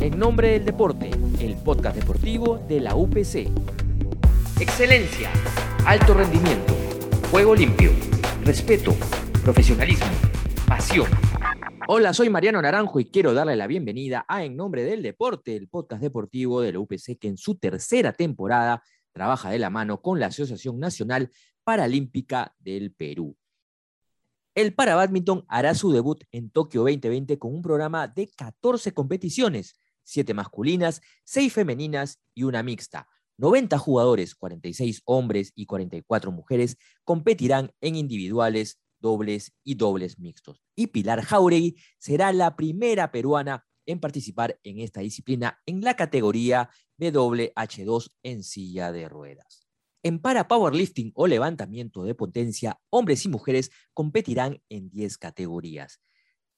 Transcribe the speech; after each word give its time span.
En 0.00 0.18
nombre 0.18 0.50
del 0.50 0.64
deporte, 0.66 1.10
el 1.40 1.56
podcast 1.56 1.96
deportivo 1.96 2.58
de 2.68 2.80
la 2.80 2.94
UPC. 2.94 3.48
Excelencia, 4.60 5.30
alto 5.86 6.12
rendimiento, 6.12 6.74
juego 7.30 7.54
limpio, 7.54 7.90
respeto, 8.44 8.94
profesionalismo, 9.42 10.06
pasión. 10.66 11.06
Hola, 11.88 12.12
soy 12.12 12.28
Mariano 12.28 12.60
Naranjo 12.60 13.00
y 13.00 13.06
quiero 13.06 13.32
darle 13.32 13.56
la 13.56 13.66
bienvenida 13.66 14.26
a 14.28 14.44
En 14.44 14.54
Nombre 14.54 14.84
del 14.84 15.02
Deporte, 15.02 15.56
el 15.56 15.68
podcast 15.68 16.02
deportivo 16.02 16.60
de 16.60 16.72
la 16.72 16.78
UPC 16.78 17.18
que 17.18 17.28
en 17.28 17.38
su 17.38 17.54
tercera 17.54 18.12
temporada 18.12 18.82
trabaja 19.12 19.48
de 19.48 19.58
la 19.58 19.70
mano 19.70 20.02
con 20.02 20.20
la 20.20 20.26
Asociación 20.26 20.78
Nacional 20.78 21.30
Paralímpica 21.64 22.54
del 22.58 22.92
Perú. 22.92 23.34
El 24.54 24.74
para 24.74 25.10
hará 25.48 25.74
su 25.74 25.92
debut 25.92 26.22
en 26.32 26.50
Tokio 26.50 26.82
2020 26.82 27.38
con 27.38 27.54
un 27.54 27.62
programa 27.62 28.08
de 28.08 28.28
14 28.28 28.92
competiciones, 28.92 29.78
7 30.06 30.32
masculinas, 30.34 31.02
6 31.24 31.52
femeninas 31.52 32.20
y 32.34 32.44
una 32.44 32.62
mixta. 32.62 33.08
90 33.38 33.76
jugadores, 33.78 34.34
46 34.34 35.02
hombres 35.04 35.52
y 35.54 35.66
44 35.66 36.32
mujeres, 36.32 36.78
competirán 37.04 37.72
en 37.80 37.96
individuales, 37.96 38.80
dobles 39.00 39.52
y 39.62 39.74
dobles 39.74 40.18
mixtos. 40.18 40.62
Y 40.74 40.86
Pilar 40.86 41.22
Jauregui 41.22 41.76
será 41.98 42.32
la 42.32 42.56
primera 42.56 43.10
peruana 43.12 43.66
en 43.84 44.00
participar 44.00 44.58
en 44.62 44.80
esta 44.80 45.00
disciplina 45.00 45.60
en 45.66 45.82
la 45.82 45.94
categoría 45.94 46.70
de 46.96 47.12
doble 47.12 47.52
H2 47.54 48.10
en 48.22 48.42
silla 48.42 48.92
de 48.92 49.08
ruedas. 49.08 49.66
En 50.02 50.20
para 50.20 50.48
powerlifting 50.48 51.12
o 51.14 51.26
levantamiento 51.26 52.04
de 52.04 52.14
potencia, 52.14 52.80
hombres 52.90 53.24
y 53.24 53.28
mujeres 53.28 53.70
competirán 53.92 54.62
en 54.68 54.88
10 54.90 55.18
categorías. 55.18 56.00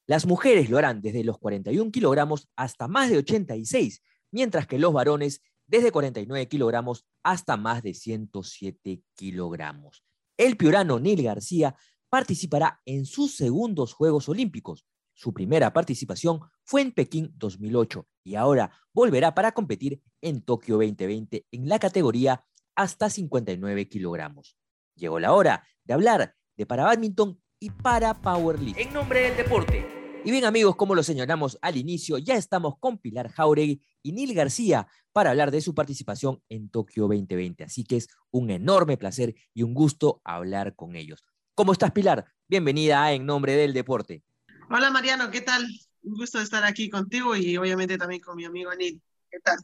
Las 0.08 0.24
mujeres 0.24 0.70
lo 0.70 0.78
harán 0.78 1.02
desde 1.02 1.22
los 1.22 1.36
41 1.38 1.92
kilogramos 1.92 2.48
hasta 2.56 2.88
más 2.88 3.10
de 3.10 3.18
86, 3.18 4.02
mientras 4.30 4.66
que 4.66 4.78
los 4.78 4.94
varones 4.94 5.42
desde 5.66 5.92
49 5.92 6.48
kilogramos 6.48 7.06
hasta 7.22 7.58
más 7.58 7.82
de 7.82 7.92
107 7.92 9.02
kilogramos. 9.14 10.02
El 10.38 10.56
piorano 10.56 10.98
Neil 10.98 11.22
García 11.22 11.76
participará 12.08 12.80
en 12.86 13.04
sus 13.04 13.36
segundos 13.36 13.92
Juegos 13.92 14.30
Olímpicos. 14.30 14.86
Su 15.12 15.34
primera 15.34 15.74
participación 15.74 16.40
fue 16.64 16.80
en 16.80 16.92
Pekín 16.92 17.34
2008 17.36 18.08
y 18.24 18.36
ahora 18.36 18.72
volverá 18.94 19.34
para 19.34 19.52
competir 19.52 20.00
en 20.22 20.40
Tokio 20.40 20.76
2020 20.76 21.48
en 21.50 21.68
la 21.68 21.78
categoría 21.78 22.46
hasta 22.74 23.10
59 23.10 23.90
kilogramos. 23.90 24.56
Llegó 24.94 25.20
la 25.20 25.34
hora 25.34 25.68
de 25.84 25.92
hablar 25.92 26.34
de 26.56 26.64
para 26.64 26.84
badminton 26.84 27.42
y 27.60 27.68
para 27.68 28.14
powerlifting. 28.14 28.88
En 28.88 28.94
nombre 28.94 29.20
del 29.20 29.36
deporte. 29.36 29.97
Y 30.28 30.30
bien 30.30 30.44
amigos, 30.44 30.76
como 30.76 30.94
lo 30.94 31.02
señalamos 31.02 31.58
al 31.62 31.78
inicio, 31.78 32.18
ya 32.18 32.34
estamos 32.34 32.74
con 32.78 32.98
Pilar 32.98 33.30
Jauregui 33.30 33.80
y 34.02 34.12
Neil 34.12 34.34
García 34.34 34.86
para 35.10 35.30
hablar 35.30 35.50
de 35.50 35.62
su 35.62 35.74
participación 35.74 36.42
en 36.50 36.68
Tokio 36.68 37.04
2020. 37.04 37.64
Así 37.64 37.82
que 37.82 37.96
es 37.96 38.08
un 38.30 38.50
enorme 38.50 38.98
placer 38.98 39.34
y 39.54 39.62
un 39.62 39.72
gusto 39.72 40.20
hablar 40.24 40.74
con 40.76 40.96
ellos. 40.96 41.24
¿Cómo 41.54 41.72
estás, 41.72 41.92
Pilar? 41.92 42.26
Bienvenida 42.46 43.02
a 43.02 43.14
En 43.14 43.24
Nombre 43.24 43.54
del 43.54 43.72
Deporte. 43.72 44.22
Hola, 44.68 44.90
Mariano, 44.90 45.30
¿qué 45.30 45.40
tal? 45.40 45.66
Un 46.02 46.16
gusto 46.16 46.38
estar 46.42 46.62
aquí 46.62 46.90
contigo 46.90 47.34
y 47.34 47.56
obviamente 47.56 47.96
también 47.96 48.20
con 48.20 48.36
mi 48.36 48.44
amigo 48.44 48.70
Neil. 48.74 49.00
¿Qué 49.30 49.40
tal? 49.40 49.56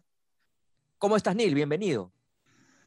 ¿Cómo 0.97 1.19
estás, 1.19 1.37
Neil? 1.37 1.55
Bienvenido. 1.55 2.11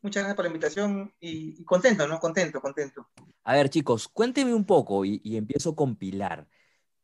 Muchas 0.02 0.24
gracias 0.24 0.36
por 0.36 0.46
la 0.46 0.50
invitación 0.50 1.14
y, 1.20 1.64
contento, 1.64 2.08
¿no? 2.08 2.20
Contento, 2.20 2.60
contento. 2.60 3.08
A 3.44 3.54
ver, 3.54 3.70
chicos, 3.70 4.08
cuénteme 4.08 4.56
un 4.56 4.66
poco 4.66 5.06
y, 5.06 5.22
empiezo 5.38 5.76
con 5.76 5.96
Pilar. 5.96 6.48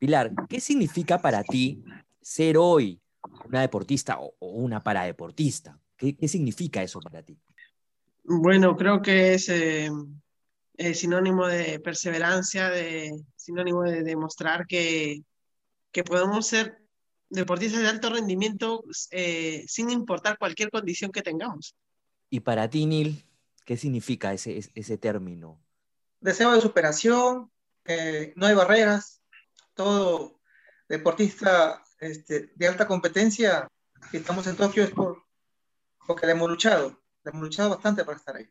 Pilar, 0.04 0.34
¿qué 0.50 0.60
significa 0.60 1.18
para 1.18 1.42
ti 1.44 1.82
ser 2.22 2.58
hoy 2.58 3.00
una 3.46 3.62
deportista 3.62 4.20
o, 4.20 4.36
una 4.42 4.84
paradeportista? 4.84 5.80
¿Qué, 5.96 6.14
¿Qué, 6.14 6.28
significa 6.28 6.84
eso 6.84 7.00
para 7.00 7.24
ti? 7.24 7.40
Bueno, 8.22 8.76
creo 8.76 9.02
que 9.02 9.36
es 9.36 9.48
eh, 9.48 9.90
sinónimo 10.94 11.48
de 11.48 11.80
perseverancia, 11.80 12.70
de, 12.70 13.14
sinónimo 13.38 13.84
de 13.84 14.04
demostrar 14.04 14.68
que, 14.68 15.22
que 15.94 16.04
podemos 16.04 16.48
ser 16.48 16.80
deportistas 17.30 17.82
de 17.82 17.88
alto 17.88 18.10
rendimiento 18.10 18.84
eh, 19.10 19.64
sin 19.70 19.90
importar 19.90 20.38
cualquier 20.38 20.70
condición 20.70 21.14
que 21.14 21.22
tengamos. 21.22 21.78
Y 22.30 22.42
para 22.42 22.70
ti, 22.70 22.86
Neil, 22.86 23.26
¿qué 23.64 23.78
significa 23.78 24.34
ese, 24.34 24.70
ese 24.76 24.98
término? 24.98 25.62
Deseo 26.20 26.52
de 26.52 26.60
superación, 26.60 27.50
eh, 27.86 28.34
no 28.36 28.48
hay 28.48 28.54
barreras, 28.54 29.23
todo 29.74 30.40
deportista 30.88 31.84
este, 32.00 32.52
de 32.56 32.68
alta 32.68 32.88
competencia 32.88 33.68
que 34.12 34.18
estamos 34.18 34.46
en 34.48 34.56
Tokio 34.56 34.84
es 34.84 34.92
por, 34.92 35.24
porque 36.06 36.26
le 36.26 36.34
hemos 36.34 36.50
luchado, 36.50 37.02
le 37.24 37.32
hemos 37.32 37.44
luchado 37.44 37.70
bastante 37.70 38.04
para 38.04 38.18
estar 38.18 38.36
ahí. 38.36 38.50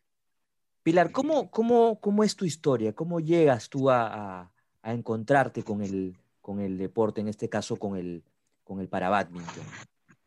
Pilar, 0.83 1.13
¿cómo, 1.13 1.51
cómo, 1.51 2.01
cómo 2.01 2.25
es 2.25 2.35
tu 2.35 2.45
historia? 2.45 2.93
¿Cómo 2.93 3.21
llegas 3.21 3.69
tú 3.69 3.89
a, 3.91 4.07
a, 4.41 4.53
a 4.83 4.93
encontrarte 4.93 5.63
con 5.63 5.83
el, 5.83 6.17
con 6.41 6.61
el 6.61 6.77
deporte, 6.77 7.21
en 7.21 7.29
este 7.29 7.49
caso 7.49 7.77
con 7.77 7.97
el, 7.97 8.25
con 8.65 8.81
el 8.81 8.89
badminton? 8.89 9.65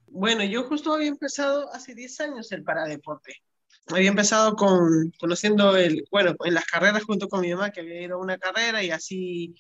Bueno, 0.08 0.44
yo 0.46 0.64
justo 0.64 0.94
había 0.94 1.10
empezado 1.10 1.72
hace 1.74 1.94
10 1.94 2.22
años 2.22 2.52
el 2.54 2.64
paradeporte. 2.64 3.34
Había 3.88 4.10
empezado 4.10 4.56
con 4.56 5.12
conociendo 5.20 5.76
el, 5.76 6.08
bueno, 6.10 6.36
en 6.44 6.54
las 6.54 6.66
carreras 6.66 7.04
junto 7.04 7.28
con 7.28 7.42
mi 7.42 7.54
mamá, 7.54 7.72
que 7.72 7.82
había 7.82 8.02
ido 8.02 8.16
a 8.16 8.22
una 8.22 8.38
carrera 8.38 8.82
y 8.82 8.92
así 8.92 9.56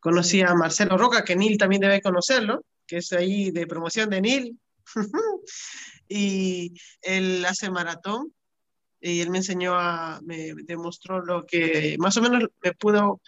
conocí 0.00 0.40
a 0.42 0.54
Marcelo 0.54 0.96
Roca, 0.96 1.24
que 1.24 1.36
Nil 1.36 1.58
también 1.58 1.80
debe 1.80 2.00
conocerlo, 2.00 2.64
que 2.86 2.98
es 2.98 3.12
ahí 3.12 3.50
de 3.50 3.66
promoción 3.66 4.10
de 4.10 4.20
Nil. 4.20 4.60
y 6.08 6.72
él 7.02 7.44
hace 7.44 7.70
maratón 7.70 8.32
y 9.00 9.20
él 9.20 9.30
me 9.30 9.38
enseñó 9.38 9.74
a, 9.78 10.20
me 10.22 10.54
demostró 10.64 11.24
lo 11.24 11.44
que, 11.44 11.96
más 11.98 12.16
o 12.16 12.22
menos 12.22 12.44
me 12.62 12.72
pudo 12.72 13.20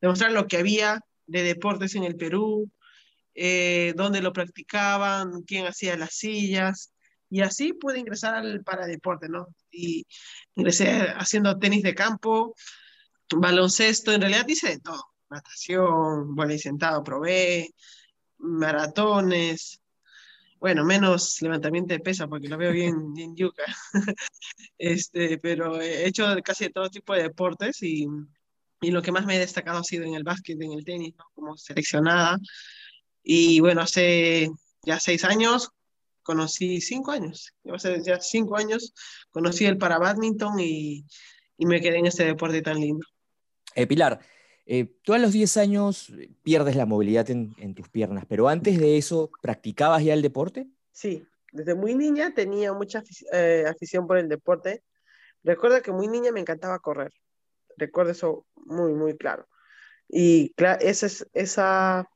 demostrar 0.00 0.32
lo 0.32 0.46
que 0.46 0.58
había 0.58 1.00
de 1.26 1.42
deportes 1.42 1.94
en 1.94 2.04
el 2.04 2.16
Perú, 2.16 2.70
eh, 3.34 3.94
dónde 3.96 4.22
lo 4.22 4.32
practicaban, 4.32 5.42
quién 5.42 5.66
hacía 5.66 5.96
las 5.96 6.14
sillas, 6.14 6.92
y 7.30 7.42
así 7.42 7.72
pude 7.72 7.98
ingresar 7.98 8.34
al 8.34 8.62
paradeporte, 8.62 9.28
¿no? 9.28 9.48
Y 9.70 10.06
ingresé 10.54 11.08
haciendo 11.16 11.58
tenis 11.58 11.82
de 11.82 11.94
campo, 11.94 12.54
baloncesto, 13.30 14.12
en 14.12 14.22
realidad 14.22 14.46
hice 14.48 14.78
todo, 14.78 15.04
natación, 15.30 16.36
y 16.50 16.58
sentado 16.58 17.02
probé, 17.04 17.74
maratones, 18.38 19.80
bueno, 20.60 20.84
menos 20.84 21.40
levantamiento 21.40 21.94
de 21.94 22.00
pesa 22.00 22.26
porque 22.26 22.48
lo 22.48 22.56
veo 22.56 22.72
bien, 22.72 23.12
bien 23.14 23.36
yuca, 23.36 23.64
este, 24.78 25.38
pero 25.38 25.80
he 25.80 26.06
hecho 26.06 26.24
casi 26.44 26.70
todo 26.70 26.90
tipo 26.90 27.14
de 27.14 27.24
deportes 27.24 27.82
y, 27.82 28.06
y, 28.80 28.90
lo 28.90 29.02
que 29.02 29.12
más 29.12 29.26
me 29.26 29.36
he 29.36 29.40
destacado 29.40 29.78
ha 29.78 29.84
sido 29.84 30.04
en 30.04 30.14
el 30.14 30.24
básquet, 30.24 30.60
en 30.60 30.72
el 30.72 30.84
tenis, 30.84 31.14
¿no? 31.16 31.24
como 31.34 31.56
seleccionada, 31.56 32.38
y 33.22 33.60
bueno, 33.60 33.82
hace 33.82 34.50
ya 34.82 34.98
seis 34.98 35.24
años, 35.24 35.70
conocí 36.22 36.80
cinco 36.80 37.12
años, 37.12 37.54
ya 38.04 38.20
cinco 38.20 38.56
años, 38.56 38.94
conocí 39.30 39.66
el 39.66 39.78
para 39.78 39.98
badminton 39.98 40.58
y, 40.60 41.04
y 41.56 41.66
me 41.66 41.80
quedé 41.80 41.98
en 41.98 42.06
este 42.06 42.24
deporte 42.24 42.62
tan 42.62 42.80
lindo. 42.80 43.06
Eh, 43.74 43.86
Pilar, 43.86 44.20
eh, 44.70 44.84
tú 45.02 45.14
a 45.14 45.18
los 45.18 45.32
10 45.32 45.56
años 45.56 46.12
pierdes 46.42 46.76
la 46.76 46.84
movilidad 46.84 47.30
en, 47.30 47.74
tus 47.74 47.88
piernas, 47.88 48.26
pero 48.28 48.48
antes 48.48 48.78
de 48.78 48.98
eso, 48.98 49.30
¿practicabas 49.40 50.04
ya 50.04 50.12
el 50.12 50.20
deporte? 50.20 50.66
Sí, 50.92 51.26
desde 51.52 51.74
muy 51.74 51.94
niña 51.94 52.34
tenía 52.34 52.74
mucha 52.74 53.02
eh, 53.32 53.64
afición 53.66 54.06
por 54.06 54.18
el 54.18 54.28
deporte. 54.28 54.82
Recuerdo 55.42 55.80
que 55.80 55.90
muy 55.90 56.06
niña 56.06 56.32
me 56.32 56.40
encantaba 56.40 56.78
correr. 56.80 57.14
Recuerdo 57.78 58.10
eso 58.10 58.44
muy, 58.56 58.92
muy 58.92 59.16
claro. 59.16 59.48
Y 60.06 60.52
esa, 60.80 61.24
esa 61.32 62.06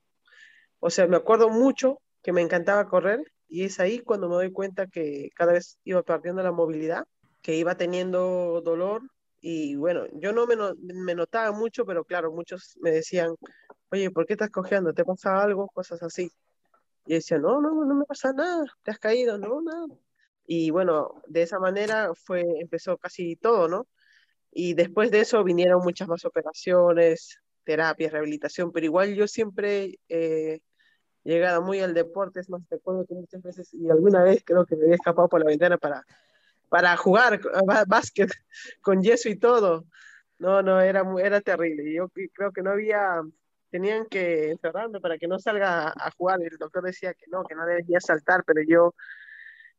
o 0.79 0.91
sea, 0.91 1.07
me 1.07 1.17
acuerdo 1.17 1.49
mucho 1.49 2.03
que 2.23 2.33
me 2.33 2.43
encantaba 2.43 2.87
correr 2.87 3.23
y 3.49 3.65
es 3.65 3.81
ahí 3.81 4.01
cuando 4.01 4.28
me 4.28 4.34
doy 4.34 4.53
cuenta 4.53 4.89
que 4.89 5.31
cada 5.34 5.55
vez 5.55 5.78
iba 5.84 6.03
perdiendo 6.03 6.43
la 6.43 6.53
movilidad, 6.53 7.07
que 7.41 7.57
iba 7.57 7.78
teniendo 7.78 8.60
dolor 8.63 9.03
y 9.42 9.74
bueno, 9.74 10.06
yo 10.15 10.33
no 10.33 10.47
me, 10.47 10.54
me 10.78 11.15
notaba 11.16 11.50
mucho, 11.50 11.84
pero 11.84 12.04
claro, 12.04 12.30
muchos 12.33 12.78
me 12.80 12.92
decían, 12.92 13.34
oye, 13.91 14.10
¿por 14.12 14.24
qué 14.24 14.34
estás 14.34 14.50
cojeando? 14.50 14.94
¿Te 14.94 15.04
pasa 15.04 15.42
algo? 15.42 15.68
Cosas 15.74 16.00
así. 16.03 16.30
Y 17.06 17.15
decía, 17.15 17.39
no, 17.39 17.60
no, 17.60 17.84
no 17.84 17.94
me 17.97 18.04
pasa 18.04 18.33
nada, 18.33 18.65
te 18.84 18.92
has 18.92 19.00
caído, 19.00 19.39
no, 19.39 19.60
nada. 19.60 19.86
Y 20.47 20.71
bueno, 20.71 21.22
de 21.27 21.42
esa 21.42 21.59
manera 21.59 22.12
fue, 22.15 22.44
empezó 22.60 22.97
casi 22.98 23.34
todo, 23.34 23.66
¿no? 23.66 23.89
Y 24.53 24.74
después 24.74 25.10
de 25.10 25.21
eso 25.21 25.42
vinieron 25.42 25.83
muchas 25.83 26.06
más 26.06 26.24
operaciones, 26.24 27.41
terapias, 27.65 28.12
rehabilitación, 28.12 28.71
pero 28.71 28.86
igual 28.86 29.15
yo 29.15 29.27
siempre 29.27 29.98
eh, 30.09 30.60
llegado 31.24 31.62
muy 31.62 31.80
al 31.80 31.95
deporte, 31.95 32.41
es 32.41 32.48
más, 32.48 32.62
recuerdo 32.71 33.06
que 33.06 33.15
muchas 33.15 33.42
veces, 33.42 33.74
y 33.74 33.91
alguna 33.91 34.22
vez 34.22 34.42
creo 34.45 34.66
que 34.66 34.77
me 34.77 34.84
había 34.84 34.97
escapado 34.97 35.28
por 35.28 35.41
la 35.41 35.47
ventana 35.47 35.78
para, 35.78 36.04
para 36.72 36.97
jugar 36.97 37.39
básquet 37.86 38.30
con 38.80 39.03
yeso 39.03 39.28
y 39.28 39.36
todo. 39.39 39.84
No, 40.39 40.63
no, 40.63 40.80
era, 40.80 41.04
era 41.22 41.42
terrible. 41.42 41.92
Yo 41.92 42.09
creo 42.33 42.51
que 42.51 42.63
no 42.63 42.71
había 42.71 43.21
tenían 43.69 44.07
que 44.07 44.53
encerrarme 44.53 44.98
para 44.98 45.19
que 45.19 45.28
no 45.28 45.39
salga 45.39 45.89
a, 45.89 46.10
jugar. 46.16 46.41
El 46.42 46.57
doctor 46.57 46.83
decía 46.83 47.13
que 47.13 47.27
no, 47.28 47.45
que 47.45 47.54
no 47.54 47.66
debía 47.66 48.01
saltar, 48.01 48.42
pero 48.47 48.63
yo, 48.66 48.95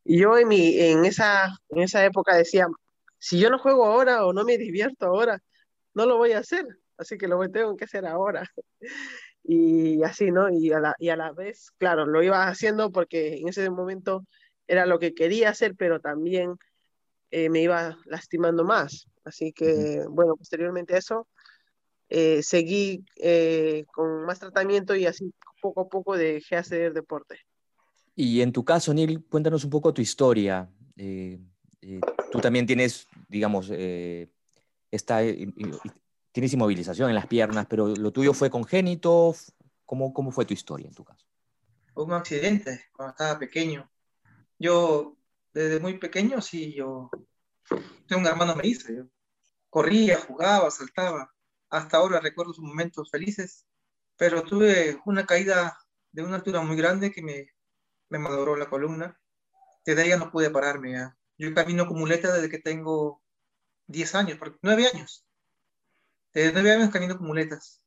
yo 0.04 0.38
en, 0.38 0.48
mi, 0.48 0.80
en, 0.80 1.04
esa, 1.06 1.58
en 1.70 1.82
esa 1.82 2.06
época 2.06 2.36
decía, 2.36 2.68
si 3.18 3.40
yo 3.40 3.50
no 3.50 3.58
juego 3.58 3.86
ahora 3.86 4.28
o 4.28 4.32
no 4.32 4.44
me 4.44 4.60
divierto 4.60 5.08
ahora, 5.08 5.42
no 5.96 6.06
lo 6.06 6.18
voy 6.18 6.34
a 6.34 6.40
hacer, 6.40 6.68
así 6.98 7.18
que 7.18 7.28
lo 7.28 7.40
tengo 7.50 7.76
que 7.76 7.86
hacer 7.86 8.06
ahora. 8.06 8.48
Y 9.46 10.02
así, 10.04 10.32
¿no? 10.32 10.50
Y 10.50 10.72
a, 10.72 10.80
la, 10.80 10.96
y 11.00 11.10
a 11.10 11.18
la 11.18 11.34
vez, 11.34 11.72
claro, 11.78 12.06
lo 12.06 12.24
iba 12.24 12.48
haciendo 12.48 12.92
porque 12.94 13.40
en 13.40 13.50
ese 13.50 13.70
momento 13.70 14.26
era 14.68 14.86
lo 14.86 15.00
que 15.00 15.14
quería 15.14 15.50
hacer, 15.50 15.76
pero 15.76 16.00
también 16.00 16.58
eh, 17.34 17.50
me 17.50 17.64
iba 17.64 17.98
lastimando 18.06 18.64
más. 18.64 19.08
Así 19.24 19.52
que, 19.54 20.06
bueno, 20.08 20.36
posteriormente 20.36 20.94
a 20.94 21.00
eso, 21.00 21.28
eh, 22.08 22.44
seguí 22.44 23.04
eh, 23.16 23.86
con 23.92 24.24
más 24.26 24.40
tratamiento 24.40 24.96
y 24.96 25.08
así 25.08 25.34
poco 25.60 25.82
a 25.82 25.90
poco 25.90 26.16
dejé 26.16 26.58
hacer 26.58 26.94
deporte. 26.94 27.40
Y 28.16 28.42
en 28.42 28.52
tu 28.52 28.64
caso, 28.64 28.94
Neil, 28.94 29.24
cuéntanos 29.26 29.64
un 29.64 29.72
poco 29.72 29.92
tu 29.96 30.02
historia. 30.04 30.70
Eh, 30.96 31.40
tú 32.32 32.40
también 32.40 32.68
tienes, 32.68 33.08
digamos, 33.28 33.72
esta, 34.92 35.22
tienes 36.32 36.54
inmovilización 36.54 37.10
en 37.10 37.16
las 37.16 37.26
piernas, 37.26 37.66
pero 37.68 37.88
lo 37.88 38.12
tuyo 38.12 38.34
fue 38.34 38.52
congénito. 38.52 39.36
¿Cómo, 39.84 40.14
¿Cómo 40.14 40.32
fue 40.32 40.46
tu 40.46 40.54
historia 40.54 40.88
en 40.88 40.94
tu 40.94 41.04
caso? 41.04 41.26
Un 41.96 42.14
accidente 42.14 42.86
cuando 42.96 43.14
estaba 43.14 43.40
pequeño. 43.40 43.90
Yo, 44.60 45.18
desde 45.54 45.80
muy 45.80 45.98
pequeño, 45.98 46.42
sí, 46.42 46.74
yo 46.74 47.10
tengo 48.08 48.22
un 48.22 48.28
hermano 48.28 48.56
me 48.56 48.68
hice. 48.68 48.96
Yo 48.96 49.04
corría, 49.70 50.20
jugaba, 50.20 50.70
saltaba 50.72 51.34
hasta 51.74 51.98
ahora 51.98 52.20
recuerdo 52.20 52.54
sus 52.54 52.64
momentos 52.64 53.10
felices, 53.10 53.66
pero 54.16 54.44
tuve 54.44 55.00
una 55.06 55.26
caída 55.26 55.76
de 56.12 56.22
una 56.22 56.36
altura 56.36 56.62
muy 56.62 56.78
grande 56.78 57.12
que 57.12 57.24
me, 57.24 57.48
me 58.10 58.20
maduró 58.20 58.56
la 58.56 58.70
columna. 58.70 59.20
Desde 59.84 60.08
ya 60.08 60.18
no 60.18 60.32
pude 60.32 60.52
pararme. 60.52 60.94
Yo 61.38 61.54
camino 61.56 61.88
con 61.88 61.98
muleta 61.98 62.32
desde 62.32 62.50
que 62.50 62.60
tengo 62.60 63.24
10 63.88 64.16
años, 64.16 64.40
9 64.62 64.88
años. 64.94 65.26
Desde 66.32 66.54
9 66.54 66.72
años 66.72 66.92
camino 66.92 67.18
con 67.18 67.26
muletas. 67.26 67.82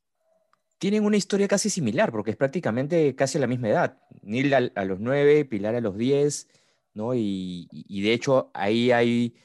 Tienen 0.78 1.04
una 1.04 1.16
historia 1.16 1.46
casi 1.46 1.70
similar, 1.70 2.10
porque 2.10 2.32
es 2.32 2.36
prácticamente 2.36 3.14
casi 3.14 3.38
a 3.38 3.40
la 3.40 3.46
misma 3.46 3.68
edad. 3.68 4.02
Nil 4.22 4.52
a, 4.52 4.84
los 4.84 4.98
9, 4.98 5.44
Pilar 5.44 5.76
a 5.76 5.80
los 5.80 5.96
10, 5.96 6.48
¿no? 6.96 7.14
Y, 7.14 7.68
y, 7.70 8.02
de 8.02 8.12
hecho 8.12 8.50
ahí 8.54 8.90
hay 8.90 9.36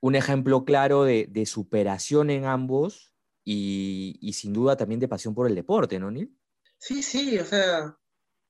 un 0.00 0.14
ejemplo 0.16 0.64
claro 0.64 1.04
de, 1.04 1.26
de 1.28 1.46
superación 1.46 2.30
en 2.30 2.44
ambos, 2.44 3.08
y, 3.50 4.32
sin 4.34 4.52
duda 4.52 4.76
también 4.76 5.00
de 5.00 5.08
pasión 5.08 5.34
por 5.34 5.46
el 5.46 5.54
deporte, 5.54 5.98
¿no, 5.98 6.10
Neil? 6.10 6.36
Sí, 6.76 7.02
sí, 7.02 7.38
o 7.38 7.44
sea, 7.46 7.96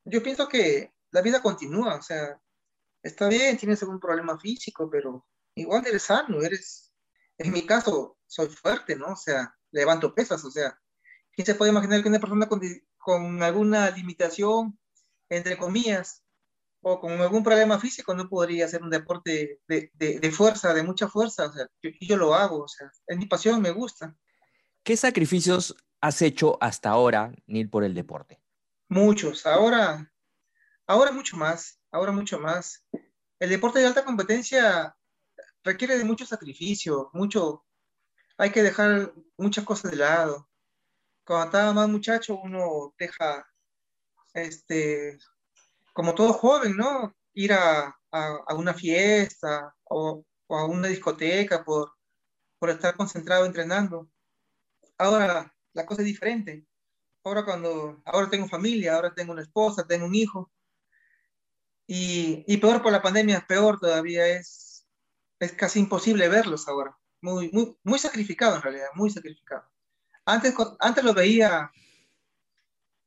yo 0.04 0.22
pienso 0.22 0.48
que 0.48 0.92
la 1.12 1.22
vida 1.22 1.40
continúa, 1.40 1.96
o 1.96 2.02
sea, 2.02 2.40
está 3.02 3.28
bien, 3.28 3.56
tienes 3.56 3.80
algún 3.82 4.00
problema 4.00 4.38
físico, 4.38 4.90
pero 4.90 5.24
igual 5.54 5.86
eres 5.86 6.02
sano, 6.02 6.42
eres, 6.42 6.92
en 7.38 7.52
mi 7.52 7.64
caso, 7.64 8.18
soy 8.26 8.48
fuerte, 8.48 8.96
¿no? 8.96 9.12
O 9.12 9.16
sea, 9.16 9.54
levanto 9.70 10.14
pesas, 10.14 10.44
o 10.44 10.50
sea, 10.50 10.76
¿quién 11.32 11.46
se 11.46 11.54
puede 11.54 11.70
imaginar 11.70 12.02
que 12.02 12.08
una 12.08 12.18
persona 12.18 12.48
con, 12.48 12.60
con 12.96 13.40
alguna 13.42 13.90
limitación, 13.90 14.80
entre 15.28 15.56
comillas, 15.56 16.24
o 16.80 17.00
con 17.00 17.12
algún 17.20 17.42
problema 17.42 17.78
físico 17.78 18.14
no 18.14 18.28
podría 18.28 18.66
hacer 18.66 18.82
un 18.82 18.90
deporte 18.90 19.60
de, 19.66 19.90
de, 19.94 20.20
de 20.20 20.30
fuerza, 20.30 20.72
de 20.72 20.82
mucha 20.82 21.08
fuerza, 21.08 21.46
o 21.46 21.52
sea, 21.52 21.66
yo, 21.82 21.90
yo 22.00 22.16
lo 22.16 22.34
hago, 22.34 22.62
o 22.62 22.68
sea, 22.68 22.90
es 23.06 23.18
mi 23.18 23.26
pasión, 23.26 23.60
me 23.60 23.70
gusta. 23.70 24.16
¿Qué 24.82 24.96
sacrificios 24.96 25.76
has 26.00 26.22
hecho 26.22 26.56
hasta 26.60 26.90
ahora, 26.90 27.32
Neil, 27.46 27.68
por 27.68 27.84
el 27.84 27.94
deporte? 27.94 28.40
Muchos. 28.88 29.44
Ahora, 29.44 30.10
ahora 30.86 31.12
mucho 31.12 31.36
más. 31.36 31.78
Ahora 31.90 32.12
mucho 32.12 32.38
más. 32.38 32.84
El 33.38 33.50
deporte 33.50 33.80
de 33.80 33.86
alta 33.86 34.04
competencia 34.04 34.96
requiere 35.62 35.98
de 35.98 36.04
mucho 36.04 36.26
sacrificio, 36.26 37.10
mucho. 37.12 37.64
Hay 38.36 38.50
que 38.50 38.62
dejar 38.62 39.12
muchas 39.36 39.64
cosas 39.64 39.90
de 39.90 39.96
lado. 39.96 40.48
Cuando 41.24 41.46
estaba 41.46 41.72
más 41.72 41.88
muchacho, 41.88 42.40
uno 42.42 42.94
deja, 42.98 43.46
este, 44.32 45.18
como 45.98 46.14
todo 46.14 46.32
joven, 46.32 46.76
¿no? 46.76 47.12
Ir 47.34 47.52
a, 47.54 47.92
una 48.56 48.72
fiesta 48.72 49.74
o, 49.82 50.24
a 50.48 50.64
una 50.64 50.86
discoteca 50.86 51.64
por, 51.64 51.90
por 52.60 52.70
estar 52.70 52.96
concentrado 52.96 53.44
entrenando 53.44 54.08
ahora 54.96 55.52
la 55.72 55.84
cosa 55.84 56.02
es 56.02 56.06
diferente. 56.06 56.64
Ahora 57.24 57.44
cuando, 57.44 58.00
ahora 58.04 58.30
tengo 58.30 58.46
familia, 58.46 58.94
ahora 58.94 59.12
tengo 59.12 59.32
una 59.32 59.42
esposa, 59.42 59.88
tengo 59.88 60.06
un 60.06 60.14
hijo. 60.14 60.52
Y, 61.88 62.44
y 62.46 62.58
peor 62.58 62.80
por 62.80 62.92
la 62.92 63.02
pandemia, 63.02 63.44
peor 63.48 63.80
todavía 63.80 64.24
es, 64.28 64.86
es 65.40 65.50
casi 65.50 65.80
imposible 65.80 66.28
verlos 66.28 66.68
ahora. 66.68 66.96
Muy, 67.22 67.50
muy, 67.50 67.76
muy 67.82 67.98
sacrificado 67.98 68.54
en 68.54 68.62
realidad, 68.62 68.86
muy 68.94 69.10
sacrificado. 69.10 69.68
Antes, 70.24 70.54
antes 70.78 71.02
lo 71.02 71.12
veía 71.12 71.72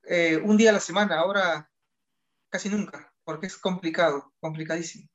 eh, 0.04 0.36
un 0.44 0.58
día 0.58 0.72
a 0.72 0.74
la 0.74 0.82
semana, 0.82 1.20
ahora 1.20 1.71
casi 2.52 2.70
nunca, 2.70 3.12
porque 3.24 3.48
es 3.48 3.58
complicado, 3.58 4.34
complicadísimo. 4.40 5.10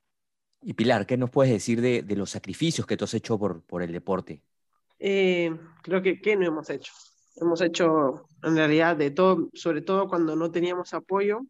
Y 0.62 0.73
Pilar, 0.73 1.06
¿qué 1.06 1.17
nos 1.17 1.31
puedes 1.31 1.53
decir 1.53 1.81
de, 1.81 2.03
de 2.03 2.17
los 2.17 2.31
sacrificios 2.31 2.87
que 2.87 2.97
tú 2.97 3.05
has 3.05 3.15
hecho 3.15 3.38
por, 3.38 3.62
por 3.62 3.83
el 3.83 3.93
deporte? 3.93 4.43
Eh, 4.99 5.55
creo 5.83 6.03
que, 6.03 6.21
¿qué 6.21 6.35
no 6.35 6.47
hemos 6.47 6.71
hecho? 6.71 6.93
Hemos 7.37 7.61
hecho 7.61 8.29
en 8.43 8.56
realidad 8.56 8.97
de 8.97 9.11
todo, 9.11 9.50
sobre 9.53 9.83
todo 9.83 10.09
cuando 10.09 10.35
no 10.35 10.50
teníamos 10.50 10.94
apoyo, 10.94 11.43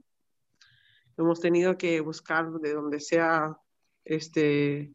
hemos 1.16 1.40
tenido 1.40 1.78
que 1.78 2.00
buscar 2.00 2.50
de 2.50 2.74
donde 2.74 3.00
sea 3.00 3.56
este 4.04 4.92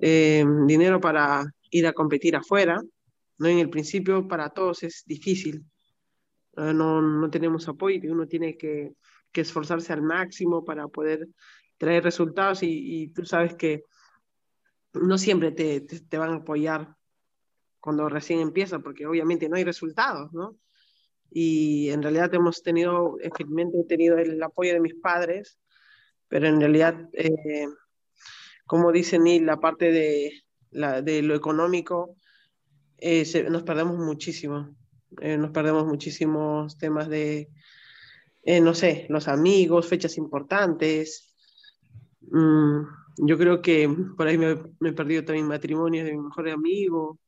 eh, 0.00 0.44
dinero 0.66 1.00
para 1.00 1.44
ir 1.70 1.86
a 1.86 1.92
competir 1.92 2.36
afuera. 2.36 2.80
¿no? 3.38 3.48
En 3.48 3.58
el 3.58 3.68
principio 3.68 4.28
para 4.28 4.50
todos 4.50 4.84
es 4.84 5.02
difícil. 5.04 5.64
no, 6.54 7.02
no 7.02 7.28
tenemos 7.28 7.68
apoyo 7.68 7.98
y 8.02 8.08
uno 8.08 8.26
tiene 8.26 8.56
que, 8.56 8.94
que, 9.32 9.40
esforzarse 9.40 9.92
al 9.92 10.02
máximo 10.02 10.64
para 10.64 10.88
poder 10.88 11.28
traer 11.78 12.04
resultados 12.04 12.62
y, 12.62 13.02
y 13.02 13.08
tú 13.08 13.24
sabes 13.24 13.54
que 13.54 13.84
no 14.94 15.18
siempre 15.18 15.52
te, 15.52 15.80
te, 15.82 16.00
te, 16.00 16.18
van 16.18 16.30
a 16.30 16.36
apoyar 16.36 16.96
cuando 17.80 18.08
recién 18.08 18.40
empieza, 18.40 18.78
porque 18.78 19.06
obviamente 19.06 19.48
no 19.48 19.56
hay 19.56 19.64
resultados, 19.64 20.32
¿no? 20.32 20.56
Y 21.30 21.90
en 21.90 22.02
realidad 22.02 22.32
hemos 22.34 22.62
tenido, 22.62 23.18
efectivamente 23.20 23.78
he 23.80 23.84
tenido 23.84 24.16
el 24.18 24.42
apoyo 24.42 24.72
de 24.72 24.80
mis 24.80 24.94
padres, 24.94 25.58
pero 26.28 26.48
en 26.48 26.60
realidad, 26.60 27.08
eh, 27.12 27.68
como 28.66 28.92
dice 28.92 29.18
Neil, 29.18 29.46
la 29.46 29.58
parte 29.58 29.92
de, 29.92 30.32
la, 30.70 31.02
de 31.02 31.22
lo 31.22 31.34
económico, 31.34 32.16
eh, 32.98 33.24
se, 33.24 33.44
nos 33.44 33.62
perdemos 33.62 33.98
muchísimo. 33.98 34.74
Eh, 35.20 35.36
nos 35.38 35.50
perdemos 35.50 35.86
muchísimos 35.86 36.78
temas 36.78 37.08
de, 37.08 37.48
eh, 38.46 38.60
no 38.60 38.74
sé, 38.74 39.06
los 39.10 39.28
amigos, 39.28 39.88
fechas 39.88 40.16
importantes. 40.16 41.34
Mm, 42.22 42.80
yo 43.18 43.36
creo 43.36 43.60
que 43.60 43.94
por 44.16 44.26
ahí 44.26 44.38
me, 44.38 44.56
me, 44.80 44.90
he 44.90 44.92
perdido 44.92 45.24
también 45.24 45.46
matrimonios 45.46 46.06
de 46.06 46.12
mi 46.12 46.22
mejor 46.22 46.48
amigo 46.48 47.18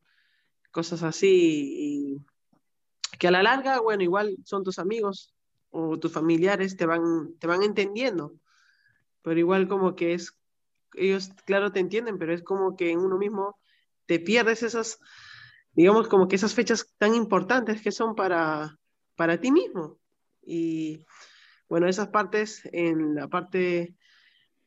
cosas 0.71 1.03
así, 1.03 2.19
que 3.19 3.29
a 3.29 3.31
la 3.33 3.43
larga, 3.43 3.81
bueno, 3.81 4.03
igual 4.03 4.37
son 4.45 4.63
tus 4.63 4.79
amigos 4.79 5.35
o 5.71 5.99
tus 5.99 6.13
familiares, 6.13 6.77
te 6.77 6.87
van, 6.87 7.35
te 7.39 7.47
van 7.47 7.63
entendiendo, 7.63 8.35
pero 9.23 9.41
igual 9.41 9.69
como 9.69 9.97
que 9.97 10.15
es, 10.15 10.37
ellos 10.95 11.31
claro 11.45 11.73
te 11.73 11.81
entienden, 11.81 12.19
pero 12.19 12.33
es 12.33 12.43
como 12.43 12.77
que 12.77 12.91
en 12.91 13.01
uno 13.01 13.19
mismo 13.19 13.59
te 14.07 14.21
pierdes 14.21 14.63
esas, 14.63 15.01
digamos, 15.73 16.07
como 16.09 16.29
que 16.29 16.37
esas 16.37 16.55
fechas 16.55 16.95
tan 16.97 17.15
importantes 17.15 17.83
que 17.83 17.91
son 17.91 18.15
para, 18.15 18.79
para 19.17 19.41
ti 19.41 19.51
mismo. 19.51 19.99
Y 20.43 21.05
bueno, 21.69 21.89
esas 21.89 22.09
partes, 22.09 22.63
en 22.73 23.15
la 23.15 23.29
parte 23.29 23.95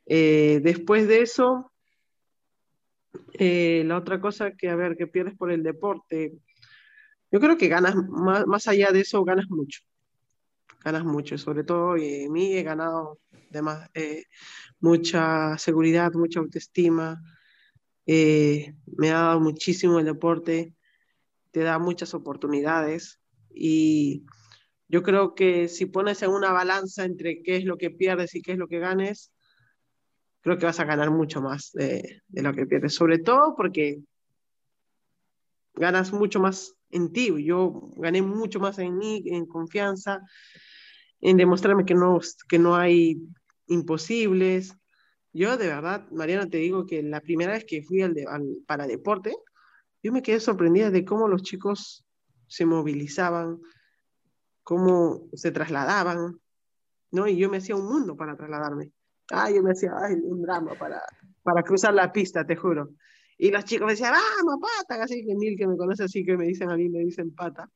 eh, 0.05 0.59
después 0.63 1.07
de 1.07 1.21
eso, 1.21 1.71
eh, 3.33 3.83
la 3.85 3.97
otra 3.97 4.19
cosa 4.21 4.51
que, 4.51 4.69
a 4.69 4.75
ver, 4.75 4.95
que 4.97 5.07
pierdes 5.07 5.35
por 5.35 5.51
el 5.51 5.63
deporte, 5.63 6.33
yo 7.31 7.39
creo 7.39 7.57
que 7.57 7.67
ganas, 7.67 7.95
más, 7.95 8.45
más 8.45 8.67
allá 8.67 8.91
de 8.91 9.01
eso, 9.01 9.23
ganas 9.23 9.49
mucho. 9.49 9.81
Ganas 10.83 11.05
mucho, 11.05 11.37
sobre 11.37 11.63
todo 11.63 11.95
eh, 11.95 12.27
mí 12.29 12.53
he 12.53 12.63
ganado 12.63 13.19
además, 13.51 13.89
eh, 13.93 14.25
mucha 14.79 15.57
seguridad, 15.57 16.11
mucha 16.13 16.39
autoestima. 16.39 17.21
Eh, 18.05 18.73
me 18.97 19.11
ha 19.11 19.21
dado 19.21 19.39
muchísimo 19.39 19.99
el 19.99 20.05
deporte, 20.05 20.73
te 21.51 21.61
da 21.61 21.77
muchas 21.79 22.13
oportunidades 22.13 23.19
y 23.53 24.25
yo 24.91 25.03
creo 25.03 25.35
que 25.35 25.69
si 25.69 25.85
pones 25.85 26.21
en 26.21 26.31
una 26.31 26.51
balanza 26.51 27.05
entre 27.05 27.41
qué 27.43 27.55
es 27.55 27.63
lo 27.63 27.77
que 27.77 27.91
pierdes 27.91 28.35
y 28.35 28.41
qué 28.41 28.51
es 28.51 28.57
lo 28.57 28.67
que 28.67 28.79
ganes, 28.79 29.31
creo 30.41 30.57
que 30.57 30.65
vas 30.65 30.81
a 30.81 30.83
ganar 30.83 31.11
mucho 31.11 31.41
más 31.41 31.71
de, 31.71 32.21
de 32.27 32.41
lo 32.41 32.53
que 32.53 32.65
pierdes, 32.65 32.93
sobre 32.93 33.19
todo 33.19 33.55
porque 33.55 34.01
ganas 35.75 36.11
mucho 36.11 36.41
más 36.41 36.75
en 36.89 37.13
ti. 37.13 37.31
Yo 37.41 37.93
gané 37.95 38.21
mucho 38.21 38.59
más 38.59 38.79
en 38.79 38.97
mí, 38.97 39.23
en 39.27 39.45
confianza, 39.45 40.19
en 41.21 41.37
demostrarme 41.37 41.85
que 41.85 41.95
no, 41.95 42.19
que 42.49 42.59
no 42.59 42.75
hay 42.75 43.17
imposibles. 43.67 44.75
Yo 45.31 45.55
de 45.55 45.67
verdad, 45.67 46.05
Mariana, 46.11 46.49
te 46.49 46.57
digo 46.57 46.85
que 46.85 47.01
la 47.01 47.21
primera 47.21 47.53
vez 47.53 47.63
que 47.63 47.81
fui 47.81 48.01
al, 48.01 48.13
para 48.67 48.87
deporte, 48.87 49.33
yo 50.03 50.11
me 50.11 50.21
quedé 50.21 50.41
sorprendida 50.41 50.91
de 50.91 51.05
cómo 51.05 51.29
los 51.29 51.43
chicos 51.43 52.05
se 52.47 52.65
movilizaban, 52.65 53.61
cómo 54.63 55.29
se 55.33 55.51
trasladaban, 55.51 56.39
¿no? 57.11 57.27
Y 57.27 57.37
yo 57.37 57.49
me 57.49 57.57
hacía 57.57 57.75
un 57.75 57.85
mundo 57.85 58.15
para 58.15 58.35
trasladarme. 58.35 58.91
Ah, 59.31 59.49
yo 59.49 59.63
me 59.63 59.71
hacía 59.71 59.91
ay, 59.97 60.15
un 60.23 60.41
drama 60.41 60.73
para, 60.75 61.01
para 61.43 61.63
cruzar 61.63 61.93
la 61.93 62.11
pista, 62.11 62.45
te 62.45 62.55
juro. 62.55 62.91
Y 63.37 63.49
los 63.49 63.65
chicos 63.65 63.85
me 63.85 63.93
decían, 63.93 64.13
vamos, 64.13 64.59
pata, 64.61 65.03
así 65.03 65.25
que 65.25 65.35
mil 65.35 65.57
que 65.57 65.67
me 65.67 65.75
conoce 65.75 66.03
así 66.03 66.23
que 66.23 66.37
me 66.37 66.45
dicen 66.45 66.69
a 66.69 66.77
mí, 66.77 66.89
me 66.89 66.99
dicen 66.99 67.33
pata. 67.33 67.69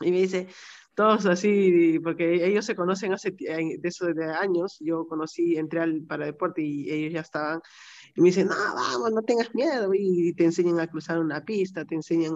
Y 0.00 0.10
me 0.10 0.18
dice, 0.18 0.48
todos 0.94 1.26
así, 1.26 1.98
porque 2.02 2.46
ellos 2.46 2.64
se 2.64 2.74
conocen 2.74 3.12
hace 3.12 3.30
de 3.30 3.80
eso 3.82 4.06
años, 4.38 4.78
yo 4.80 5.06
conocí, 5.06 5.56
entré 5.56 5.80
al 5.80 6.02
para 6.02 6.26
deporte 6.26 6.62
y 6.62 6.90
ellos 6.90 7.12
ya 7.12 7.20
estaban, 7.20 7.60
y 8.14 8.20
me 8.20 8.28
dicen, 8.28 8.48
no, 8.48 8.54
vamos, 8.54 9.12
no 9.12 9.22
tengas 9.22 9.54
miedo, 9.54 9.90
y 9.94 10.32
te 10.34 10.44
enseñan 10.44 10.80
a 10.80 10.86
cruzar 10.86 11.18
una 11.18 11.44
pista, 11.44 11.84
te 11.84 11.94
enseñan 11.94 12.34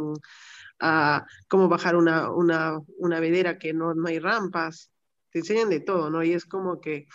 a 0.81 1.25
cómo 1.49 1.69
bajar 1.69 1.97
una, 1.97 2.31
una, 2.31 2.81
una 2.99 3.21
vedera 3.21 3.59
que 3.59 3.73
no, 3.73 3.95
no 3.95 4.09
hay 4.09 4.19
rampas, 4.19 4.91
te 5.31 5.41
enseñan 5.41 5.71
de 5.71 5.81
todo, 5.81 6.11
¿no? 6.11 6.23
Y 6.23 6.33
es 6.33 6.45
como 6.45 6.81
que 6.81 7.07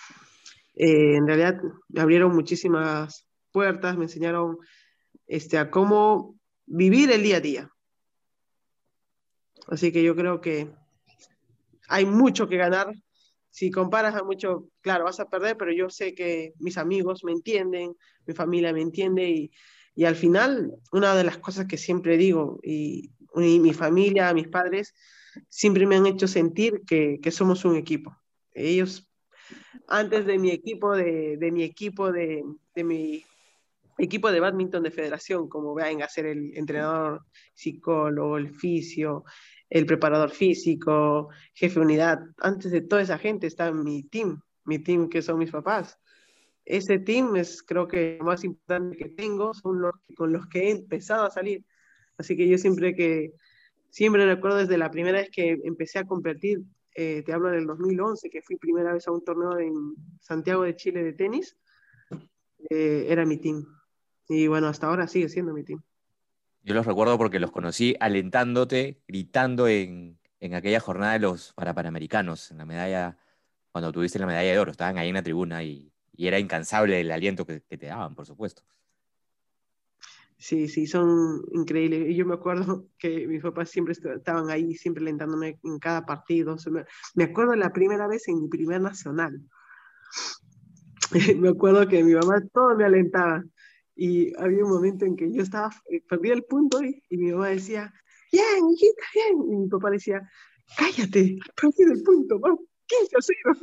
eh, 0.75 1.16
en 1.16 1.28
realidad 1.28 1.62
me 1.89 2.01
abrieron 2.01 2.34
muchísimas 2.34 3.28
puertas, 3.51 3.98
me 3.98 4.06
enseñaron 4.06 4.58
este, 5.28 5.58
a 5.58 5.70
cómo 5.70 6.36
vivir 6.66 7.12
el 7.12 7.24
día 7.24 7.38
a 7.38 7.42
día. 7.42 7.70
Así 9.68 9.92
que 9.92 10.04
yo 10.04 10.16
creo 10.16 10.42
que 10.42 10.72
hay 11.88 12.06
mucho 12.06 12.48
que 12.48 12.58
ganar. 12.58 12.94
Si 13.51 13.72
comparas 13.72 14.16
a 14.16 14.24
mucho, 14.24 14.70
claro, 14.82 15.06
vas 15.06 15.20
a 15.20 15.30
perder, 15.30 15.58
pero 15.58 15.72
yo 15.72 15.89
sé 15.89 16.13
que 16.13 16.54
mis 16.60 16.78
amigos 16.78 17.24
me 17.24 17.32
entienden, 17.32 17.96
mi 18.25 18.34
familia 18.34 18.74
me 18.74 18.82
entiende 18.82 19.30
y, 19.30 19.51
y 19.96 20.06
al 20.06 20.16
final, 20.16 20.74
una 20.92 21.16
de 21.16 21.24
las 21.24 21.39
cosas 21.39 21.68
que 21.68 21.78
siempre 21.78 22.16
digo, 22.18 22.60
y, 22.63 23.12
mi 23.36 23.74
familia, 23.74 24.33
mis 24.33 24.48
padres, 24.48 24.93
siempre 25.48 25.86
me 25.86 25.95
han 25.95 26.05
hecho 26.05 26.27
sentir 26.27 26.81
que, 26.86 27.19
que 27.21 27.31
somos 27.31 27.65
un 27.65 27.75
equipo. 27.75 28.15
Ellos, 28.53 29.09
antes 29.88 30.25
de 30.25 30.38
mi 30.38 30.51
equipo, 30.51 30.95
de, 30.95 31.38
de 31.38 31.51
mi 31.51 31.63
equipo, 31.63 32.12
de, 32.12 32.43
de 32.75 32.83
mi 32.83 33.25
equipo 33.98 34.31
de 34.31 34.39
badminton 34.39 34.83
de 34.83 34.91
federación, 34.91 35.48
como 35.50 35.74
vayan 35.74 36.01
a 36.01 36.09
ser 36.09 36.25
el 36.25 36.55
entrenador, 36.57 37.25
psicólogo, 37.53 38.38
el 38.38 38.50
fisio, 38.50 39.24
el 39.69 39.86
preparador 39.86 40.31
físico, 40.31 41.29
jefe 41.53 41.75
de 41.75 41.86
unidad. 41.86 42.19
Antes 42.39 42.71
de 42.71 42.81
toda 42.81 43.01
esa 43.01 43.17
gente 43.17 43.48
está 43.48 43.71
mi 43.71 44.03
team, 44.03 44.41
mi 44.65 44.79
team 44.79 45.09
que 45.09 45.21
son 45.21 45.38
mis 45.38 45.51
papás. 45.51 46.00
Ese 46.65 47.00
team 47.00 47.36
es 47.36 47.63
creo 47.63 47.88
que 47.88 48.19
más 48.21 48.43
importante 48.43 48.98
que 48.98 49.09
tengo, 49.09 49.53
son 49.53 49.81
los 49.81 49.93
con 50.15 50.31
los 50.31 50.48
que 50.48 50.67
he 50.67 50.71
empezado 50.71 51.25
a 51.25 51.31
salir. 51.31 51.65
Así 52.20 52.38
que 52.38 52.48
yo 52.48 52.60
siempre 52.60 52.94
que, 52.94 53.34
siempre 53.90 54.26
recuerdo 54.28 54.58
desde 54.58 54.78
la 54.78 54.92
primera 54.92 55.20
vez 55.20 55.30
que 55.32 55.58
empecé 55.64 55.98
a 55.98 56.06
competir, 56.06 56.62
eh, 56.96 57.24
te 57.26 57.34
hablo 57.34 57.50
del 57.50 57.66
2011, 57.66 58.30
que 58.30 58.44
fui 58.44 58.58
primera 58.58 58.94
vez 58.94 59.08
a 59.08 59.12
un 59.12 59.24
torneo 59.24 59.58
en 59.58 59.74
Santiago 60.20 60.64
de 60.64 60.76
Chile 60.76 61.04
de 61.04 61.14
tenis, 61.14 61.58
eh, 62.70 63.08
era 63.10 63.26
mi 63.26 63.38
team. 63.38 63.66
Y 64.28 64.48
bueno, 64.48 64.68
hasta 64.68 64.88
ahora 64.88 65.08
sigue 65.08 65.30
siendo 65.30 65.54
mi 65.54 65.64
team. 65.64 65.82
Yo 66.62 66.76
los 66.76 66.86
recuerdo 66.86 67.18
porque 67.18 67.40
los 67.40 67.52
conocí 67.52 67.96
alentándote, 68.00 69.02
gritando 69.08 69.68
en, 69.68 70.20
en 70.40 70.54
aquella 70.54 70.80
jornada 70.80 71.14
de 71.14 71.20
los 71.20 71.54
para 71.54 71.74
Panamericanos, 71.74 72.52
en 72.52 72.58
la 72.58 72.66
medalla, 72.66 73.18
cuando 73.72 73.92
tuviste 73.92 74.20
la 74.20 74.26
medalla 74.26 74.52
de 74.52 74.60
oro, 74.60 74.72
estaban 74.72 74.98
ahí 74.98 75.10
en 75.10 75.16
la 75.16 75.24
tribuna 75.24 75.64
y, 75.64 75.92
era 76.22 76.38
incansable 76.38 77.00
el 77.00 77.10
aliento 77.14 77.46
que, 77.46 77.62
te 77.62 77.86
daban, 77.86 78.14
por 78.14 78.26
supuesto. 78.26 78.62
Sí, 80.39 80.69
sí, 80.69 80.88
son 80.88 81.43
increíbles. 81.51 82.10
Y 82.10 82.15
yo 82.15 82.25
me 82.25 82.36
acuerdo 82.36 82.86
que 82.98 83.27
mis 83.27 83.41
papás 83.41 83.69
siempre 83.69 83.93
estaban 83.93 84.50
ahí, 84.50 84.74
siempre 84.74 85.03
alentándome 85.03 85.60
en 85.63 85.79
cada 85.79 86.05
partido. 86.05 86.55
Me 87.13 87.25
acuerdo 87.25 87.55
la 87.55 87.74
primera 87.74 88.08
vez 88.08 88.27
en 88.29 88.43
mi 88.43 88.48
primer 88.48 88.81
nacional. 88.81 89.39
me 91.39 91.50
acuerdo 91.50 91.88
que 91.88 92.03
mi 92.03 92.13
mamá 92.13 92.41
todo 92.53 92.75
me 92.75 92.86
alentaba. 92.86 93.43
Y 93.96 94.34
había 94.41 94.63
un 94.63 94.72
momento 94.72 95.05
en 95.05 95.17
que 95.17 95.29
yo 95.29 95.43
estaba, 95.43 95.72
eh, 95.89 96.01
perdí 96.08 96.29
el 96.29 96.43
punto 96.46 96.81
y, 96.81 97.03
mi 97.10 97.34
mamá 97.34 97.50
decía, 97.50 97.93
bien, 98.31 98.69
hijita, 98.72 99.03
bien. 99.13 99.51
Y 99.51 99.58
mi 99.58 99.67
papá 99.67 99.89
decía, 99.89 100.22
cállate, 100.77 101.38
perdí 101.62 101.84
el 101.84 102.01
punto, 102.01 102.39
vamos, 102.39 102.62
15 102.89 103.15
a 103.15 103.22
0. 103.22 103.58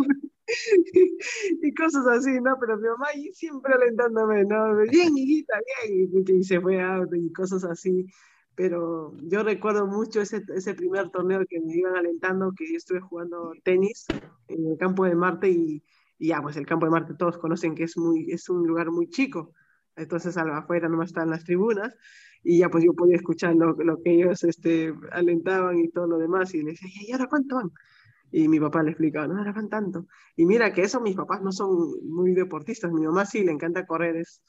y 1.63 1.75
cosas 1.75 2.07
así, 2.07 2.41
¿no? 2.41 2.57
Pero 2.61 2.79
mi 2.79 2.89
mamá 2.89 3.07
siempre 3.33 3.75
alentándome, 3.75 4.45
¿no? 4.45 4.77
Bien, 4.91 5.17
hijita, 5.17 5.55
bien. 5.85 6.25
Y, 6.27 6.45
se 6.45 6.61
fue 6.61 6.81
a 6.81 7.03
y 7.13 7.33
cosas 7.33 7.65
así. 7.65 8.07
Pero 8.55 9.15
yo 9.23 9.43
recuerdo 9.43 9.87
mucho 9.87 10.23
ese, 10.23 10.43
ese 10.55 10.75
primer 10.75 11.11
torneo 11.11 11.45
que 11.47 11.61
me 11.61 11.77
iban 11.77 11.97
alentando, 11.97 12.53
que 12.57 12.71
yo 12.71 12.77
estuve 12.77 13.01
jugando 13.01 13.53
tenis 13.65 14.07
en 14.49 14.67
el 14.67 14.79
campo 14.79 15.05
de 15.05 15.15
Marte 15.15 15.51
y, 15.51 15.83
y 16.19 16.29
ya, 16.29 16.41
pues 16.41 16.57
el 16.57 16.67
campo 16.67 16.87
de 16.87 16.93
Marte 16.93 17.15
todos 17.15 17.37
conocen 17.37 17.75
que 17.75 17.85
es, 17.85 17.99
muy, 17.99 18.33
es 18.33 18.49
un 18.49 18.67
lugar 18.67 18.91
muy 18.91 19.11
chico 19.11 19.53
entonces 19.97 20.37
afuera 20.37 20.89
nomás 20.89 21.09
estaban 21.09 21.31
las 21.31 21.45
tribunas 21.45 21.95
y 22.43 22.59
ya 22.59 22.69
pues 22.69 22.85
yo 22.85 22.93
podía 22.93 23.17
escuchar 23.17 23.55
lo, 23.57 23.73
lo, 23.73 24.03
que 24.03 24.13
ellos 24.13 24.45
este, 24.45 24.95
alentaban 25.11 25.79
y 25.79 25.89
todo 25.89 26.07
lo 26.07 26.19
demás 26.19 26.55
y 26.55 26.63
le 26.63 26.73
decía, 26.73 26.89
¿y 26.93 27.13
ahora 27.13 27.27
cuánto 27.27 27.57
van? 27.57 27.73
Y 28.33 28.49
mi 28.49 28.59
papá 28.61 28.83
le 28.83 28.91
explicaba, 28.91 29.27
no, 29.27 29.39
ahora 29.39 29.53
van 29.53 29.69
tanto. 29.69 30.07
Y 30.37 30.47
mira 30.47 30.73
que 30.73 30.83
eso 30.83 31.01
mis 31.01 31.17
papás 31.17 31.43
no 31.43 31.53
son 31.53 31.95
muy 32.05 32.35
deportistas, 32.35 32.93
mi 32.93 33.03
mamá 33.03 33.25
sí 33.25 33.45
le 33.45 33.53
encanta 33.53 33.87
correr, 33.87 34.17
es, 34.17 34.43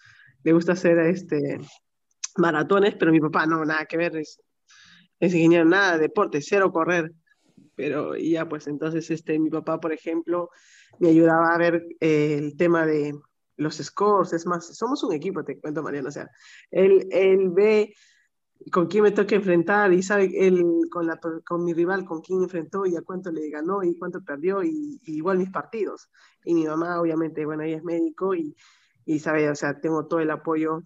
le 0.43 0.53
gusta 0.53 0.74
hacer 0.74 0.98
este, 1.00 1.60
maratones, 2.38 2.96
pero 2.96 3.12
mi 3.12 3.19
papá 3.19 3.46
no, 3.46 3.63
nada 3.63 3.86
que 3.86 3.98
ver, 3.98 4.15
es, 4.17 4.41
es 5.19 5.34
ingeniero, 5.34 5.65
nada 5.65 5.93
de 5.93 6.00
deporte, 6.00 6.41
cero 6.41 6.72
correr. 6.72 7.12
Pero 7.75 8.15
ya 8.15 8.50
pues 8.50 8.67
entonces 8.67 9.10
este, 9.12 9.38
mi 9.38 9.50
papá, 9.50 9.79
por 9.79 9.93
ejemplo, 9.93 10.50
me 11.00 11.10
ayudaba 11.10 11.53
a 11.53 11.57
ver 11.57 11.86
eh, 12.00 12.36
el 12.39 12.57
tema 12.57 12.86
de 12.86 13.13
los 13.55 13.77
scores, 13.77 14.34
es 14.34 14.46
más, 14.46 14.75
somos 14.75 15.03
un 15.03 15.13
equipo, 15.13 15.43
te 15.43 15.60
cuento, 15.60 15.84
Mariano, 15.84 16.10
o 16.10 16.12
sea, 16.12 16.29
él, 16.72 17.07
él 17.12 17.50
ve 17.51 17.93
con 18.71 18.88
quién 18.88 19.03
me 19.03 19.12
toca 19.12 19.36
enfrentar 19.36 19.93
y 19.93 20.03
sabe 20.03 20.31
él 20.36 20.63
con, 20.89 21.07
la, 21.07 21.19
con 21.45 21.63
mi 21.63 21.74
rival 21.74 22.05
con 22.05 22.21
quién 22.21 22.43
enfrentó 22.43 22.86
y 22.86 22.95
a 22.95 23.01
cuánto 23.01 23.31
le 23.31 23.50
ganó 23.50 23.83
y 23.83 23.97
cuánto 23.97 24.24
perdió 24.24 24.63
y, 24.63 25.00
igual 25.05 25.38
mis 25.38 25.50
partidos. 25.50 26.09
Y 26.43 26.53
mi 26.53 26.65
mamá, 26.65 27.00
obviamente, 27.00 27.45
bueno, 27.45 27.63
ella 27.63 27.77
es 27.77 27.83
médico 27.83 28.36
y, 28.36 28.55
y 29.05 29.19
sabe, 29.19 29.50
o 29.50 29.55
sea, 29.55 29.79
tengo 29.79 30.07
todo 30.07 30.19
el 30.19 30.31
apoyo 30.31 30.83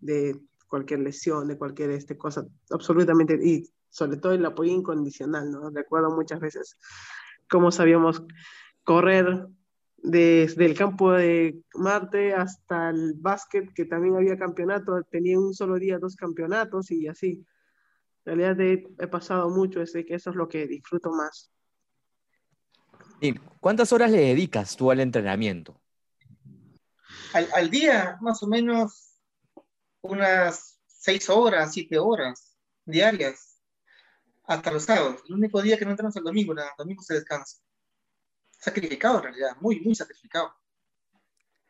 de 0.00 0.40
cualquier 0.68 1.00
lesión, 1.00 1.48
de 1.48 1.56
cualquier 1.56 1.90
este, 1.90 2.16
cosa, 2.16 2.46
absolutamente, 2.70 3.38
y 3.42 3.70
sobre 3.88 4.16
todo 4.16 4.32
el 4.32 4.44
apoyo 4.44 4.72
incondicional, 4.72 5.50
¿no? 5.50 5.70
Recuerdo 5.70 6.10
muchas 6.10 6.40
veces 6.40 6.76
cómo 7.48 7.70
sabíamos 7.70 8.22
correr 8.82 9.46
desde 10.04 10.66
el 10.66 10.76
campo 10.76 11.12
de 11.12 11.62
Marte 11.72 12.34
hasta 12.34 12.90
el 12.90 13.14
básquet, 13.14 13.72
que 13.72 13.86
también 13.86 14.14
había 14.14 14.36
campeonato, 14.36 15.02
tenía 15.04 15.38
un 15.38 15.54
solo 15.54 15.76
día 15.76 15.98
dos 15.98 16.14
campeonatos 16.14 16.90
y 16.90 17.08
así. 17.08 17.42
En 18.26 18.38
realidad 18.38 18.60
he, 18.60 18.86
he 18.98 19.06
pasado 19.06 19.48
mucho, 19.48 19.80
es 19.80 19.92
que 19.92 20.14
eso 20.14 20.28
es 20.28 20.36
lo 20.36 20.46
que 20.46 20.66
disfruto 20.66 21.10
más. 21.10 21.50
¿Y 23.18 23.32
cuántas 23.60 23.94
horas 23.94 24.10
le 24.10 24.18
dedicas 24.18 24.76
tú 24.76 24.90
al 24.90 25.00
entrenamiento? 25.00 25.80
Al, 27.32 27.48
al 27.54 27.70
día, 27.70 28.18
más 28.20 28.42
o 28.42 28.46
menos 28.46 29.14
unas 30.02 30.80
seis 30.86 31.30
horas, 31.30 31.72
siete 31.72 31.98
horas 31.98 32.58
diarias, 32.84 33.58
hasta 34.44 34.70
los 34.70 34.82
sábados. 34.82 35.22
El 35.30 35.36
único 35.36 35.62
día 35.62 35.78
que 35.78 35.86
no 35.86 35.92
entramos 35.92 36.14
el 36.16 36.24
domingo, 36.24 36.52
el 36.52 36.58
domingo 36.76 37.02
se 37.02 37.14
descansa 37.14 37.63
sacrificado 38.64 39.18
en 39.18 39.24
realidad, 39.24 39.56
muy, 39.60 39.80
muy 39.80 39.94
sacrificado. 39.94 40.52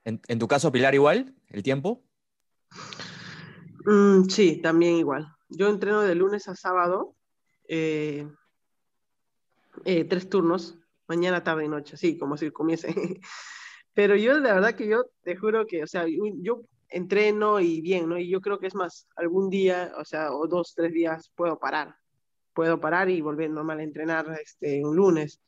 ¿En, 0.04 0.20
en 0.28 0.38
tu 0.38 0.46
caso, 0.46 0.70
Pilar, 0.70 0.94
igual, 0.94 1.34
el 1.48 1.62
tiempo? 1.62 2.02
Mm, 3.84 4.24
sí, 4.28 4.60
también 4.62 4.94
igual. 4.94 5.26
Yo 5.48 5.68
entreno 5.68 6.02
de 6.02 6.14
lunes 6.14 6.48
a 6.48 6.54
sábado, 6.54 7.14
eh, 7.68 8.26
eh, 9.84 10.04
tres 10.04 10.28
turnos, 10.28 10.78
mañana, 11.06 11.42
tarde 11.42 11.64
y 11.64 11.68
noche, 11.68 11.94
así 11.94 12.16
como 12.18 12.36
si 12.36 12.50
comience. 12.50 12.88
Pero 13.94 14.16
yo, 14.16 14.34
de 14.34 14.52
verdad 14.52 14.74
que 14.74 14.88
yo 14.88 15.04
te 15.22 15.36
juro 15.36 15.66
que, 15.66 15.82
o 15.82 15.86
sea, 15.86 16.06
yo 16.08 16.62
entreno 16.88 17.60
y 17.60 17.80
bien, 17.80 18.08
¿no? 18.08 18.18
Y 18.18 18.28
yo 18.28 18.40
creo 18.40 18.58
que 18.58 18.66
es 18.66 18.74
más, 18.74 19.08
algún 19.16 19.50
día, 19.50 19.92
o 19.98 20.04
sea, 20.04 20.32
o 20.32 20.46
dos, 20.46 20.74
tres 20.74 20.92
días 20.92 21.30
puedo 21.34 21.58
parar. 21.58 21.94
Puedo 22.54 22.80
parar 22.80 23.10
y 23.10 23.20
volver 23.20 23.50
normal 23.50 23.80
a 23.80 23.82
entrenar 23.82 24.38
este, 24.42 24.84
un 24.84 24.96
lunes 24.96 25.40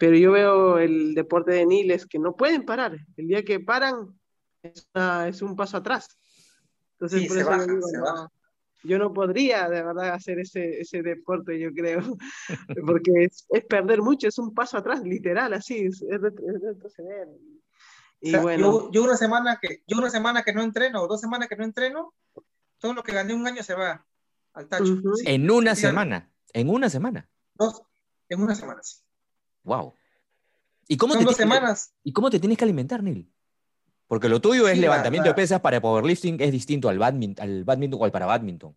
pero 0.00 0.16
yo 0.16 0.32
veo 0.32 0.78
el 0.78 1.14
deporte 1.14 1.52
de 1.52 1.66
Niles 1.66 2.06
que 2.06 2.18
no 2.18 2.34
pueden 2.34 2.64
parar. 2.64 2.96
El 3.18 3.28
día 3.28 3.44
que 3.44 3.60
paran 3.60 4.18
es, 4.62 4.88
una, 4.94 5.28
es 5.28 5.42
un 5.42 5.54
paso 5.54 5.76
atrás. 5.76 6.08
Entonces, 6.92 7.20
sí, 7.20 7.28
por 7.28 7.36
se 7.36 7.42
eso 7.42 7.50
baja, 7.50 7.66
digo, 7.66 7.86
se 7.86 7.98
no, 7.98 8.04
baja. 8.04 8.32
Yo 8.82 8.98
no 8.98 9.12
podría 9.12 9.68
de 9.68 9.82
verdad 9.82 10.14
hacer 10.14 10.38
ese, 10.38 10.80
ese 10.80 11.02
deporte, 11.02 11.58
yo 11.60 11.70
creo, 11.74 12.00
porque 12.86 13.24
es, 13.24 13.44
es 13.50 13.64
perder 13.66 14.00
mucho, 14.00 14.26
es 14.26 14.38
un 14.38 14.54
paso 14.54 14.78
atrás, 14.78 15.02
literal, 15.02 15.52
así, 15.52 15.80
es, 15.84 16.00
es 16.00 16.18
ret- 16.18 16.42
es 16.48 16.62
retroceder. 16.62 17.28
Y 18.22 18.28
O 18.28 18.32
sea, 18.32 18.40
bueno, 18.40 18.72
yo, 18.72 18.90
yo 18.90 19.04
una 19.04 19.18
semana 19.18 19.58
que, 19.60 19.82
yo 19.86 19.98
una 19.98 20.08
semana 20.08 20.42
que 20.42 20.54
no 20.54 20.62
entreno 20.62 21.02
o 21.02 21.08
dos 21.08 21.20
semanas 21.20 21.46
que 21.48 21.56
no 21.56 21.64
entreno, 21.64 22.14
todo 22.78 22.94
lo 22.94 23.02
que 23.02 23.12
gané 23.12 23.34
un 23.34 23.46
año 23.46 23.62
se 23.62 23.74
va 23.74 24.06
al 24.54 24.66
tacho. 24.66 24.94
Ujú. 24.94 25.14
Sí, 25.16 25.24
En 25.26 25.50
una 25.50 25.74
sí, 25.74 25.82
semana. 25.82 26.30
En 26.54 26.70
una 26.70 26.88
semana. 26.88 27.28
Dos, 27.54 27.82
en 28.30 28.42
una 28.42 28.54
semana, 28.54 28.82
sí. 28.82 28.96
Wow. 29.64 29.94
¿Y 30.88 30.96
cómo, 30.96 31.14
Son 31.14 31.22
te 31.22 31.26
dos 31.26 31.36
semanas. 31.36 31.94
¿Y 32.02 32.12
cómo 32.12 32.30
te 32.30 32.40
tienes 32.40 32.58
que 32.58 32.64
alimentar, 32.64 33.02
Neil? 33.02 33.30
Porque 34.06 34.28
lo 34.28 34.40
tuyo 34.40 34.66
es 34.66 34.74
Sí, 34.74 34.80
levantamiento 34.80 35.28
de 35.28 35.34
pesas 35.34 35.60
para 35.60 35.80
powerlifting, 35.80 36.40
es 36.40 36.50
distinto 36.50 36.88
al 36.88 36.98
badminton, 36.98 37.44
al 37.44 37.64
badminton 37.64 38.00
o 38.00 38.04
al 38.04 38.10
para 38.12 38.26
badminton. 38.26 38.76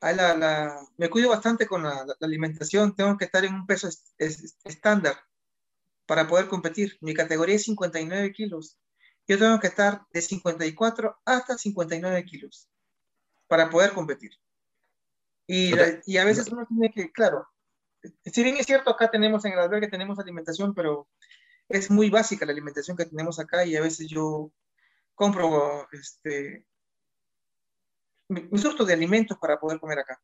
La- 0.00 0.34
la- 0.36 0.86
me 0.96 1.10
cuido 1.10 1.28
bastante 1.28 1.66
con 1.66 1.82
la, 1.82 2.06
la 2.06 2.14
alimentación. 2.26 2.94
Tengo 2.94 3.16
que 3.18 3.24
estar 3.24 3.44
en 3.44 3.54
un 3.54 3.66
peso 3.66 3.88
es- 3.88 4.14
es- 4.16 4.56
estándar 4.64 5.16
para 6.06 6.26
poder 6.28 6.46
competir. 6.48 6.96
Mi 7.00 7.14
categoría 7.14 7.56
es 7.56 7.64
59 7.64 8.32
kilos. 8.32 8.78
Yo 9.26 9.38
tengo 9.38 9.58
que 9.60 9.66
estar 9.66 10.06
de 10.12 10.22
54 10.22 11.18
hasta 11.24 11.58
59 11.58 12.24
kilos 12.24 12.68
para 13.48 13.68
poder 13.68 13.92
competir. 13.92 14.30
Y, 15.46 15.72
y 16.06 16.16
a 16.18 16.24
veces 16.24 16.48
uno 16.48 16.64
tiene 16.66 16.90
que, 16.92 17.10
claro, 17.10 17.48
si 18.24 18.42
bien 18.42 18.56
es 18.56 18.66
cierto, 18.66 18.90
acá 18.90 19.10
tenemos 19.10 19.44
en 19.44 19.52
el 19.52 19.58
albergue 19.58 19.88
tenemos 19.88 20.18
alimentación, 20.18 20.74
pero 20.74 21.08
es 21.68 21.90
muy 21.90 22.10
básica 22.10 22.46
la 22.46 22.52
alimentación 22.52 22.96
que 22.96 23.06
tenemos 23.06 23.38
acá 23.38 23.64
y 23.64 23.76
a 23.76 23.82
veces 23.82 24.08
yo 24.08 24.52
compro 25.14 25.88
este, 25.92 26.64
mi 28.28 28.58
surto 28.58 28.84
de 28.84 28.94
alimentos 28.94 29.38
para 29.38 29.58
poder 29.58 29.80
comer 29.80 30.00
acá. 30.00 30.20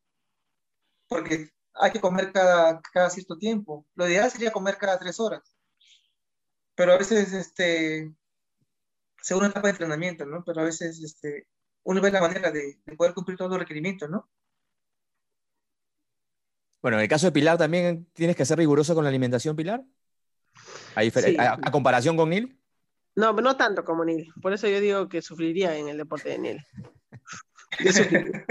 Porque 1.08 1.50
hay 1.74 1.90
que 1.92 2.00
comer 2.00 2.32
cada, 2.32 2.80
cada 2.92 3.10
cierto 3.10 3.36
tiempo. 3.36 3.86
Lo 3.94 4.08
ideal 4.08 4.30
sería 4.30 4.52
comer 4.52 4.76
cada 4.78 4.98
tres 4.98 5.18
horas. 5.20 5.42
Pero 6.74 6.92
a 6.92 6.98
veces, 6.98 7.32
este, 7.32 8.12
según 9.22 9.44
la 9.44 9.48
etapa 9.50 9.68
de 9.68 9.72
entrenamiento, 9.72 10.24
¿no? 10.26 10.44
Pero 10.44 10.60
a 10.60 10.64
veces, 10.64 11.02
este, 11.02 11.48
uno 11.84 12.00
ve 12.00 12.10
la 12.10 12.20
manera 12.20 12.50
de, 12.50 12.80
de 12.84 12.96
poder 12.96 13.14
cumplir 13.14 13.36
todos 13.38 13.50
los 13.50 13.60
requerimientos, 13.60 14.10
¿no? 14.10 14.28
Bueno, 16.84 16.98
en 16.98 17.04
el 17.04 17.08
caso 17.08 17.24
de 17.26 17.32
Pilar 17.32 17.56
también 17.56 18.06
tienes 18.12 18.36
que 18.36 18.44
ser 18.44 18.58
riguroso 18.58 18.94
con 18.94 19.04
la 19.04 19.08
alimentación, 19.08 19.56
Pilar. 19.56 19.82
A, 20.94 21.00
Sí. 21.02 21.34
a- 21.38 21.54
a 21.62 21.70
comparación 21.70 22.14
con 22.14 22.28
Neil. 22.28 22.60
no, 23.16 23.32
no 23.32 23.56
tanto 23.56 23.86
como 23.86 24.04
Neil, 24.04 24.30
por 24.42 24.52
eso 24.52 24.68
yo 24.68 24.80
digo 24.80 25.08
que 25.08 25.22
sufriría 25.22 25.74
en 25.78 25.88
el 25.88 25.96
deporte 25.96 26.28
de 26.28 26.38
Neil. 26.38 26.58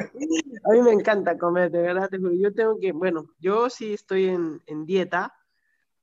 A 0.66 0.70
mí 0.72 0.82
me 0.82 0.92
encanta 0.94 1.38
comer, 1.38 1.70
de 1.70 1.82
verdad, 1.84 2.10
te 2.10 2.18
juro. 2.18 2.34
Yo 2.34 2.52
tengo 2.52 2.80
que, 2.80 2.92
bueno, 2.92 3.28
yo 3.38 3.70
sí 3.70 3.94
estoy 3.94 4.30
en, 4.30 4.64
en 4.66 4.86
dieta, 4.88 5.36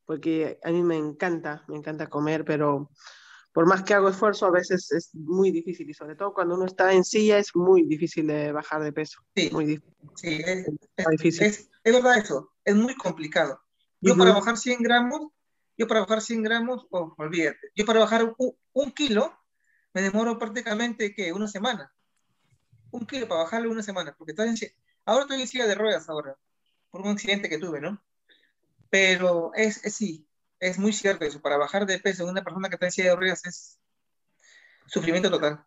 porque 0.04 0.60
a 0.62 0.70
mí 0.70 0.84
me 0.84 0.96
encanta, 0.98 1.64
me 1.66 1.76
encanta 1.78 2.06
comer, 2.08 2.44
pero 2.44 2.90
por 3.52 3.66
más 3.66 3.82
que 3.82 3.94
hago 3.94 4.08
esfuerzo, 4.08 4.46
a 4.46 4.50
veces 4.50 4.90
es 4.92 5.14
muy 5.14 5.50
difícil, 5.50 5.88
y 5.90 5.94
sobre 5.94 6.14
todo 6.16 6.32
cuando 6.32 6.54
uno 6.54 6.66
está 6.66 6.92
en 6.92 7.04
silla 7.04 7.38
es 7.38 7.54
muy 7.56 7.82
difícil 7.84 8.26
de 8.28 8.52
bajar 8.52 8.82
de 8.82 8.92
peso, 8.92 9.20
Sí, 9.34 9.50
muy 9.52 9.64
difícil. 9.66 9.94
sí, 10.16 10.40
es, 10.44 10.66
es- 10.96 11.06
difícil. 11.10 11.46
es- 11.46 11.70
es 11.82 11.92
verdad 11.92 12.18
eso, 12.18 12.52
es 12.64 12.74
muy 12.76 12.94
complicado. 12.94 13.60
Yo 14.00 14.12
Ujú. 14.12 14.20
para 14.20 14.32
bajar 14.32 14.56
100 14.56 14.82
gramos, 14.82 15.32
yo 15.76 15.86
para 15.88 16.00
bajar 16.00 16.20
100 16.22 16.42
gramos, 16.42 16.86
oh, 16.90 17.14
olvídate, 17.18 17.70
yo 17.74 17.84
para 17.84 18.00
bajar 18.00 18.34
un, 18.38 18.56
un 18.72 18.92
kilo 18.92 19.32
me 19.92 20.02
demoro 20.02 20.38
prácticamente 20.38 21.14
que 21.14 21.32
una 21.32 21.48
semana. 21.48 21.92
Un 22.92 23.06
kilo 23.06 23.26
para 23.28 23.42
bajarlo 23.44 23.70
una 23.70 23.82
semana, 23.82 24.14
porque 24.16 24.32
estoy 24.32 24.48
en, 24.48 24.56
ahora 25.06 25.22
estoy 25.22 25.40
en 25.40 25.48
silla 25.48 25.66
de 25.66 25.74
ruedas 25.74 26.08
ahora, 26.08 26.36
por 26.90 27.00
un 27.02 27.08
accidente 27.08 27.48
que 27.48 27.58
tuve, 27.58 27.80
¿no? 27.80 28.00
Pero 28.90 29.52
es, 29.54 29.84
es 29.84 29.94
sí, 29.94 30.26
es 30.60 30.78
muy 30.78 30.92
cierto 30.92 31.24
eso, 31.24 31.40
para 31.40 31.56
bajar 31.56 31.86
de 31.86 31.98
peso 31.98 32.26
una 32.26 32.44
persona 32.44 32.68
que 32.68 32.76
está 32.76 32.86
en 32.86 32.92
silla 32.92 33.10
de 33.10 33.16
ruedas 33.16 33.44
es 33.46 33.80
sufrimiento 34.86 35.30
total. 35.30 35.64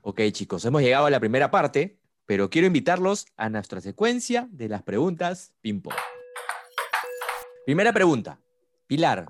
Ok, 0.00 0.20
chicos, 0.32 0.64
hemos 0.64 0.82
llegado 0.82 1.06
a 1.06 1.10
la 1.10 1.20
primera 1.20 1.50
parte, 1.50 2.00
pero 2.26 2.50
quiero 2.50 2.66
invitarlos 2.66 3.26
a 3.36 3.48
nuestra 3.50 3.80
secuencia 3.80 4.48
de 4.50 4.68
las 4.68 4.82
preguntas 4.82 5.52
ping-pong. 5.60 5.94
Primera 7.66 7.92
pregunta. 7.92 8.40
Pilar, 8.86 9.26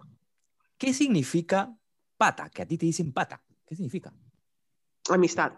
¿qué 0.78 0.94
significa 0.94 1.76
pata? 2.16 2.48
Que 2.50 2.62
a 2.62 2.66
ti 2.66 2.78
te 2.78 2.86
dicen 2.86 3.12
pata. 3.12 3.42
¿Qué 3.66 3.76
significa? 3.76 4.12
Amistad. 5.10 5.52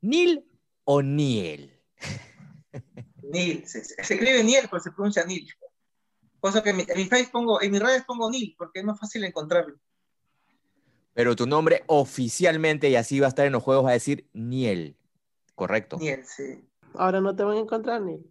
¿Nil 0.00 0.44
o 0.84 1.02
Niel? 1.02 1.80
Nil, 3.22 3.66
se, 3.66 3.84
se 3.84 4.00
escribe 4.00 4.42
Niel, 4.44 4.68
pero 4.70 4.82
se 4.82 4.90
pronuncia 4.90 5.24
Nil. 5.24 5.48
Cosa 6.42 6.60
que 6.60 6.70
en 6.70 6.78
mi, 6.78 6.84
en 6.88 6.96
mi 6.98 7.04
Face 7.04 7.28
pongo, 7.30 7.62
en 7.62 7.70
mis 7.70 7.80
redes 7.80 8.02
pongo 8.02 8.28
Nil, 8.28 8.56
porque 8.58 8.80
es 8.80 8.84
más 8.84 8.98
fácil 8.98 9.22
encontrarlo. 9.22 9.76
Pero 11.14 11.36
tu 11.36 11.46
nombre 11.46 11.84
oficialmente, 11.86 12.90
y 12.90 12.96
así 12.96 13.20
va 13.20 13.26
a 13.26 13.28
estar 13.28 13.46
en 13.46 13.52
los 13.52 13.62
juegos, 13.62 13.84
va 13.84 13.90
a 13.90 13.92
decir 13.92 14.28
Niel. 14.32 14.96
¿Correcto? 15.54 15.98
Niel, 15.98 16.24
sí. 16.26 16.68
Ahora 16.94 17.20
no 17.20 17.36
te 17.36 17.44
van 17.44 17.58
a 17.58 17.60
encontrar, 17.60 18.02
Neil. 18.02 18.26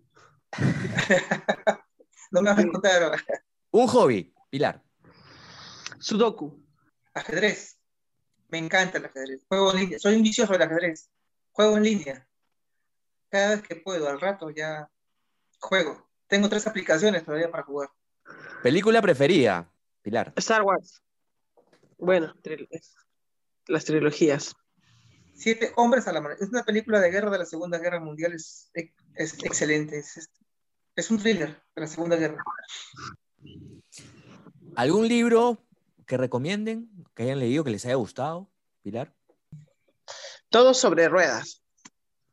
No 2.31 2.41
me 2.41 2.49
vas 2.49 2.59
a 2.59 2.61
encontrar 2.61 3.03
ahora. 3.03 3.23
Un 3.71 3.87
hobby, 3.87 4.33
Pilar. 4.49 4.81
Sudoku. 5.99 6.61
Ajedrez. 7.13 7.77
Me 8.49 8.57
encanta 8.57 8.97
el 8.97 9.05
ajedrez. 9.05 9.45
Juego 9.47 9.71
en 9.71 9.79
línea. 9.79 9.99
Soy 9.99 10.15
un 10.15 10.23
vicioso 10.23 10.53
del 10.53 10.61
ajedrez. 10.61 11.09
Juego 11.51 11.75
en 11.75 11.83
línea. 11.83 12.27
Cada 13.29 13.55
vez 13.55 13.61
que 13.63 13.75
puedo, 13.77 14.09
al 14.09 14.21
rato 14.21 14.49
ya 14.49 14.89
juego. 15.59 16.09
Tengo 16.27 16.47
tres 16.47 16.67
aplicaciones 16.67 17.25
todavía 17.25 17.51
para 17.51 17.63
jugar. 17.63 17.89
Película 18.63 19.01
preferida, 19.01 19.71
Pilar. 20.01 20.33
Star 20.37 20.61
Wars. 20.63 21.01
Bueno, 21.97 22.33
las 23.67 23.85
trilogías. 23.85 24.55
Siete 25.33 25.71
hombres 25.75 26.07
a 26.07 26.13
la 26.13 26.21
mano. 26.21 26.35
Es 26.39 26.49
una 26.49 26.63
película 26.63 26.99
de 26.99 27.09
guerra 27.09 27.31
de 27.31 27.39
la 27.39 27.45
Segunda 27.45 27.79
Guerra 27.79 27.99
Mundial. 27.99 28.33
Es, 28.33 28.69
es 29.15 29.33
excelente. 29.43 29.97
Es, 29.99 30.17
es- 30.17 30.29
es 30.93 31.09
un 31.09 31.19
thriller 31.19 31.63
de 31.73 31.81
la 31.81 31.87
Segunda 31.87 32.17
Guerra. 32.17 32.43
¿Algún 34.75 35.07
libro 35.07 35.57
que 36.05 36.17
recomienden, 36.17 36.89
que 37.15 37.23
hayan 37.23 37.39
leído, 37.39 37.63
que 37.63 37.71
les 37.71 37.85
haya 37.85 37.95
gustado, 37.95 38.49
Pilar? 38.83 39.13
Todo 40.49 40.73
sobre 40.73 41.07
ruedas. 41.07 41.61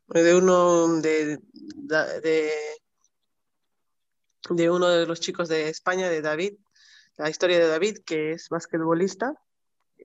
De 0.07 0.35
uno 0.35 0.99
de, 1.01 1.37
de, 1.53 2.19
de 2.21 2.51
uno 4.49 4.89
de 4.89 5.05
los 5.05 5.19
chicos 5.19 5.49
de 5.49 5.69
España, 5.69 6.09
de 6.09 6.21
David. 6.21 6.53
La 7.17 7.29
historia 7.29 7.59
de 7.59 7.67
David, 7.67 7.99
que 8.05 8.31
es 8.31 8.49
basquetbolista, 8.49 9.33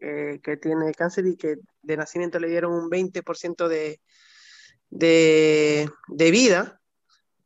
eh, 0.00 0.40
que 0.42 0.56
tiene 0.56 0.92
cáncer 0.92 1.26
y 1.26 1.36
que 1.36 1.56
de 1.82 1.96
nacimiento 1.96 2.38
le 2.38 2.48
dieron 2.48 2.72
un 2.72 2.90
20% 2.90 3.68
de, 3.68 4.00
de, 4.90 5.88
de 6.08 6.30
vida, 6.30 6.80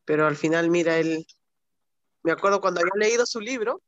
pero 0.04 0.26
al 0.26 0.36
final, 0.36 0.70
mira, 0.70 0.98
él, 0.98 1.26
me 2.22 2.32
acuerdo 2.32 2.60
cuando 2.60 2.80
había 2.80 2.92
leído 2.96 3.26
su 3.26 3.40
libro, 3.40 3.82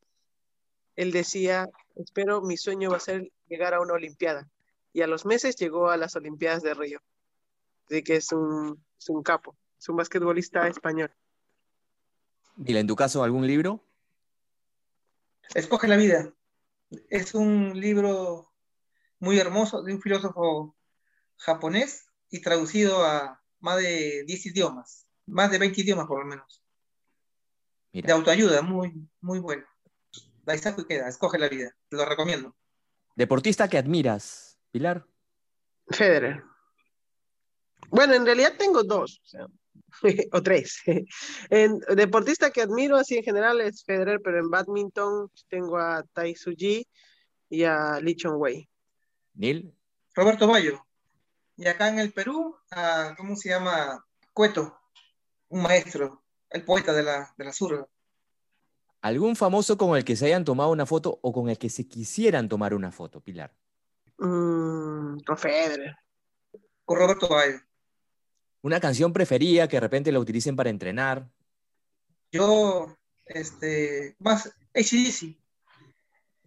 él 0.97 1.13
decía, 1.13 1.69
espero, 1.97 2.43
mi 2.43 2.57
sueño 2.57 2.91
va 2.91 2.99
a 2.99 3.01
ser 3.01 3.31
llegar 3.49 3.75
a 3.75 3.81
una 3.81 3.95
Olimpiada. 3.95 4.49
Y 4.93 5.03
a 5.03 5.07
los 5.07 5.25
meses 5.25 5.57
llegó 5.57 5.89
a 5.89 5.97
las 5.97 6.17
Olimpiadas 6.17 6.63
de 6.63 6.75
Río. 6.75 7.01
Así 7.87 8.03
que 8.03 8.17
es 8.17 8.33
un, 8.33 8.85
es 8.99 9.09
un 9.09 9.23
capo, 9.23 9.57
es 9.79 9.89
un 9.89 9.97
basquetbolista 9.97 10.69
español. 10.69 11.11
Mira, 12.61 12.81
en 12.81 12.87
tu 12.87 12.94
caso, 12.94 13.23
algún 13.23 13.46
libro? 13.46 13.83
Escoge 15.55 15.88
la 15.88 15.96
vida. 15.96 16.31
Es 17.09 17.35
un 17.35 17.81
libro 17.81 18.53
muy 19.18 19.38
hermoso 19.38 19.83
de 19.83 19.94
un 19.94 20.03
filósofo 20.03 20.77
japonés 21.38 22.07
y 22.29 22.42
traducido 22.42 23.03
a 23.03 23.42
más 23.61 23.79
de 23.79 24.25
10 24.27 24.46
idiomas, 24.46 25.07
más 25.27 25.51
de 25.51 25.59
20 25.59 25.81
idiomas 25.81 26.07
por 26.07 26.20
lo 26.20 26.27
menos. 26.27 26.62
De 27.92 28.12
autoayuda, 28.12 28.61
muy, 28.61 29.09
muy 29.23 29.38
bueno. 29.38 29.64
Daisaku 30.44 30.85
queda, 30.85 31.09
escoge 31.09 31.38
la 31.38 31.49
vida, 31.49 31.75
te 31.88 31.96
lo 31.96 32.05
recomiendo. 32.05 32.55
deportista 33.16 33.68
que 33.68 33.79
admiras, 33.79 34.59
Pilar. 34.70 35.07
Federer. 35.88 36.44
Bueno, 37.88 38.14
en 38.14 38.27
realidad 38.27 38.55
tengo 38.59 38.83
dos, 38.85 39.20
o, 39.25 39.27
sea, 39.27 39.46
o 40.33 40.42
tres. 40.42 40.81
En 41.50 41.79
deportista 41.96 42.50
que 42.50 42.62
admiro 42.62 42.96
así 42.96 43.16
en 43.16 43.24
general 43.24 43.61
es 43.61 43.85
Federer, 43.85 44.20
pero 44.22 44.38
en 44.38 44.50
badminton 44.50 45.31
tengo 45.48 45.79
a 45.79 46.03
Tai 46.12 46.33
Tzu 46.35 46.53
Ji 46.53 46.87
y 47.48 47.64
a 47.64 48.00
Lee 48.00 48.16
Chong 48.16 48.40
Wei. 48.40 48.68
Neil. 49.35 49.74
Roberto 50.14 50.46
Bayo. 50.46 50.85
Y 51.57 51.66
acá 51.66 51.88
en 51.88 51.98
el 51.98 52.12
Perú, 52.12 52.57
a, 52.70 53.14
¿cómo 53.16 53.37
se 53.37 53.50
llama? 53.50 54.05
Cueto, 54.33 54.79
un 55.48 55.62
maestro, 55.62 56.22
el 56.48 56.64
poeta 56.64 56.92
de 56.92 57.03
la, 57.03 57.35
de 57.37 57.44
la 57.44 57.53
surga. 57.53 57.87
¿Algún 59.03 59.35
famoso 59.35 59.79
con 59.79 59.96
el 59.96 60.05
que 60.05 60.16
se 60.16 60.26
hayan 60.26 60.44
tomado 60.44 60.70
una 60.70 60.87
foto 60.87 61.18
o 61.22 61.33
con 61.33 61.48
el 61.48 61.59
que 61.59 61.70
se 61.70 61.88
quisieran 61.88 62.48
tomar 62.48 62.74
una 62.74 62.92
foto, 62.92 63.20
Pilar? 63.20 63.55
Mm, 64.18 65.20
con 65.20 65.38
Federer. 65.38 65.96
Con 66.85 66.98
Roberto 66.98 67.29
Bayo. 67.29 67.61
Una 68.62 68.81
canción 68.81 69.12
preferida 69.12 69.68
que 69.68 69.77
de 69.77 69.81
repente 69.81 70.12
la 70.12 70.18
utilicen 70.20 70.57
para 70.57 70.70
entrenar. 70.70 71.29
Yo, 72.33 72.94
este, 73.25 74.14
más 74.18 74.46
ACDC. 74.75 75.37